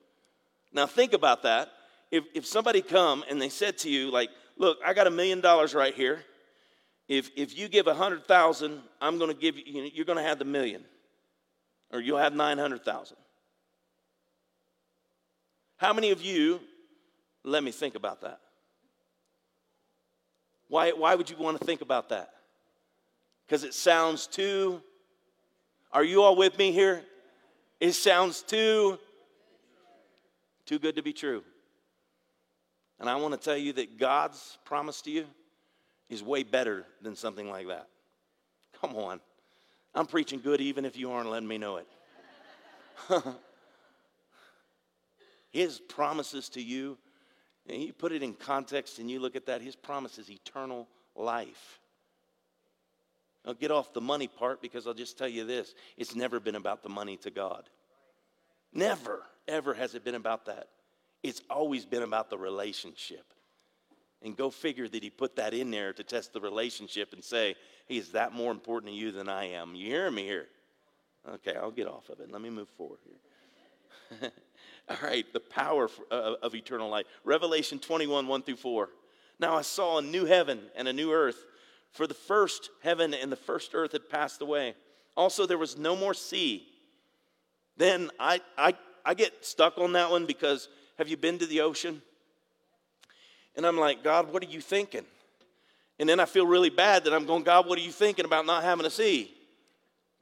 Now, 0.72 0.86
think 0.86 1.12
about 1.12 1.42
that. 1.42 1.68
If, 2.10 2.24
if 2.34 2.46
somebody 2.46 2.82
come 2.82 3.24
and 3.28 3.40
they 3.40 3.48
said 3.48 3.78
to 3.78 3.90
you, 3.90 4.10
like, 4.10 4.30
look, 4.56 4.78
I 4.84 4.94
got 4.94 5.06
a 5.06 5.10
million 5.10 5.40
dollars 5.40 5.74
right 5.74 5.94
here. 5.94 6.24
If, 7.08 7.30
if 7.36 7.58
you 7.58 7.68
give 7.68 7.86
a 7.86 7.94
hundred 7.94 8.26
thousand, 8.26 8.80
I'm 9.00 9.18
going 9.18 9.30
to 9.30 9.36
give 9.36 9.56
you, 9.56 9.90
you're 9.92 10.04
going 10.04 10.18
to 10.18 10.24
have 10.24 10.38
the 10.38 10.44
million, 10.44 10.84
or 11.92 12.00
you'll 12.00 12.18
have 12.18 12.34
900,000. 12.34 13.16
How 15.76 15.92
many 15.92 16.10
of 16.10 16.22
you, 16.22 16.60
let 17.42 17.64
me 17.64 17.72
think 17.72 17.94
about 17.94 18.20
that. 18.20 18.40
Why, 20.68 20.92
why 20.92 21.14
would 21.14 21.28
you 21.28 21.36
want 21.36 21.58
to 21.58 21.66
think 21.66 21.80
about 21.80 22.10
that? 22.10 22.30
because 23.50 23.64
it 23.64 23.74
sounds 23.74 24.28
too. 24.28 24.80
Are 25.92 26.04
you 26.04 26.22
all 26.22 26.36
with 26.36 26.56
me 26.56 26.70
here? 26.70 27.02
It 27.80 27.94
sounds 27.94 28.42
too 28.42 28.96
too 30.70 30.78
good 30.78 30.94
to 30.94 31.02
be 31.02 31.12
true. 31.12 31.42
And 33.00 33.10
I 33.10 33.16
want 33.16 33.34
to 33.34 33.40
tell 33.40 33.56
you 33.56 33.72
that 33.72 33.98
God's 33.98 34.56
promise 34.64 35.02
to 35.02 35.10
you 35.10 35.26
is 36.08 36.22
way 36.22 36.44
better 36.44 36.86
than 37.02 37.16
something 37.16 37.50
like 37.50 37.66
that. 37.66 37.88
Come 38.80 38.94
on. 38.94 39.18
I'm 39.96 40.06
preaching 40.06 40.38
good 40.40 40.60
even 40.60 40.84
if 40.84 40.96
you 40.96 41.10
aren't 41.10 41.28
letting 41.28 41.48
me 41.48 41.58
know 41.58 41.78
it. 41.78 41.88
his 45.50 45.80
promises 45.80 46.48
to 46.50 46.62
you, 46.62 46.96
and 47.68 47.82
you 47.82 47.92
put 47.92 48.12
it 48.12 48.22
in 48.22 48.32
context 48.32 49.00
and 49.00 49.10
you 49.10 49.18
look 49.18 49.34
at 49.34 49.46
that, 49.46 49.62
his 49.62 49.74
promise 49.74 50.18
is 50.18 50.30
eternal 50.30 50.86
life. 51.16 51.80
I'll 53.44 53.54
get 53.54 53.72
off 53.72 53.92
the 53.92 54.00
money 54.00 54.28
part 54.28 54.62
because 54.62 54.86
I'll 54.86 54.94
just 54.94 55.18
tell 55.18 55.26
you 55.26 55.44
this 55.44 55.74
it's 55.96 56.14
never 56.14 56.38
been 56.38 56.54
about 56.54 56.84
the 56.84 56.90
money 56.90 57.16
to 57.16 57.30
God. 57.32 57.68
Never, 58.72 59.24
ever 59.50 59.74
has 59.74 59.94
it 59.94 60.04
been 60.04 60.14
about 60.14 60.46
that. 60.46 60.68
It's 61.22 61.42
always 61.50 61.84
been 61.84 62.02
about 62.02 62.30
the 62.30 62.38
relationship. 62.38 63.24
And 64.22 64.36
go 64.36 64.50
figure 64.50 64.88
that 64.88 65.02
he 65.02 65.10
put 65.10 65.36
that 65.36 65.54
in 65.54 65.70
there 65.70 65.92
to 65.92 66.04
test 66.04 66.32
the 66.32 66.40
relationship 66.40 67.12
and 67.12 67.24
say, 67.24 67.56
hey, 67.86 67.96
is 67.96 68.12
that 68.12 68.32
more 68.32 68.52
important 68.52 68.92
to 68.92 68.98
you 68.98 69.12
than 69.12 69.28
I 69.28 69.50
am? 69.50 69.74
You 69.74 69.86
hearing 69.86 70.14
me 70.14 70.24
here? 70.24 70.46
Okay, 71.28 71.54
I'll 71.54 71.70
get 71.70 71.86
off 71.86 72.08
of 72.08 72.20
it. 72.20 72.30
Let 72.30 72.40
me 72.40 72.50
move 72.50 72.68
forward 72.68 72.98
here. 73.04 74.30
All 74.88 74.96
right, 75.02 75.30
the 75.32 75.40
power 75.40 75.88
uh, 76.10 76.34
of 76.42 76.54
eternal 76.54 76.88
life. 76.88 77.06
Revelation 77.24 77.78
21, 77.78 78.26
1 78.26 78.42
through 78.42 78.56
4. 78.56 78.88
Now 79.38 79.56
I 79.56 79.62
saw 79.62 79.98
a 79.98 80.02
new 80.02 80.26
heaven 80.26 80.60
and 80.76 80.88
a 80.88 80.92
new 80.92 81.12
earth 81.12 81.44
for 81.92 82.06
the 82.06 82.14
first 82.14 82.70
heaven 82.82 83.14
and 83.14 83.30
the 83.30 83.36
first 83.36 83.74
earth 83.74 83.92
had 83.92 84.08
passed 84.08 84.42
away. 84.42 84.74
Also, 85.16 85.46
there 85.46 85.58
was 85.58 85.76
no 85.78 85.96
more 85.96 86.14
sea. 86.14 86.66
Then 87.76 88.10
I, 88.18 88.40
I, 88.56 88.74
I 89.04 89.14
get 89.14 89.44
stuck 89.44 89.78
on 89.78 89.92
that 89.92 90.10
one 90.10 90.26
because 90.26 90.68
have 90.98 91.08
you 91.08 91.16
been 91.16 91.38
to 91.38 91.46
the 91.46 91.60
ocean? 91.60 92.02
And 93.56 93.66
I'm 93.66 93.76
like, 93.76 94.04
God, 94.04 94.32
what 94.32 94.42
are 94.42 94.48
you 94.48 94.60
thinking? 94.60 95.04
And 95.98 96.08
then 96.08 96.20
I 96.20 96.24
feel 96.24 96.46
really 96.46 96.70
bad 96.70 97.04
that 97.04 97.12
I'm 97.12 97.26
going, 97.26 97.42
God, 97.42 97.66
what 97.66 97.78
are 97.78 97.82
you 97.82 97.92
thinking 97.92 98.24
about 98.24 98.46
not 98.46 98.62
having 98.62 98.86
a 98.86 98.90
sea? 98.90 99.34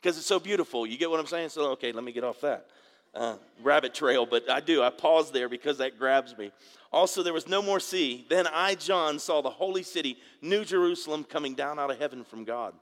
Because 0.00 0.16
it's 0.16 0.26
so 0.26 0.40
beautiful. 0.40 0.86
You 0.86 0.96
get 0.98 1.10
what 1.10 1.20
I'm 1.20 1.26
saying? 1.26 1.50
So, 1.50 1.70
okay, 1.72 1.92
let 1.92 2.04
me 2.04 2.12
get 2.12 2.24
off 2.24 2.40
that 2.40 2.66
uh, 3.14 3.36
rabbit 3.62 3.94
trail, 3.94 4.26
but 4.26 4.48
I 4.50 4.60
do. 4.60 4.82
I 4.82 4.90
pause 4.90 5.30
there 5.30 5.48
because 5.48 5.78
that 5.78 5.98
grabs 5.98 6.36
me. 6.36 6.52
Also, 6.92 7.22
there 7.22 7.32
was 7.32 7.48
no 7.48 7.60
more 7.60 7.80
sea. 7.80 8.26
Then 8.28 8.46
I, 8.46 8.74
John, 8.74 9.18
saw 9.18 9.42
the 9.42 9.50
holy 9.50 9.82
city, 9.82 10.16
New 10.40 10.64
Jerusalem, 10.64 11.24
coming 11.24 11.54
down 11.54 11.78
out 11.78 11.90
of 11.90 11.98
heaven 11.98 12.24
from 12.24 12.44
God, 12.44 12.74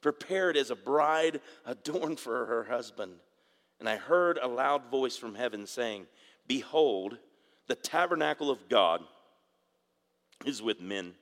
prepared 0.00 0.56
as 0.56 0.70
a 0.70 0.76
bride 0.76 1.40
adorned 1.64 2.20
for 2.20 2.46
her 2.46 2.64
husband. 2.64 3.12
And 3.80 3.88
I 3.88 3.96
heard 3.96 4.38
a 4.40 4.46
loud 4.46 4.90
voice 4.90 5.16
from 5.16 5.34
heaven 5.34 5.66
saying, 5.66 6.06
Behold, 6.46 7.18
the 7.66 7.74
tabernacle 7.74 8.50
of 8.50 8.68
God 8.68 9.02
is 10.44 10.62
with 10.62 10.80
men. 10.80 11.14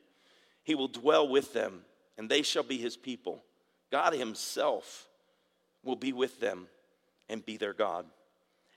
He 0.64 0.74
will 0.74 0.88
dwell 0.88 1.28
with 1.28 1.52
them, 1.52 1.82
and 2.18 2.28
they 2.28 2.42
shall 2.42 2.62
be 2.62 2.76
his 2.76 2.96
people. 2.96 3.42
God 3.90 4.12
himself 4.12 5.08
will 5.82 5.96
be 5.96 6.12
with 6.12 6.40
them 6.40 6.66
and 7.28 7.44
be 7.46 7.56
their 7.56 7.72
God 7.72 8.04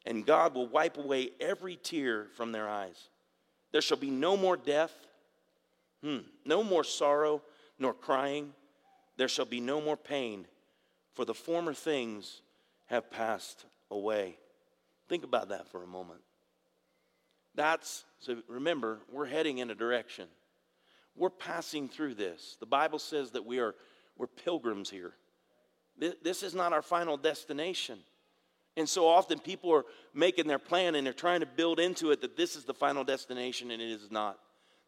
and 0.05 0.25
God 0.25 0.55
will 0.55 0.67
wipe 0.67 0.97
away 0.97 1.31
every 1.39 1.75
tear 1.75 2.27
from 2.35 2.51
their 2.51 2.67
eyes. 2.67 3.09
There 3.71 3.81
shall 3.81 3.97
be 3.97 4.09
no 4.09 4.35
more 4.35 4.57
death, 4.57 4.93
hmm, 6.03 6.19
no 6.45 6.63
more 6.63 6.83
sorrow, 6.83 7.41
nor 7.77 7.93
crying. 7.93 8.53
There 9.17 9.27
shall 9.27 9.45
be 9.45 9.59
no 9.59 9.79
more 9.79 9.97
pain, 9.97 10.47
for 11.13 11.25
the 11.25 11.33
former 11.33 11.73
things 11.73 12.41
have 12.87 13.11
passed 13.11 13.65
away. 13.91 14.37
Think 15.07 15.23
about 15.23 15.49
that 15.49 15.67
for 15.67 15.83
a 15.83 15.87
moment. 15.87 16.21
That's, 17.53 18.05
so 18.19 18.37
remember, 18.47 18.99
we're 19.11 19.25
heading 19.25 19.59
in 19.59 19.69
a 19.69 19.75
direction. 19.75 20.27
We're 21.15 21.29
passing 21.29 21.89
through 21.89 22.15
this. 22.15 22.57
The 22.59 22.65
Bible 22.65 22.97
says 22.97 23.31
that 23.31 23.45
we 23.45 23.59
are 23.59 23.75
we're 24.17 24.27
pilgrims 24.27 24.89
here. 24.89 25.13
This 26.23 26.43
is 26.43 26.55
not 26.55 26.73
our 26.73 26.81
final 26.81 27.17
destination. 27.17 27.99
And 28.77 28.87
so 28.87 29.07
often 29.07 29.39
people 29.39 29.73
are 29.73 29.85
making 30.13 30.47
their 30.47 30.59
plan 30.59 30.95
and 30.95 31.05
they're 31.05 31.13
trying 31.13 31.41
to 31.41 31.45
build 31.45 31.79
into 31.79 32.11
it 32.11 32.21
that 32.21 32.37
this 32.37 32.55
is 32.55 32.63
the 32.63 32.73
final 32.73 33.03
destination 33.03 33.71
and 33.71 33.81
it 33.81 33.89
is 33.89 34.09
not. 34.09 34.37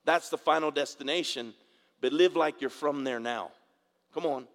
That's 0.06 0.30
the 0.30 0.38
final 0.38 0.72
destination, 0.72 1.54
but 2.00 2.14
live 2.14 2.36
like 2.36 2.62
you're 2.62 2.70
from 2.70 3.04
there 3.04 3.20
now. 3.20 3.52
Come 4.14 4.26
on. 4.26 4.48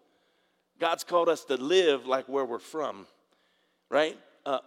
God's 0.78 1.04
called 1.04 1.28
us 1.28 1.44
to 1.46 1.56
live 1.56 2.06
like 2.06 2.28
where 2.28 2.44
we're 2.44 2.58
from, 2.58 3.06
right? 3.90 4.16
Uh, 4.48 4.60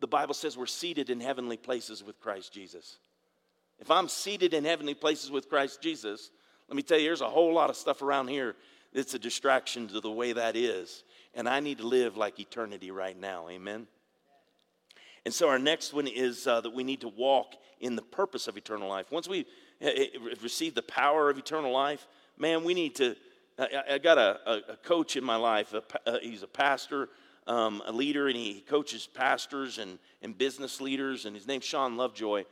the 0.00 0.08
Bible 0.08 0.34
says 0.34 0.56
we're 0.56 0.66
seated 0.66 1.10
in 1.10 1.20
heavenly 1.20 1.56
places 1.56 2.02
with 2.02 2.20
Christ 2.20 2.52
Jesus. 2.52 2.98
If 3.78 3.88
I'm 3.88 4.08
seated 4.08 4.52
in 4.52 4.64
heavenly 4.64 4.94
places 4.94 5.30
with 5.30 5.48
Christ 5.48 5.80
Jesus, 5.80 6.32
let 6.68 6.74
me 6.74 6.82
tell 6.82 6.98
you, 6.98 7.04
there's 7.04 7.20
a 7.20 7.30
whole 7.30 7.54
lot 7.54 7.70
of 7.70 7.76
stuff 7.76 8.02
around 8.02 8.26
here 8.26 8.56
that's 8.92 9.14
a 9.14 9.18
distraction 9.18 9.86
to 9.88 10.00
the 10.00 10.10
way 10.10 10.32
that 10.32 10.56
is. 10.56 11.04
And 11.34 11.48
I 11.48 11.60
need 11.60 11.78
to 11.78 11.86
live 11.86 12.16
like 12.16 12.40
eternity 12.40 12.90
right 12.90 13.16
now. 13.16 13.48
Amen. 13.48 13.86
And 15.24 15.32
so 15.32 15.48
our 15.48 15.58
next 15.58 15.94
one 15.94 16.08
is 16.08 16.48
uh, 16.48 16.60
that 16.62 16.74
we 16.74 16.82
need 16.82 17.02
to 17.02 17.08
walk 17.08 17.54
in 17.78 17.94
the 17.94 18.02
purpose 18.02 18.48
of 18.48 18.56
eternal 18.56 18.88
life. 18.88 19.12
Once 19.12 19.28
we 19.28 19.46
uh, 19.80 19.86
uh, 19.86 20.34
receive 20.42 20.74
the 20.74 20.82
power 20.82 21.30
of 21.30 21.38
eternal 21.38 21.72
life, 21.72 22.08
man, 22.36 22.64
we 22.64 22.74
need 22.74 22.96
to. 22.96 23.14
I, 23.56 23.82
I 23.92 23.98
got 23.98 24.18
a, 24.18 24.72
a, 24.72 24.76
coach 24.78 25.14
in 25.14 25.22
my 25.22 25.36
life. 25.36 25.74
A, 25.74 25.82
uh, 26.08 26.18
he's 26.20 26.42
a 26.42 26.48
pastor, 26.48 27.08
um, 27.48 27.82
a 27.86 27.92
leader, 27.92 28.28
and 28.28 28.36
he 28.36 28.60
coaches 28.60 29.08
pastors 29.12 29.78
and, 29.78 29.98
and 30.22 30.36
business 30.38 30.80
leaders. 30.80 31.24
And 31.24 31.34
his 31.34 31.46
name's 31.46 31.64
Sean 31.64 31.96
Lovejoy. 31.96 32.44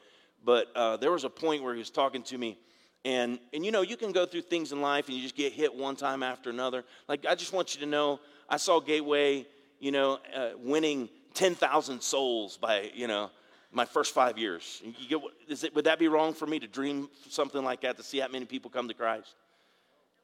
But 0.44 0.68
uh, 0.74 0.97
there 0.97 1.12
was 1.12 1.24
a 1.24 1.30
point 1.30 1.62
where 1.62 1.74
he 1.74 1.78
was 1.78 1.90
talking 1.90 2.22
to 2.24 2.38
me, 2.38 2.59
and, 3.05 3.38
and 3.55 3.64
you 3.64 3.70
know, 3.70 3.82
you 3.82 3.97
can 3.97 4.11
go 4.11 4.26
through 4.26 4.42
things 4.42 4.72
in 4.72 4.80
life 4.80 5.07
and 5.07 5.16
you 5.16 5.22
just 5.22 5.36
get 5.36 5.53
hit 5.53 5.72
one 5.72 5.94
time 5.94 6.24
after 6.24 6.51
another. 6.51 6.84
Like, 7.09 7.24
I 7.24 7.36
just 7.36 7.53
want 7.53 7.74
you 7.74 7.80
to 7.82 7.86
know, 7.86 8.18
I 8.49 8.57
saw 8.57 8.80
Gateway, 8.80 9.47
you 9.78 9.92
know, 9.92 10.18
uh, 10.34 10.51
winning 10.59 11.09
10,000 11.34 12.03
souls 12.03 12.57
by, 12.57 12.90
you 12.94 13.07
know, 13.07 13.30
my 13.70 13.84
first 13.84 14.12
five 14.12 14.38
years. 14.38 14.82
Get, 15.09 15.20
it, 15.49 15.74
would 15.74 15.84
that 15.84 16.01
be 16.01 16.09
wrong 16.09 16.32
for 16.32 16.47
me 16.47 16.59
to 16.59 16.66
dream 16.66 17.09
something 17.28 17.62
like 17.62 17.82
that, 17.82 17.97
to 17.99 18.03
see 18.03 18.18
that 18.18 18.32
many 18.32 18.44
people 18.44 18.70
come 18.70 18.88
to 18.88 18.94
Christ? 18.94 19.34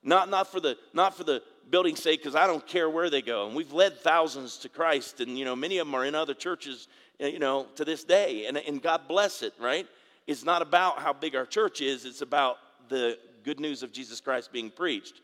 Not, 0.02 0.28
not, 0.28 0.50
for, 0.50 0.60
the, 0.60 0.76
not 0.92 1.16
for 1.16 1.24
the 1.24 1.42
building's 1.70 2.02
sake, 2.02 2.20
because 2.20 2.34
I 2.34 2.46
don't 2.46 2.66
care 2.66 2.90
where 2.90 3.08
they 3.08 3.22
go. 3.22 3.46
And 3.46 3.54
we've 3.54 3.72
led 3.72 3.98
thousands 3.98 4.58
to 4.58 4.68
Christ, 4.68 5.20
and, 5.20 5.38
you 5.38 5.44
know, 5.44 5.54
many 5.54 5.78
of 5.78 5.86
them 5.86 5.94
are 5.94 6.04
in 6.04 6.14
other 6.14 6.34
churches, 6.34 6.88
uh, 7.22 7.26
you 7.26 7.38
know, 7.38 7.66
to 7.76 7.84
this 7.84 8.04
day. 8.04 8.46
And, 8.46 8.56
and 8.56 8.82
God 8.82 9.02
bless 9.06 9.42
it, 9.42 9.54
right? 9.60 9.86
It's 10.26 10.44
not 10.44 10.62
about 10.62 10.98
how 10.98 11.12
big 11.12 11.36
our 11.36 11.46
church 11.46 11.80
is, 11.80 12.04
it's 12.04 12.22
about 12.22 12.56
the 12.88 13.18
good 13.44 13.60
news 13.60 13.82
of 13.82 13.92
Jesus 13.92 14.20
Christ 14.20 14.52
being 14.52 14.70
preached. 14.70 15.20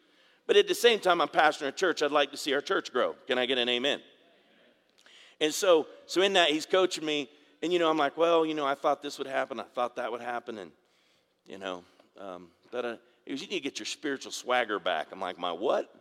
But 0.47 0.57
at 0.57 0.67
the 0.67 0.75
same 0.75 0.99
time, 0.99 1.21
I'm 1.21 1.29
pastoring 1.29 1.69
a 1.69 1.73
church. 1.73 2.03
I'd 2.03 2.11
like 2.11 2.31
to 2.31 2.37
see 2.37 2.55
our 2.55 2.61
church 2.61 2.93
grow. 2.93 3.15
Can 3.27 3.39
I 3.39 3.47
get 3.47 3.59
an 3.59 3.69
amen? 3.69 4.01
And 5.41 5.53
so, 5.53 5.87
so 6.07 6.23
in 6.23 6.33
that, 6.33 6.51
he's 6.51 6.67
coaching 6.67 7.05
me, 7.05 7.29
and 7.63 7.73
you 7.73 7.79
know, 7.79 7.91
I'm 7.91 7.99
like, 7.99 8.17
well, 8.17 8.47
you 8.47 8.55
know, 8.55 8.67
I 8.67 8.75
thought 8.75 9.03
this 9.03 9.19
would 9.19 9.27
happen, 9.27 9.61
I 9.61 9.65
thought 9.75 9.97
that 9.97 10.11
would 10.11 10.21
happen, 10.21 10.59
and 10.59 10.71
you 11.47 11.59
know, 11.59 11.85
um, 12.19 12.49
but 12.71 12.85
uh, 12.85 12.97
he 13.29 13.35
goes, 13.35 13.43
you 13.43 13.49
need 13.49 13.57
to 13.57 13.63
get 13.63 13.79
your 13.79 13.85
spiritual 13.85 14.33
swagger 14.33 14.79
back. 14.79 15.09
I'm 15.13 15.21
like, 15.21 15.39
my 15.39 15.53
what? 15.53 15.95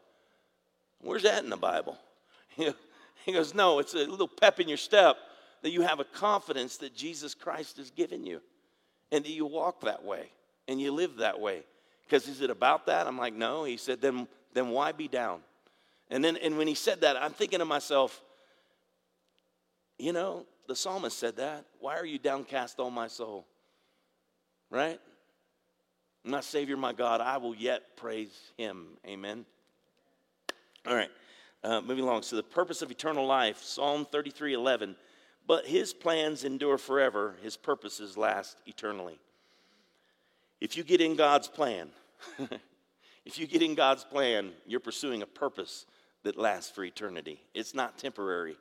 Where's 1.01 1.23
that 1.23 1.43
in 1.43 1.49
the 1.49 1.57
Bible? 1.57 1.97
he 2.55 3.33
goes, 3.33 3.53
no, 3.53 3.79
it's 3.79 3.93
a 3.95 3.97
little 3.97 4.29
pep 4.29 4.61
in 4.61 4.69
your 4.69 4.77
step 4.77 5.17
that 5.61 5.71
you 5.71 5.81
have 5.81 5.99
a 5.99 6.05
confidence 6.05 6.77
that 6.77 6.95
Jesus 6.95 7.33
Christ 7.33 7.75
has 7.77 7.91
given 7.91 8.25
you, 8.25 8.39
and 9.11 9.25
that 9.25 9.31
you 9.31 9.45
walk 9.45 9.81
that 9.81 10.05
way 10.05 10.29
and 10.69 10.79
you 10.79 10.93
live 10.93 11.17
that 11.17 11.37
way. 11.37 11.63
Because 12.05 12.29
is 12.29 12.39
it 12.39 12.49
about 12.49 12.85
that? 12.85 13.07
I'm 13.07 13.17
like, 13.17 13.33
no. 13.33 13.65
He 13.65 13.75
said, 13.75 13.99
then, 13.99 14.29
then 14.53 14.69
why 14.69 14.93
be 14.93 15.09
down? 15.09 15.41
And 16.09 16.23
then 16.23 16.37
and 16.37 16.57
when 16.57 16.69
he 16.69 16.75
said 16.75 17.01
that, 17.01 17.21
I'm 17.21 17.33
thinking 17.33 17.59
to 17.59 17.65
myself, 17.65 18.21
you 19.99 20.13
know, 20.13 20.45
the 20.69 20.77
psalmist 20.77 21.19
said 21.19 21.35
that. 21.35 21.65
Why 21.81 21.97
are 21.97 22.05
you 22.05 22.19
downcast, 22.19 22.79
O 22.79 22.89
my 22.89 23.09
soul? 23.09 23.45
Right? 24.69 25.01
My 26.23 26.41
Savior, 26.41 26.77
my 26.77 26.93
God, 26.93 27.21
I 27.21 27.37
will 27.37 27.55
yet 27.55 27.95
praise 27.95 28.51
him. 28.57 28.87
Amen. 29.05 29.45
All 30.85 30.95
right. 30.95 31.11
Uh, 31.63 31.81
moving 31.81 32.03
along. 32.03 32.23
So 32.23 32.35
the 32.35 32.43
purpose 32.43 32.81
of 32.81 32.91
eternal 32.91 33.25
life, 33.25 33.61
Psalm 33.61 34.05
33 34.05 34.53
11. 34.53 34.95
But 35.47 35.65
his 35.65 35.93
plans 35.93 36.43
endure 36.43 36.77
forever, 36.77 37.35
his 37.41 37.55
purposes 37.55 38.17
last 38.17 38.57
eternally. 38.65 39.17
If 40.59 40.75
you 40.75 40.83
get 40.83 40.99
in 40.99 41.15
God's 41.15 41.47
plan, 41.47 41.89
if 43.25 43.39
you 43.39 43.47
get 43.47 43.61
in 43.61 43.73
God's 43.73 44.03
plan, 44.03 44.51
you're 44.65 44.81
pursuing 44.81 45.21
a 45.21 45.27
purpose 45.27 45.85
that 46.23 46.37
lasts 46.37 46.71
for 46.71 46.83
eternity. 46.83 47.41
It's 47.53 47.73
not 47.73 47.97
temporary. 47.97 48.57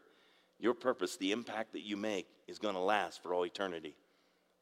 Your 0.60 0.74
purpose, 0.74 1.16
the 1.16 1.32
impact 1.32 1.72
that 1.72 1.84
you 1.84 1.96
make, 1.96 2.28
is 2.46 2.58
going 2.58 2.74
to 2.74 2.80
last 2.80 3.22
for 3.22 3.34
all 3.34 3.44
eternity. 3.44 3.96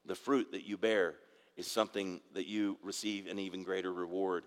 The 0.06 0.14
fruit 0.14 0.52
that 0.52 0.66
you 0.66 0.78
bear 0.78 1.16
is 1.56 1.66
something 1.66 2.20
that 2.34 2.46
you 2.46 2.78
receive 2.82 3.26
an 3.26 3.38
even 3.38 3.62
greater 3.62 3.92
reward 3.92 4.44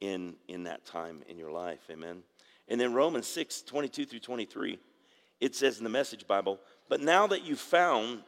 in, 0.00 0.36
in 0.48 0.64
that 0.64 0.84
time 0.84 1.22
in 1.28 1.38
your 1.38 1.50
life. 1.50 1.80
Amen. 1.90 2.22
And 2.68 2.80
then 2.80 2.94
Romans 2.94 3.26
6 3.26 3.62
22 3.62 4.06
through 4.06 4.20
23, 4.20 4.78
it 5.40 5.54
says 5.54 5.78
in 5.78 5.84
the 5.84 5.90
Message 5.90 6.26
Bible, 6.26 6.60
But 6.88 7.00
now 7.00 7.26
that 7.26 7.44
you've 7.44 7.58
found 7.58 8.20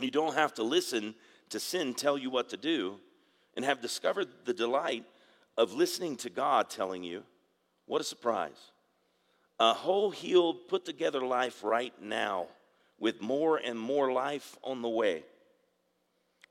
you 0.00 0.10
don't 0.10 0.34
have 0.34 0.54
to 0.54 0.62
listen 0.62 1.14
to 1.50 1.60
sin 1.60 1.94
tell 1.94 2.18
you 2.18 2.30
what 2.30 2.48
to 2.50 2.56
do, 2.56 2.98
and 3.56 3.64
have 3.64 3.80
discovered 3.80 4.26
the 4.44 4.54
delight 4.54 5.04
of 5.56 5.72
listening 5.72 6.16
to 6.16 6.30
God 6.30 6.68
telling 6.68 7.04
you, 7.04 7.22
what 7.86 8.00
a 8.00 8.04
surprise. 8.04 8.72
A 9.60 9.72
whole, 9.72 10.10
healed, 10.10 10.66
put 10.68 10.84
together 10.84 11.24
life 11.24 11.62
right 11.62 11.92
now 12.02 12.48
with 12.98 13.20
more 13.20 13.56
and 13.58 13.78
more 13.78 14.12
life 14.12 14.56
on 14.64 14.82
the 14.82 14.88
way. 14.88 15.22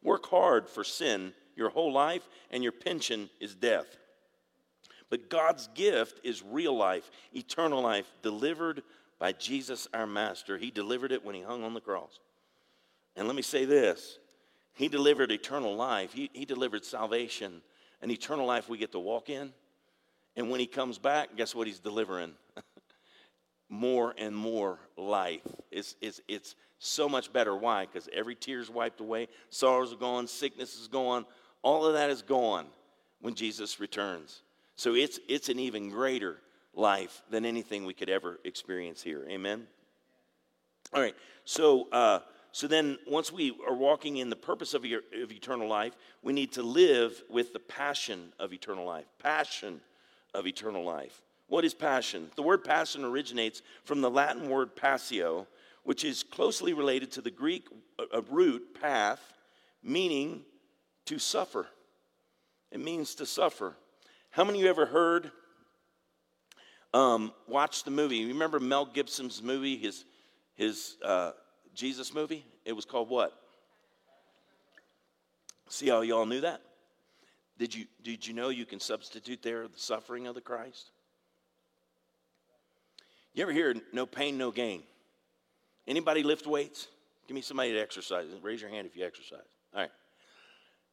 Work 0.04 0.28
hard 0.30 0.70
for 0.70 0.84
sin 0.84 1.34
your 1.56 1.70
whole 1.70 1.94
life, 1.94 2.28
and 2.52 2.64
your 2.64 2.72
pension 2.72 3.30
is 3.40 3.56
death. 3.56 3.86
But 5.10 5.30
God's 5.30 5.68
gift 5.76 6.20
is 6.24 6.44
real 6.44 6.76
life, 6.76 7.10
eternal 7.34 7.82
life, 7.82 8.12
delivered 8.24 8.82
by 9.20 9.34
Jesus 9.34 9.88
our 9.94 10.08
Master. 10.08 10.58
He 10.58 10.72
delivered 10.72 11.12
it 11.12 11.24
when 11.24 11.36
He 11.36 11.42
hung 11.42 11.64
on 11.64 11.74
the 11.74 11.82
cross. 11.82 12.20
And 13.16 13.28
let 13.28 13.36
me 13.36 13.44
say 13.44 13.66
this 13.66 14.18
he 14.74 14.88
delivered 14.88 15.32
eternal 15.32 15.76
life, 15.76 16.14
He, 16.14 16.30
he 16.34 16.46
delivered 16.46 16.84
salvation, 16.84 17.62
and 18.02 18.12
eternal 18.12 18.46
life 18.46 18.68
we 18.68 18.78
get 18.78 18.92
to 18.94 19.00
walk 19.00 19.30
in. 19.30 19.54
And 20.36 20.50
when 20.50 20.60
He 20.60 20.66
comes 20.66 20.98
back, 20.98 21.36
guess 21.38 21.54
what 21.54 21.68
He's 21.68 21.80
delivering? 21.80 22.34
more 23.70 24.14
and 24.18 24.36
more 24.36 24.80
life. 24.98 25.42
It's, 25.72 25.96
it's, 26.02 26.22
it's 26.28 26.56
so 26.84 27.08
much 27.08 27.32
better. 27.32 27.56
Why? 27.56 27.86
Because 27.86 28.10
every 28.14 28.36
tear 28.36 28.60
is 28.60 28.70
wiped 28.70 29.00
away, 29.00 29.28
sorrows 29.50 29.94
are 29.94 29.98
gone, 29.98 30.28
sickness 30.28 30.80
is 30.80 30.88
gone, 30.88 31.26
all 31.62 31.86
of 31.86 31.94
that 31.94 32.10
is 32.10 32.22
gone 32.22 32.66
when 33.22 33.36
Jesus 33.36 33.80
returns. 33.80 34.42
So 34.76 34.96
it's, 34.96 35.20
it's 35.28 35.50
an 35.50 35.60
even 35.60 35.90
greater 35.90 36.38
life 36.74 37.22
than 37.30 37.46
anything 37.46 37.86
we 37.86 37.94
could 37.94 38.10
ever 38.10 38.40
experience 38.44 39.02
here. 39.02 39.26
Amen? 39.30 39.68
All 40.94 41.02
right, 41.02 41.16
so 41.46 41.88
uh, 41.92 42.20
so 42.54 42.68
then, 42.68 43.00
once 43.08 43.32
we 43.34 43.58
are 43.68 43.74
walking 43.74 44.18
in 44.18 44.30
the 44.30 44.36
purpose 44.36 44.76
of, 44.76 44.86
your, 44.86 45.02
of 45.24 45.32
eternal 45.32 45.68
life, 45.68 45.94
we 46.22 46.34
need 46.34 46.52
to 46.52 46.62
live 46.62 47.24
with 47.28 47.52
the 47.52 47.60
passion 47.60 48.32
of 48.40 48.54
eternal 48.54 48.86
life. 48.86 49.06
Passion 49.18 49.82
of 50.36 50.46
eternal 50.46 50.84
life. 50.84 51.24
What 51.48 51.66
is 51.66 51.74
passion? 51.74 52.30
The 52.36 52.44
word 52.44 52.64
passion 52.64 53.04
originates 53.04 53.64
from 53.86 54.02
the 54.02 54.10
Latin 54.10 54.50
word 54.50 54.76
passio, 54.76 55.48
which 55.84 56.04
is 56.04 56.24
closely 56.24 56.74
related 56.74 57.12
to 57.12 57.22
the 57.22 57.32
Greek 57.32 57.68
uh, 58.00 58.04
uh, 58.14 58.22
root 58.30 58.80
path, 58.82 59.22
meaning 59.84 60.42
to 61.06 61.20
suffer. 61.20 61.68
It 62.72 62.80
means 62.80 63.16
to 63.16 63.26
suffer. 63.26 63.76
How 64.32 64.44
many 64.44 64.60
of 64.60 64.64
you 64.64 64.70
ever 64.70 64.86
heard, 64.86 65.32
um, 66.94 67.34
watched 67.48 67.86
the 67.86 67.92
movie? 67.92 68.18
You 68.18 68.30
remember 68.30 68.60
Mel 68.60 68.86
Gibson's 68.86 69.44
movie, 69.44 69.78
his, 69.78 70.06
his 70.56 70.96
uh, 71.04 71.32
Jesus 71.76 72.14
movie? 72.14 72.46
It 72.66 72.74
was 72.74 72.86
called 72.86 73.10
what? 73.10 73.34
See 75.68 75.90
how 75.90 76.02
y'all 76.02 76.26
knew 76.26 76.42
that? 76.42 76.62
Did 77.58 77.76
you, 77.76 77.86
did 78.04 78.26
you 78.26 78.34
know 78.34 78.50
you 78.50 78.66
can 78.66 78.80
substitute 78.80 79.42
there 79.42 79.68
the 79.68 79.80
suffering 79.80 80.28
of 80.28 80.36
the 80.36 80.42
Christ? 80.42 80.92
You 83.34 83.44
ever 83.44 83.52
hear 83.52 83.76
no 83.92 84.06
pain, 84.06 84.38
no 84.38 84.52
gain? 84.52 84.84
Anybody 85.88 86.24
lift 86.24 86.48
weights? 86.48 86.88
Give 87.28 87.36
me 87.36 87.42
somebody 87.42 87.72
to 87.74 87.80
exercise. 87.80 88.28
Raise 88.42 88.62
your 88.62 88.70
hand 88.70 88.88
if 88.88 88.96
you 88.96 89.06
exercise. 89.06 89.40
All 89.74 89.82
right. 89.82 89.92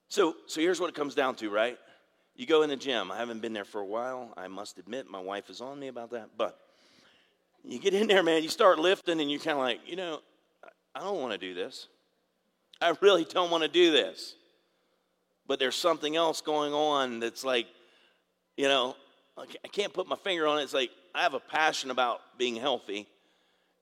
So, 0.09 0.35
so 0.47 0.61
here's 0.61 0.81
what 0.81 0.89
it 0.89 0.95
comes 0.95 1.15
down 1.15 1.35
to, 1.37 1.51
right? 1.51 1.79
You 2.37 2.47
go 2.47 2.63
in 2.63 2.71
the 2.71 2.77
gym. 2.77 3.11
I 3.11 3.17
haven't 3.17 3.41
been 3.41 3.53
there 3.53 3.65
for 3.65 3.81
a 3.81 3.87
while. 3.87 4.33
I 4.37 4.49
must 4.49 4.79
admit, 4.79 5.11
my 5.11 5.21
wife 5.21 5.51
is 5.51 5.61
on 5.61 5.79
me 5.79 5.89
about 5.89 6.11
that. 6.11 6.31
But 6.37 6.59
you 7.65 7.79
get 7.79 7.95
in 7.95 8.07
there, 8.07 8.23
man, 8.23 8.43
you 8.43 8.49
start 8.49 8.79
lifting, 8.79 9.21
and 9.21 9.31
you're 9.31 9.41
kind 9.41 9.59
of 9.59 9.65
like, 9.65 9.81
you 9.87 9.97
know, 9.97 10.21
I 10.95 11.01
don't 11.01 11.21
want 11.21 11.33
to 11.33 11.39
do 11.39 11.55
this. 11.55 11.89
I 12.81 12.95
really 13.01 13.25
don't 13.25 13.51
want 13.51 13.63
to 13.63 13.69
do 13.69 13.93
this. 13.93 14.35
but 15.51 15.59
there's 15.59 15.75
something 15.75 16.15
else 16.15 16.41
going 16.41 16.73
on 16.73 17.19
that's 17.19 17.43
like, 17.43 17.67
you 18.57 18.69
know, 18.69 18.95
I 19.37 19.47
can't 19.67 19.93
put 19.93 20.07
my 20.07 20.15
finger 20.15 20.47
on 20.47 20.61
it. 20.61 20.63
It's 20.63 20.73
like 20.73 20.91
I 21.13 21.23
have 21.23 21.35
a 21.35 21.41
passion 21.41 21.91
about 21.91 22.21
being 22.39 22.55
healthy. 22.55 23.09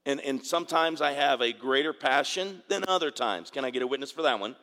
And, 0.08 0.20
and 0.22 0.42
sometimes 0.42 1.02
I 1.02 1.12
have 1.12 1.42
a 1.42 1.52
greater 1.52 1.92
passion 1.92 2.62
than 2.68 2.82
other 2.88 3.10
times. 3.10 3.50
Can 3.50 3.66
I 3.66 3.70
get 3.70 3.82
a 3.82 3.86
witness 3.86 4.10
for 4.10 4.22
that 4.22 4.40
one? 4.40 4.56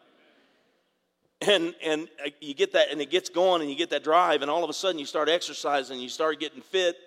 And, 1.42 1.76
and 1.84 2.08
uh, 2.26 2.32
you 2.42 2.56
get 2.56 2.74
that, 2.74 2.90
and 2.92 3.00
it 3.00 3.12
gets 3.12 3.30
going, 3.30 3.62
and 3.62 3.70
you 3.70 3.78
get 3.78 3.92
that 3.92 4.04
drive, 4.04 4.42
and 4.42 4.50
all 4.50 4.64
of 4.64 4.72
a 4.72 4.74
sudden 4.74 4.98
you 4.98 5.06
start 5.06 5.30
exercising, 5.30 6.00
you 6.00 6.10
start 6.10 6.40
getting 6.40 6.62
fit. 6.62 6.98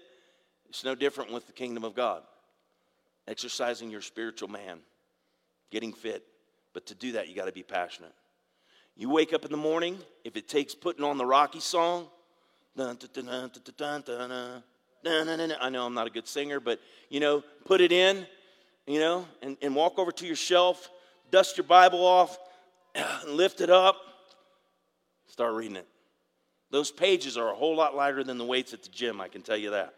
It's 0.69 0.85
no 0.85 0.95
different 0.95 1.33
with 1.33 1.49
the 1.49 1.53
kingdom 1.53 1.83
of 1.83 1.97
God. 1.97 2.23
Exercising 3.27 3.91
your 3.91 4.03
spiritual 4.03 4.49
man, 4.49 4.79
getting 5.73 5.93
fit. 5.93 6.23
But 6.75 6.87
to 6.87 6.95
do 6.95 7.13
that, 7.13 7.29
you 7.29 7.35
got 7.35 7.47
to 7.47 7.53
be 7.53 7.65
passionate. 7.65 8.15
You 8.95 9.11
wake 9.11 9.33
up 9.33 9.45
in 9.45 9.51
the 9.51 9.57
morning, 9.57 9.99
if 10.23 10.37
it 10.37 10.49
takes 10.49 10.77
putting 10.77 11.05
on 11.05 11.19
the 11.19 11.27
Rocky 11.27 11.59
song, 11.59 12.07
I 15.07 15.69
know 15.71 15.87
I'm 15.87 15.95
not 15.95 16.07
a 16.07 16.11
good 16.11 16.29
singer, 16.29 16.61
but 16.61 16.81
you 17.09 17.21
know, 17.21 17.43
put 17.65 17.81
it 17.81 17.93
in, 17.93 18.27
you 18.87 19.01
know, 19.01 19.27
and, 19.43 19.57
and 19.63 19.75
walk 19.75 19.99
over 19.99 20.13
to 20.13 20.27
your 20.27 20.37
shelf, 20.37 20.91
dust 21.31 21.57
your 21.57 21.67
Bible 21.67 22.05
off, 22.05 22.39
lift 23.27 23.61
it 23.61 23.71
up, 23.71 23.97
start 25.27 25.55
reading 25.55 25.77
it. 25.77 25.87
Those 26.71 26.91
pages 26.91 27.37
are 27.37 27.51
a 27.51 27.55
whole 27.55 27.77
lot 27.77 27.97
lighter 27.97 28.23
than 28.23 28.39
the 28.39 28.45
weights 28.45 28.75
at 28.75 28.83
the 28.83 28.91
gym, 28.91 29.21
I 29.21 29.29
can 29.29 29.43
tell 29.43 29.57
you 29.57 29.71
that. 29.71 29.95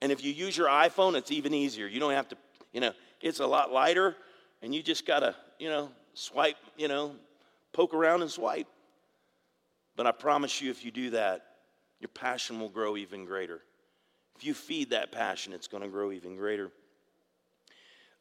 And 0.00 0.10
if 0.10 0.24
you 0.24 0.32
use 0.32 0.56
your 0.56 0.68
iPhone, 0.68 1.16
it's 1.16 1.30
even 1.30 1.54
easier. 1.54 1.86
You 1.86 2.00
don't 2.00 2.12
have 2.12 2.28
to, 2.28 2.36
you 2.72 2.80
know, 2.80 2.92
it's 3.20 3.40
a 3.40 3.46
lot 3.46 3.72
lighter, 3.72 4.16
and 4.60 4.74
you 4.74 4.82
just 4.82 5.06
got 5.06 5.20
to, 5.20 5.34
you 5.58 5.68
know, 5.68 5.90
swipe, 6.14 6.56
you 6.76 6.88
know, 6.88 7.14
poke 7.72 7.94
around 7.94 8.22
and 8.22 8.30
swipe. 8.30 8.66
But 9.96 10.06
I 10.06 10.12
promise 10.12 10.60
you, 10.60 10.70
if 10.70 10.84
you 10.84 10.90
do 10.90 11.10
that, 11.10 11.44
your 12.00 12.08
passion 12.08 12.58
will 12.58 12.68
grow 12.68 12.96
even 12.96 13.24
greater. 13.24 13.60
If 14.36 14.44
you 14.44 14.54
feed 14.54 14.90
that 14.90 15.12
passion, 15.12 15.52
it's 15.52 15.68
going 15.68 15.82
to 15.82 15.88
grow 15.88 16.12
even 16.12 16.36
greater. 16.36 16.70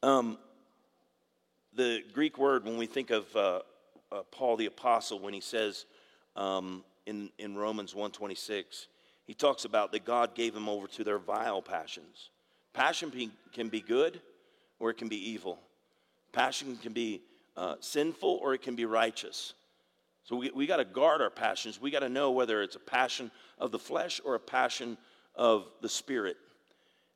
Um, 0.02 0.38
the 1.76 2.04
Greek 2.14 2.38
word, 2.38 2.66
when 2.66 2.78
we 2.78 2.86
think 2.86 3.10
of 3.10 3.36
uh, 3.36 3.62
uh, 4.12 4.22
Paul 4.32 4.58
the 4.58 4.68
Apostle, 4.68 5.20
when 5.20 5.34
he 5.34 5.42
says 5.42 5.86
um, 6.36 6.84
in, 7.06 7.30
in 7.40 7.56
Romans 7.56 7.94
1.26, 7.94 8.88
he 9.26 9.34
talks 9.34 9.66
about 9.66 9.92
that 9.92 10.06
God 10.06 10.36
gave 10.36 10.56
him 10.56 10.70
over 10.70 10.88
to 10.88 11.04
their 11.04 11.18
vile 11.18 11.62
passions. 11.62 12.30
Passion 12.74 13.10
be, 13.10 13.32
can 13.54 13.70
be 13.70 13.82
good 13.82 14.22
or 14.80 14.90
it 14.90 14.98
can 14.98 15.08
be 15.08 15.32
evil. 15.32 15.60
Passion 16.32 16.78
can 16.78 16.94
be 16.94 17.22
uh, 17.56 17.76
sinful 17.80 18.40
or 18.42 18.54
it 18.54 18.62
can 18.62 18.76
be 18.76 18.86
righteous. 18.86 19.54
So 20.26 20.36
we, 20.36 20.52
we 20.52 20.66
got 20.66 20.78
to 20.78 20.86
guard 20.86 21.22
our 21.22 21.30
passions. 21.30 21.82
We 21.82 21.92
got 21.92 22.00
to 22.00 22.10
know 22.10 22.32
whether 22.32 22.62
it's 22.62 22.76
a 22.76 22.80
passion 22.80 23.32
of 23.58 23.72
the 23.72 23.80
flesh 23.80 24.22
or 24.24 24.36
a 24.36 24.40
passion 24.40 24.98
of 25.36 25.68
the 25.82 25.90
spirit. 25.90 26.38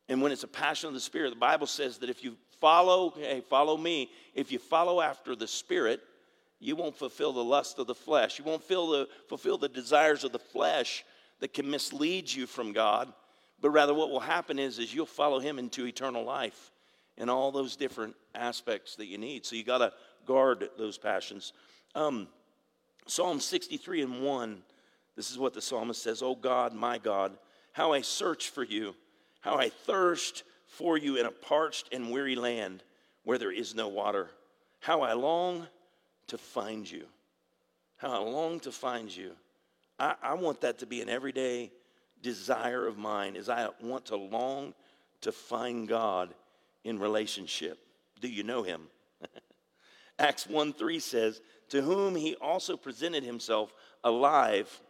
And 0.09 0.21
when 0.21 0.31
it's 0.31 0.43
a 0.43 0.47
passion 0.47 0.87
of 0.87 0.93
the 0.93 0.99
spirit, 0.99 1.29
the 1.31 1.35
Bible 1.35 1.67
says 1.67 1.97
that 1.99 2.09
if 2.09 2.23
you 2.23 2.35
follow, 2.59 3.13
hey, 3.17 3.41
follow 3.41 3.77
me, 3.77 4.09
if 4.33 4.51
you 4.51 4.59
follow 4.59 5.01
after 5.01 5.35
the 5.35 5.47
spirit, 5.47 6.01
you 6.59 6.75
won't 6.75 6.95
fulfill 6.95 7.33
the 7.33 7.43
lust 7.43 7.77
of 7.79 7.87
the 7.87 7.95
flesh. 7.95 8.39
You 8.39 8.45
won't 8.45 8.67
the, 8.67 9.07
fulfill 9.27 9.57
the 9.57 9.69
desires 9.69 10.23
of 10.23 10.31
the 10.31 10.39
flesh 10.39 11.03
that 11.39 11.53
can 11.53 11.69
mislead 11.69 12.31
you 12.31 12.47
from 12.47 12.73
God. 12.73 13.13
But 13.61 13.71
rather, 13.71 13.93
what 13.93 14.09
will 14.09 14.19
happen 14.19 14.59
is, 14.59 14.79
is 14.79 14.93
you'll 14.93 15.05
follow 15.05 15.39
Him 15.39 15.59
into 15.59 15.85
eternal 15.85 16.23
life 16.23 16.71
and 17.17 17.29
all 17.29 17.51
those 17.51 17.75
different 17.75 18.15
aspects 18.35 18.95
that 18.95 19.07
you 19.07 19.17
need. 19.17 19.45
So 19.45 19.55
you 19.55 19.63
got 19.63 19.79
to 19.79 19.93
guard 20.25 20.69
those 20.77 20.97
passions. 20.97 21.53
Um, 21.95 22.27
Psalm 23.07 23.39
63 23.39 24.01
and 24.03 24.21
1, 24.21 24.61
this 25.15 25.31
is 25.31 25.37
what 25.37 25.53
the 25.53 25.61
psalmist 25.61 26.01
says 26.01 26.21
Oh 26.21 26.35
God, 26.35 26.73
my 26.73 26.97
God, 26.97 27.37
how 27.77 27.93
I 27.93 28.01
search 28.01 28.49
for 28.49 28.63
you, 28.63 28.95
how 29.39 29.55
I 29.59 29.69
thirst 29.69 30.41
for 30.65 30.97
you 30.97 31.17
in 31.17 31.27
a 31.27 31.31
parched 31.31 31.93
and 31.93 32.09
weary 32.09 32.35
land 32.35 32.81
where 33.23 33.37
there 33.37 33.51
is 33.51 33.75
no 33.75 33.87
water. 33.87 34.31
How 34.79 35.01
I 35.01 35.13
long 35.13 35.67
to 36.25 36.39
find 36.39 36.89
you. 36.89 37.05
How 37.97 38.09
I 38.09 38.17
long 38.17 38.59
to 38.61 38.71
find 38.71 39.15
you. 39.15 39.33
I, 39.99 40.15
I 40.23 40.33
want 40.33 40.61
that 40.61 40.79
to 40.79 40.87
be 40.87 41.01
an 41.01 41.09
everyday 41.09 41.71
desire 42.23 42.87
of 42.87 42.97
mine, 42.97 43.35
is 43.35 43.47
I 43.47 43.69
want 43.79 44.07
to 44.07 44.15
long 44.15 44.73
to 45.21 45.31
find 45.31 45.87
God 45.87 46.33
in 46.83 46.97
relationship. 46.97 47.77
Do 48.21 48.27
you 48.27 48.41
know 48.41 48.63
him? 48.63 48.87
Acts 50.17 50.47
1 50.47 50.73
3 50.73 50.99
says, 50.99 51.41
to 51.69 51.83
whom 51.83 52.15
he 52.15 52.33
also 52.41 52.75
presented 52.75 53.23
himself 53.23 53.71
alive 54.03 54.81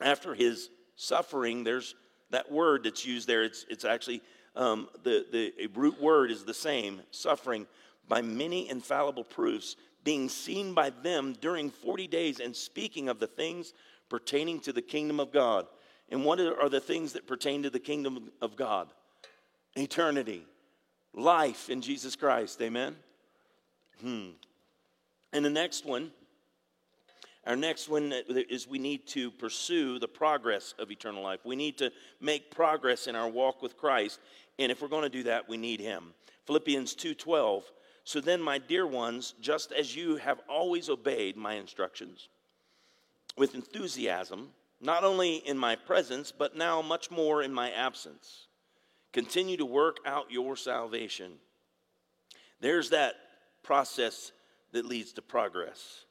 after 0.00 0.34
his 0.34 0.70
suffering. 1.00 1.64
There's 1.64 1.94
that 2.30 2.50
word 2.52 2.84
that's 2.84 3.04
used 3.06 3.26
there. 3.26 3.42
It's, 3.42 3.64
it's 3.68 3.84
actually 3.84 4.22
um, 4.54 4.88
the, 5.02 5.26
the 5.32 5.68
root 5.74 6.00
word 6.00 6.30
is 6.30 6.44
the 6.44 6.54
same 6.54 7.00
suffering 7.10 7.66
by 8.06 8.20
many 8.22 8.68
infallible 8.68 9.24
proofs, 9.24 9.76
being 10.04 10.28
seen 10.28 10.74
by 10.74 10.90
them 10.90 11.34
during 11.40 11.70
40 11.70 12.06
days 12.06 12.40
and 12.40 12.54
speaking 12.54 13.08
of 13.08 13.18
the 13.18 13.26
things 13.26 13.72
pertaining 14.08 14.60
to 14.60 14.72
the 14.72 14.82
kingdom 14.82 15.20
of 15.20 15.32
God. 15.32 15.66
And 16.10 16.24
what 16.24 16.40
are 16.40 16.68
the 16.68 16.80
things 16.80 17.12
that 17.12 17.26
pertain 17.26 17.62
to 17.62 17.70
the 17.70 17.78
kingdom 17.78 18.30
of 18.42 18.56
God? 18.56 18.88
Eternity, 19.76 20.44
life 21.14 21.70
in 21.70 21.80
Jesus 21.80 22.16
Christ. 22.16 22.60
Amen? 22.60 22.96
Hmm. 24.00 24.30
And 25.32 25.44
the 25.44 25.50
next 25.50 25.86
one, 25.86 26.10
our 27.46 27.56
next 27.56 27.88
one 27.88 28.12
is 28.28 28.68
we 28.68 28.78
need 28.78 29.06
to 29.08 29.30
pursue 29.30 29.98
the 29.98 30.08
progress 30.08 30.74
of 30.78 30.90
eternal 30.90 31.22
life. 31.22 31.40
We 31.44 31.56
need 31.56 31.78
to 31.78 31.90
make 32.20 32.50
progress 32.50 33.06
in 33.06 33.16
our 33.16 33.28
walk 33.28 33.62
with 33.62 33.78
Christ. 33.78 34.20
And 34.58 34.70
if 34.70 34.82
we're 34.82 34.88
going 34.88 35.04
to 35.04 35.08
do 35.08 35.22
that, 35.24 35.48
we 35.48 35.56
need 35.56 35.80
him. 35.80 36.12
Philippians 36.46 36.94
2:12. 36.94 37.62
So 38.04 38.20
then, 38.20 38.42
my 38.42 38.58
dear 38.58 38.86
ones, 38.86 39.34
just 39.40 39.72
as 39.72 39.94
you 39.94 40.16
have 40.16 40.40
always 40.48 40.88
obeyed 40.88 41.36
my 41.36 41.54
instructions 41.54 42.28
with 43.36 43.54
enthusiasm, 43.54 44.52
not 44.80 45.04
only 45.04 45.36
in 45.36 45.56
my 45.56 45.76
presence, 45.76 46.32
but 46.32 46.56
now 46.56 46.82
much 46.82 47.10
more 47.10 47.42
in 47.42 47.52
my 47.52 47.70
absence, 47.70 48.48
continue 49.12 49.56
to 49.56 49.64
work 49.64 49.98
out 50.04 50.30
your 50.30 50.56
salvation. 50.56 51.38
There's 52.60 52.90
that 52.90 53.14
process 53.62 54.32
that 54.72 54.84
leads 54.84 55.12
to 55.14 55.22
progress. 55.22 56.04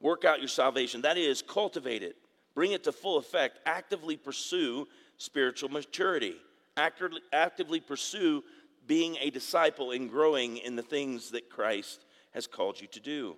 Work 0.00 0.24
out 0.24 0.40
your 0.40 0.48
salvation. 0.48 1.02
That 1.02 1.18
is, 1.18 1.42
cultivate 1.42 2.02
it, 2.02 2.16
bring 2.54 2.72
it 2.72 2.84
to 2.84 2.92
full 2.92 3.18
effect, 3.18 3.58
actively 3.66 4.16
pursue 4.16 4.86
spiritual 5.18 5.68
maturity, 5.68 6.36
actively, 6.76 7.20
actively 7.32 7.80
pursue 7.80 8.42
being 8.86 9.16
a 9.20 9.30
disciple 9.30 9.90
and 9.90 10.10
growing 10.10 10.56
in 10.56 10.74
the 10.74 10.82
things 10.82 11.30
that 11.30 11.50
Christ 11.50 12.04
has 12.32 12.46
called 12.46 12.80
you 12.80 12.86
to 12.88 13.00
do. 13.00 13.36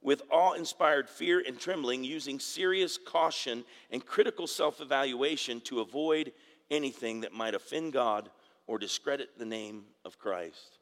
With 0.00 0.22
awe 0.30 0.52
inspired 0.52 1.08
fear 1.08 1.42
and 1.44 1.58
trembling, 1.58 2.04
using 2.04 2.38
serious 2.38 2.96
caution 2.96 3.64
and 3.90 4.04
critical 4.04 4.46
self 4.46 4.80
evaluation 4.80 5.60
to 5.62 5.80
avoid 5.80 6.32
anything 6.70 7.22
that 7.22 7.32
might 7.32 7.54
offend 7.54 7.92
God 7.92 8.30
or 8.68 8.78
discredit 8.78 9.30
the 9.38 9.44
name 9.44 9.84
of 10.04 10.18
Christ. 10.18 10.78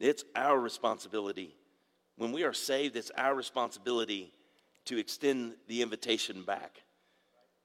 It's 0.00 0.24
our 0.34 0.58
responsibility. 0.58 1.54
When 2.16 2.32
we 2.32 2.44
are 2.44 2.52
saved, 2.52 2.96
it's 2.96 3.10
our 3.16 3.34
responsibility 3.34 4.32
to 4.86 4.98
extend 4.98 5.54
the 5.68 5.82
invitation 5.82 6.42
back. 6.42 6.82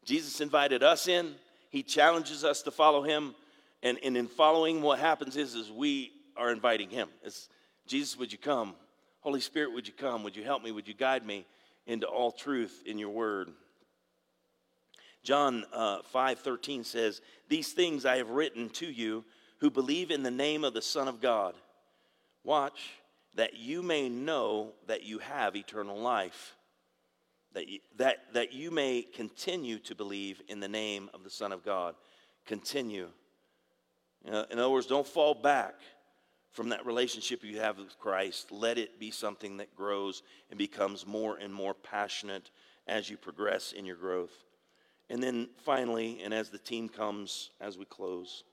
Jesus 0.06 0.42
invited 0.42 0.84
us 0.84 1.08
in, 1.08 1.36
He 1.70 1.84
challenges 1.84 2.44
us 2.44 2.62
to 2.64 2.72
follow 2.72 3.04
Him. 3.04 3.36
And, 3.82 3.98
and 4.04 4.18
in 4.18 4.28
following, 4.28 4.82
what 4.82 5.00
happens 5.00 5.38
is, 5.38 5.56
is 5.56 5.72
we 5.72 6.12
are 6.36 6.52
inviting 6.52 6.90
Him. 6.90 7.10
It's, 7.24 7.50
Jesus, 7.88 8.18
would 8.18 8.32
you 8.32 8.38
come? 8.38 8.76
Holy 9.22 9.40
Spirit, 9.40 9.74
would 9.74 9.88
you 9.88 9.94
come? 9.94 10.24
Would 10.24 10.36
you 10.36 10.44
help 10.44 10.64
me? 10.64 10.72
Would 10.72 10.88
you 10.88 10.94
guide 10.94 11.26
me 11.26 11.46
into 11.86 12.08
all 12.08 12.32
truth 12.32 12.84
in 12.86 12.98
your 12.98 13.10
word? 13.10 13.50
John 15.24 15.66
uh, 15.74 16.00
5 16.12 16.40
13 16.40 16.84
says, 16.84 17.22
These 17.50 17.74
things 17.74 18.06
I 18.06 18.18
have 18.18 18.30
written 18.30 18.70
to 18.72 18.86
you 18.86 19.26
who 19.60 19.70
believe 19.70 20.12
in 20.12 20.24
the 20.24 20.32
name 20.32 20.64
of 20.64 20.74
the 20.74 20.82
Son 20.82 21.08
of 21.08 21.22
God 21.22 21.56
Watch, 22.44 22.92
that 23.40 23.58
you 23.58 23.82
may 23.82 24.10
know 24.10 24.74
that 24.88 25.04
you 25.04 25.18
have 25.20 25.56
eternal 25.56 25.98
life, 25.98 26.58
that 27.54 27.70
you, 27.70 27.80
that, 27.96 28.18
that 28.34 28.52
you 28.52 28.70
may 28.70 29.02
continue 29.02 29.80
to 29.80 29.96
believe 29.96 30.42
in 30.50 30.60
the 30.60 30.68
name 30.68 31.10
of 31.14 31.24
the 31.24 31.30
Son 31.30 31.54
of 31.54 31.64
God. 31.64 31.96
Continue. 32.46 33.08
You 34.26 34.32
know, 34.32 34.46
in 34.52 34.60
other 34.60 34.70
words, 34.70 34.88
don't 34.88 35.08
fall 35.08 35.34
back 35.34 35.76
from 36.52 36.68
that 36.68 36.86
relationship 36.86 37.42
you 37.42 37.62
have 37.62 37.78
with 37.78 37.98
Christ. 37.98 38.52
Let 38.52 38.78
it 38.78 39.00
be 39.00 39.10
something 39.10 39.56
that 39.56 39.74
grows 39.74 40.22
and 40.50 40.58
becomes 40.58 41.08
more 41.08 41.38
and 41.38 41.54
more 41.54 41.74
passionate 41.74 42.52
as 42.88 43.10
you 43.10 43.16
progress 43.16 43.72
in 43.72 43.86
your 43.86 43.96
growth. 43.96 44.34
And 45.10 45.24
then 45.24 45.48
finally, 45.64 46.20
and 46.26 46.34
as 46.34 46.50
the 46.50 46.58
team 46.58 46.90
comes 46.90 47.52
as 47.62 47.78
we 47.78 47.86
close, 47.86 48.44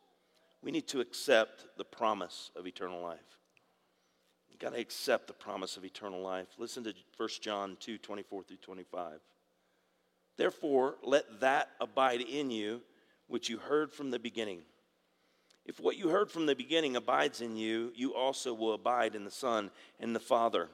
we 0.63 0.71
need 0.71 0.87
to 0.87 1.01
accept 1.01 1.67
the 1.77 1.85
promise 1.85 2.53
of 2.55 2.69
eternal 2.69 3.03
life. 3.03 3.37
You 4.57 4.69
got 4.69 4.75
to 4.75 4.81
accept 4.81 5.27
the 5.27 5.35
promise 5.35 5.77
of 5.77 5.85
eternal 5.85 6.23
life. 6.23 6.47
Listen 6.57 6.83
to 6.85 6.95
1 7.19 7.29
John 7.43 7.77
2 7.79 7.99
24 7.99 8.43
through 8.45 8.57
25. 8.57 9.21
Therefore, 10.39 10.95
let 11.03 11.41
that 11.41 11.69
abide 11.79 12.23
in 12.23 12.51
you 12.51 12.81
which 13.27 13.51
you 13.51 13.59
heard 13.59 13.93
from 13.93 14.11
the 14.11 14.19
beginning. 14.19 14.63
If 15.67 15.79
what 15.79 15.99
you 15.99 16.09
heard 16.09 16.31
from 16.31 16.47
the 16.47 16.55
beginning 16.55 16.97
abides 16.97 17.43
in 17.43 17.59
you, 17.59 17.93
you 17.95 18.15
also 18.15 18.55
will 18.55 18.73
abide 18.73 19.15
in 19.15 19.25
the 19.25 19.31
Son 19.31 19.71
and 20.01 20.17
the 20.17 20.21
Father, 20.21 20.69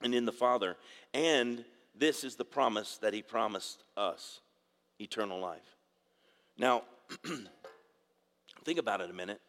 and 0.00 0.14
in 0.14 0.24
the 0.24 0.30
Father. 0.30 0.76
And 1.12 1.64
this 1.96 2.22
is 2.22 2.36
the 2.36 2.44
promise 2.44 2.98
that 2.98 3.12
He 3.12 3.22
promised 3.22 3.82
us 3.96 4.40
eternal 5.00 5.40
life. 5.40 5.76
Now, 6.56 6.82
think 8.64 8.78
about 8.78 9.00
it 9.00 9.10
a 9.10 9.14
minute. 9.14 9.40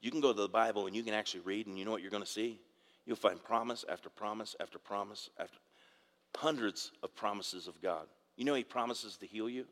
You 0.00 0.10
can 0.10 0.22
go 0.22 0.32
to 0.32 0.40
the 0.40 0.48
Bible 0.48 0.86
and 0.86 0.96
you 0.96 1.02
can 1.02 1.12
actually 1.12 1.40
read, 1.40 1.66
and 1.66 1.78
you 1.78 1.84
know 1.84 1.90
what 1.90 2.00
you're 2.00 2.10
going 2.10 2.22
to 2.22 2.28
see? 2.28 2.58
You'll 3.06 3.16
find 3.16 3.42
promise 3.42 3.84
after 3.88 4.08
promise 4.08 4.56
after 4.60 4.78
promise 4.78 5.30
after 5.38 5.58
hundreds 6.36 6.90
of 7.02 7.14
promises 7.14 7.68
of 7.68 7.80
God. 7.80 8.06
You 8.36 8.44
know, 8.44 8.54
He 8.54 8.64
promises 8.64 9.16
to 9.18 9.26
heal 9.26 9.48
you. 9.48 9.64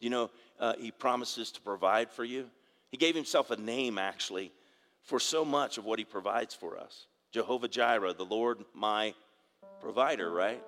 You 0.00 0.10
know, 0.10 0.30
uh, 0.60 0.74
He 0.78 0.90
promises 0.90 1.50
to 1.52 1.60
provide 1.60 2.10
for 2.10 2.24
you. 2.24 2.48
He 2.90 2.96
gave 2.96 3.14
Himself 3.14 3.50
a 3.50 3.56
name, 3.56 3.98
actually, 3.98 4.52
for 5.02 5.18
so 5.18 5.44
much 5.44 5.78
of 5.78 5.84
what 5.84 5.98
He 5.98 6.04
provides 6.04 6.54
for 6.54 6.78
us 6.78 7.06
Jehovah 7.32 7.68
Jireh, 7.68 8.12
the 8.12 8.24
Lord 8.24 8.64
my 8.74 9.14
provider, 9.80 10.30
right? 10.30 10.62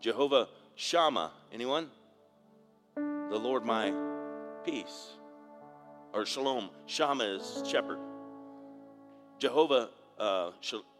Jehovah 0.00 0.48
Shammah, 0.74 1.32
anyone? 1.52 1.88
The 2.96 3.38
Lord 3.38 3.64
my 3.64 3.92
peace. 4.64 5.10
Or 6.12 6.24
Shalom. 6.24 6.70
Shammah 6.86 7.24
is 7.24 7.62
shepherd. 7.68 7.98
Jehovah 9.38 9.90
uh, 10.18 10.50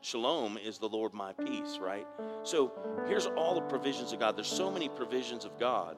Shalom 0.00 0.58
is 0.58 0.78
the 0.78 0.88
Lord 0.88 1.14
my 1.14 1.32
peace, 1.32 1.78
right? 1.80 2.06
So 2.42 2.72
here's 3.08 3.26
all 3.26 3.54
the 3.54 3.62
provisions 3.62 4.12
of 4.12 4.20
God. 4.20 4.36
There's 4.36 4.46
so 4.46 4.70
many 4.70 4.88
provisions 4.88 5.44
of 5.44 5.58
God. 5.58 5.96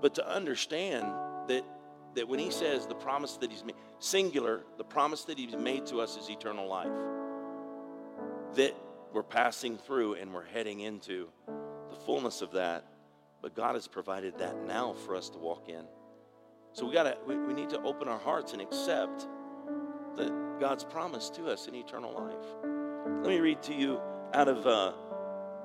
But 0.00 0.14
to 0.16 0.28
understand 0.28 1.06
that, 1.48 1.64
that 2.14 2.28
when 2.28 2.38
he 2.38 2.50
says 2.50 2.86
the 2.86 2.94
promise 2.94 3.36
that 3.38 3.50
he's 3.50 3.64
made, 3.64 3.76
singular, 3.98 4.64
the 4.76 4.84
promise 4.84 5.24
that 5.24 5.38
he's 5.38 5.56
made 5.56 5.86
to 5.86 6.00
us 6.00 6.16
is 6.16 6.28
eternal 6.28 6.68
life. 6.68 6.88
That 8.56 8.74
we're 9.12 9.22
passing 9.22 9.78
through 9.78 10.14
and 10.14 10.34
we're 10.34 10.44
heading 10.44 10.80
into 10.80 11.28
the 11.88 11.96
fullness 11.96 12.42
of 12.42 12.52
that. 12.52 12.84
But 13.40 13.54
God 13.54 13.74
has 13.74 13.86
provided 13.86 14.38
that 14.38 14.56
now 14.66 14.94
for 15.06 15.14
us 15.14 15.28
to 15.30 15.38
walk 15.38 15.68
in. 15.68 15.84
So 16.72 16.86
we 16.86 16.92
gotta 16.92 17.16
we, 17.26 17.36
we 17.36 17.54
need 17.54 17.70
to 17.70 17.80
open 17.82 18.08
our 18.08 18.18
hearts 18.18 18.52
and 18.52 18.60
accept 18.60 19.28
that 20.16 20.58
God's 20.60 20.84
promise 20.84 21.30
to 21.30 21.46
us 21.46 21.66
in 21.66 21.74
eternal 21.74 22.12
life. 22.12 23.22
Let 23.22 23.28
me 23.28 23.38
read 23.38 23.62
to 23.64 23.74
you 23.74 24.00
out 24.32 24.48
of 24.48 24.66
uh, 24.66 24.92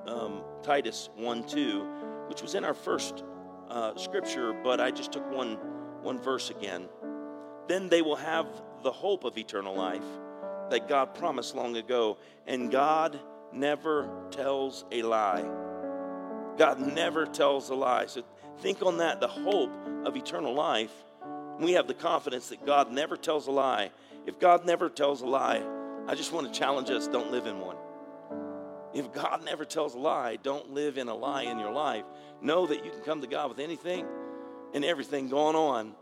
um, 0.06 0.42
Titus 0.62 1.10
1 1.16 1.44
2, 1.46 1.84
which 2.28 2.42
was 2.42 2.54
in 2.54 2.64
our 2.64 2.74
first 2.74 3.24
uh, 3.68 3.96
scripture, 3.96 4.52
but 4.52 4.80
I 4.80 4.90
just 4.90 5.12
took 5.12 5.30
one, 5.30 5.58
one 6.02 6.18
verse 6.18 6.50
again. 6.50 6.88
Then 7.68 7.88
they 7.88 8.02
will 8.02 8.16
have 8.16 8.46
the 8.82 8.92
hope 8.92 9.24
of 9.24 9.36
eternal 9.38 9.74
life 9.74 10.04
that 10.70 10.88
God 10.88 11.14
promised 11.14 11.54
long 11.54 11.76
ago, 11.76 12.16
and 12.46 12.70
God 12.70 13.18
never 13.52 14.08
tells 14.30 14.84
a 14.90 15.02
lie. 15.02 15.44
God 16.56 16.80
never 16.80 17.26
tells 17.26 17.70
a 17.70 17.74
lie. 17.74 18.06
So 18.06 18.22
think 18.58 18.82
on 18.82 18.98
that 18.98 19.20
the 19.20 19.28
hope 19.28 19.72
of 20.04 20.16
eternal 20.16 20.54
life. 20.54 20.92
We 21.60 21.72
have 21.72 21.86
the 21.86 21.94
confidence 21.94 22.48
that 22.48 22.64
God 22.64 22.90
never 22.90 23.16
tells 23.18 23.46
a 23.46 23.50
lie. 23.50 23.90
If 24.26 24.38
God 24.38 24.64
never 24.64 24.88
tells 24.88 25.20
a 25.20 25.26
lie, 25.26 25.62
I 26.08 26.14
just 26.14 26.32
want 26.32 26.52
to 26.52 26.58
challenge 26.58 26.88
us 26.88 27.06
don't 27.06 27.30
live 27.30 27.46
in 27.46 27.60
one. 27.60 27.76
If 28.94 29.12
God 29.12 29.44
never 29.44 29.66
tells 29.66 29.94
a 29.94 29.98
lie, 29.98 30.36
don't 30.42 30.72
live 30.72 30.96
in 30.96 31.08
a 31.08 31.14
lie 31.14 31.42
in 31.42 31.58
your 31.58 31.70
life. 31.70 32.04
Know 32.40 32.66
that 32.66 32.84
you 32.84 32.90
can 32.90 33.00
come 33.00 33.20
to 33.20 33.26
God 33.26 33.50
with 33.50 33.58
anything 33.58 34.06
and 34.72 34.84
everything 34.84 35.28
going 35.28 35.54
on, 35.54 35.92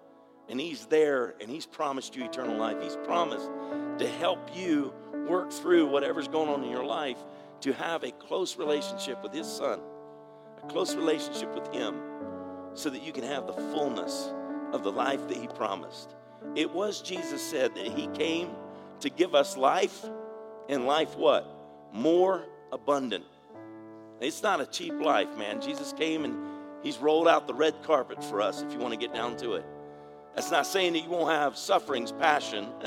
and 0.48 0.60
He's 0.60 0.86
there 0.86 1.34
and 1.40 1.50
He's 1.50 1.66
promised 1.66 2.14
you 2.14 2.24
eternal 2.24 2.56
life. 2.56 2.80
He's 2.80 2.96
promised 3.04 3.50
to 3.98 4.08
help 4.20 4.56
you 4.56 4.94
work 5.28 5.52
through 5.52 5.88
whatever's 5.88 6.28
going 6.28 6.48
on 6.48 6.62
in 6.62 6.70
your 6.70 6.84
life 6.84 7.18
to 7.62 7.72
have 7.72 8.04
a 8.04 8.12
close 8.12 8.56
relationship 8.56 9.22
with 9.24 9.34
His 9.34 9.46
Son, 9.46 9.80
a 10.62 10.66
close 10.68 10.94
relationship 10.94 11.52
with 11.52 11.66
Him, 11.74 12.00
so 12.74 12.90
that 12.90 13.02
you 13.02 13.12
can 13.12 13.24
have 13.24 13.48
the 13.48 13.52
fullness 13.52 14.32
of 14.72 14.82
the 14.82 14.92
life 14.92 15.26
that 15.28 15.36
He 15.36 15.48
promised. 15.48 16.14
It 16.54 16.70
was 16.72 17.00
Jesus 17.02 17.42
said 17.42 17.74
that 17.74 17.86
he 17.86 18.06
came 18.08 18.50
to 19.00 19.10
give 19.10 19.34
us 19.34 19.56
life 19.56 20.04
and 20.68 20.86
life 20.86 21.16
what? 21.16 21.46
More 21.92 22.44
abundant. 22.72 23.24
It's 24.20 24.42
not 24.42 24.60
a 24.60 24.66
cheap 24.66 24.94
life, 25.00 25.36
man. 25.36 25.60
Jesus 25.60 25.92
came 25.92 26.24
and 26.24 26.36
he's 26.82 26.98
rolled 26.98 27.28
out 27.28 27.46
the 27.46 27.54
red 27.54 27.82
carpet 27.82 28.22
for 28.24 28.40
us 28.40 28.62
if 28.62 28.72
you 28.72 28.78
want 28.78 28.92
to 28.92 28.98
get 28.98 29.14
down 29.14 29.36
to 29.38 29.54
it. 29.54 29.64
That's 30.34 30.50
not 30.50 30.66
saying 30.66 30.92
that 30.92 31.00
you 31.00 31.10
won't 31.10 31.30
have 31.30 31.56
sufferings, 31.56 32.12
passion. 32.12 32.68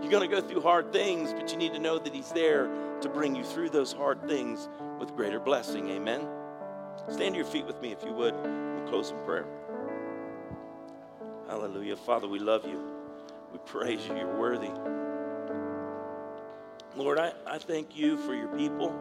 You're 0.00 0.10
going 0.10 0.28
to 0.28 0.34
go 0.34 0.40
through 0.40 0.60
hard 0.60 0.92
things, 0.92 1.32
but 1.32 1.50
you 1.50 1.56
need 1.56 1.72
to 1.72 1.78
know 1.78 1.98
that 1.98 2.14
he's 2.14 2.30
there 2.32 2.68
to 3.00 3.08
bring 3.08 3.34
you 3.34 3.44
through 3.44 3.70
those 3.70 3.92
hard 3.92 4.26
things 4.28 4.68
with 4.98 5.14
greater 5.16 5.40
blessing. 5.40 5.88
Amen. 5.90 6.26
Stand 7.08 7.34
to 7.34 7.38
your 7.38 7.46
feet 7.46 7.66
with 7.66 7.80
me 7.80 7.92
if 7.92 8.02
you 8.04 8.12
would. 8.12 8.34
We'll 8.34 8.88
close 8.88 9.10
in 9.10 9.18
prayer. 9.24 9.46
Hallelujah. 11.48 11.96
Father, 11.96 12.28
we 12.28 12.38
love 12.38 12.66
you. 12.66 12.78
We 13.52 13.58
praise 13.64 14.06
you. 14.06 14.16
You're 14.16 14.38
worthy. 14.38 14.70
Lord, 16.94 17.18
I, 17.18 17.32
I 17.46 17.56
thank 17.58 17.96
you 17.96 18.18
for 18.18 18.34
your 18.34 18.48
people. 18.48 18.94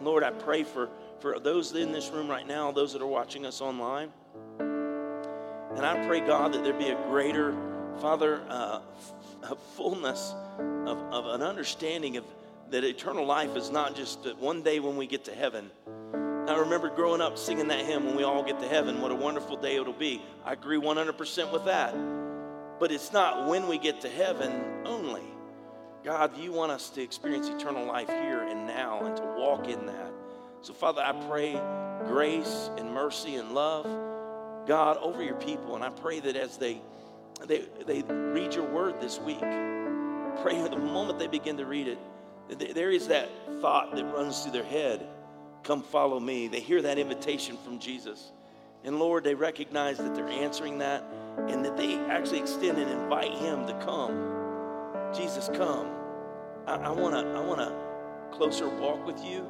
Lord, 0.00 0.24
I 0.24 0.30
pray 0.30 0.64
for, 0.64 0.88
for 1.20 1.38
those 1.38 1.72
in 1.74 1.92
this 1.92 2.10
room 2.10 2.28
right 2.28 2.46
now, 2.46 2.72
those 2.72 2.92
that 2.94 3.02
are 3.02 3.06
watching 3.06 3.46
us 3.46 3.60
online. 3.60 4.10
And 4.58 5.86
I 5.86 6.04
pray, 6.06 6.20
God, 6.20 6.52
that 6.54 6.64
there 6.64 6.72
be 6.72 6.88
a 6.88 7.00
greater, 7.08 7.54
Father, 8.00 8.42
uh, 8.48 8.80
fullness 9.76 10.34
of, 10.58 10.98
of 11.12 11.26
an 11.26 11.42
understanding 11.42 12.16
of 12.16 12.24
that 12.70 12.82
eternal 12.82 13.24
life 13.24 13.56
is 13.56 13.70
not 13.70 13.94
just 13.94 14.24
that 14.24 14.38
one 14.38 14.62
day 14.62 14.80
when 14.80 14.96
we 14.96 15.06
get 15.06 15.24
to 15.26 15.34
heaven 15.34 15.70
I 16.48 16.56
remember 16.56 16.88
growing 16.88 17.20
up 17.20 17.36
singing 17.36 17.68
that 17.68 17.84
hymn 17.84 18.06
when 18.06 18.16
we 18.16 18.22
all 18.22 18.42
get 18.42 18.58
to 18.60 18.68
heaven. 18.68 19.02
What 19.02 19.12
a 19.12 19.14
wonderful 19.14 19.56
day 19.56 19.76
it'll 19.76 19.92
be. 19.92 20.22
I 20.44 20.54
agree 20.54 20.78
100% 20.78 21.52
with 21.52 21.66
that. 21.66 21.94
But 22.80 22.90
it's 22.90 23.12
not 23.12 23.48
when 23.48 23.68
we 23.68 23.76
get 23.76 24.00
to 24.02 24.08
heaven 24.08 24.86
only. 24.86 25.24
God, 26.04 26.38
you 26.38 26.52
want 26.52 26.72
us 26.72 26.88
to 26.90 27.02
experience 27.02 27.48
eternal 27.48 27.84
life 27.84 28.08
here 28.08 28.40
and 28.40 28.66
now 28.66 29.04
and 29.04 29.16
to 29.16 29.22
walk 29.36 29.68
in 29.68 29.84
that. 29.86 30.12
So, 30.62 30.72
Father, 30.72 31.02
I 31.02 31.12
pray 31.28 31.52
grace 32.06 32.70
and 32.78 32.94
mercy 32.94 33.36
and 33.36 33.52
love, 33.52 33.84
God, 34.66 34.96
over 34.98 35.22
your 35.22 35.34
people. 35.34 35.74
And 35.74 35.84
I 35.84 35.90
pray 35.90 36.20
that 36.20 36.34
as 36.34 36.56
they, 36.56 36.80
they, 37.46 37.64
they 37.86 38.02
read 38.02 38.54
your 38.54 38.64
word 38.64 39.00
this 39.00 39.20
week, 39.20 39.40
pray 39.40 40.66
the 40.66 40.78
moment 40.78 41.18
they 41.18 41.26
begin 41.26 41.58
to 41.58 41.66
read 41.66 41.88
it, 41.88 41.98
there 42.74 42.90
is 42.90 43.08
that 43.08 43.28
thought 43.60 43.94
that 43.94 44.04
runs 44.04 44.42
through 44.42 44.52
their 44.52 44.64
head 44.64 45.06
Come 45.62 45.82
follow 45.82 46.18
me. 46.20 46.48
They 46.48 46.60
hear 46.60 46.82
that 46.82 46.98
invitation 46.98 47.56
from 47.58 47.78
Jesus. 47.78 48.32
And 48.84 48.98
Lord, 48.98 49.24
they 49.24 49.34
recognize 49.34 49.98
that 49.98 50.14
they're 50.14 50.28
answering 50.28 50.78
that 50.78 51.04
and 51.48 51.64
that 51.64 51.76
they 51.76 51.96
actually 51.96 52.38
extend 52.38 52.78
and 52.78 52.90
invite 52.90 53.32
him 53.32 53.66
to 53.66 53.74
come. 53.84 55.14
Jesus, 55.14 55.48
come. 55.54 55.88
I 56.66 56.90
want 56.90 57.14
to 57.14 57.32
I 57.32 57.40
want 57.40 57.60
a 57.60 57.72
closer 58.30 58.68
walk 58.68 59.06
with 59.06 59.24
you. 59.24 59.46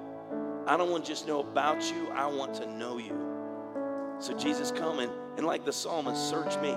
I 0.66 0.76
don't 0.76 0.90
want 0.90 1.04
to 1.04 1.10
just 1.10 1.26
know 1.26 1.40
about 1.40 1.82
you. 1.90 2.08
I 2.10 2.26
want 2.26 2.54
to 2.54 2.66
know 2.66 2.98
you. 2.98 3.28
So 4.20 4.36
Jesus, 4.36 4.70
come 4.70 4.98
and, 4.98 5.10
and 5.36 5.46
like 5.46 5.64
the 5.64 5.72
psalmist, 5.72 6.28
search 6.28 6.56
me. 6.60 6.74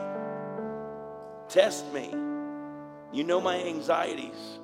Test 1.47 1.91
me. 1.93 2.09
You 3.11 3.23
know 3.23 3.41
my 3.41 3.61
anxieties. 3.61 4.59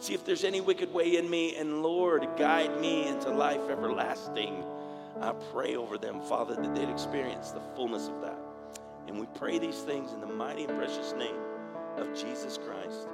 See 0.00 0.14
if 0.14 0.24
there's 0.24 0.44
any 0.44 0.60
wicked 0.60 0.92
way 0.92 1.16
in 1.16 1.28
me, 1.28 1.56
and 1.56 1.82
Lord, 1.82 2.26
guide 2.36 2.80
me 2.80 3.08
into 3.08 3.30
life 3.30 3.68
everlasting. 3.68 4.64
I 5.20 5.32
pray 5.52 5.74
over 5.76 5.98
them, 5.98 6.20
Father, 6.20 6.54
that 6.54 6.74
they'd 6.74 6.88
experience 6.88 7.50
the 7.50 7.60
fullness 7.74 8.08
of 8.08 8.20
that. 8.22 8.38
And 9.08 9.18
we 9.18 9.26
pray 9.34 9.58
these 9.58 9.80
things 9.80 10.12
in 10.12 10.20
the 10.20 10.26
mighty 10.26 10.64
and 10.64 10.78
precious 10.78 11.12
name 11.14 11.36
of 11.96 12.14
Jesus 12.14 12.58
Christ. 12.58 13.08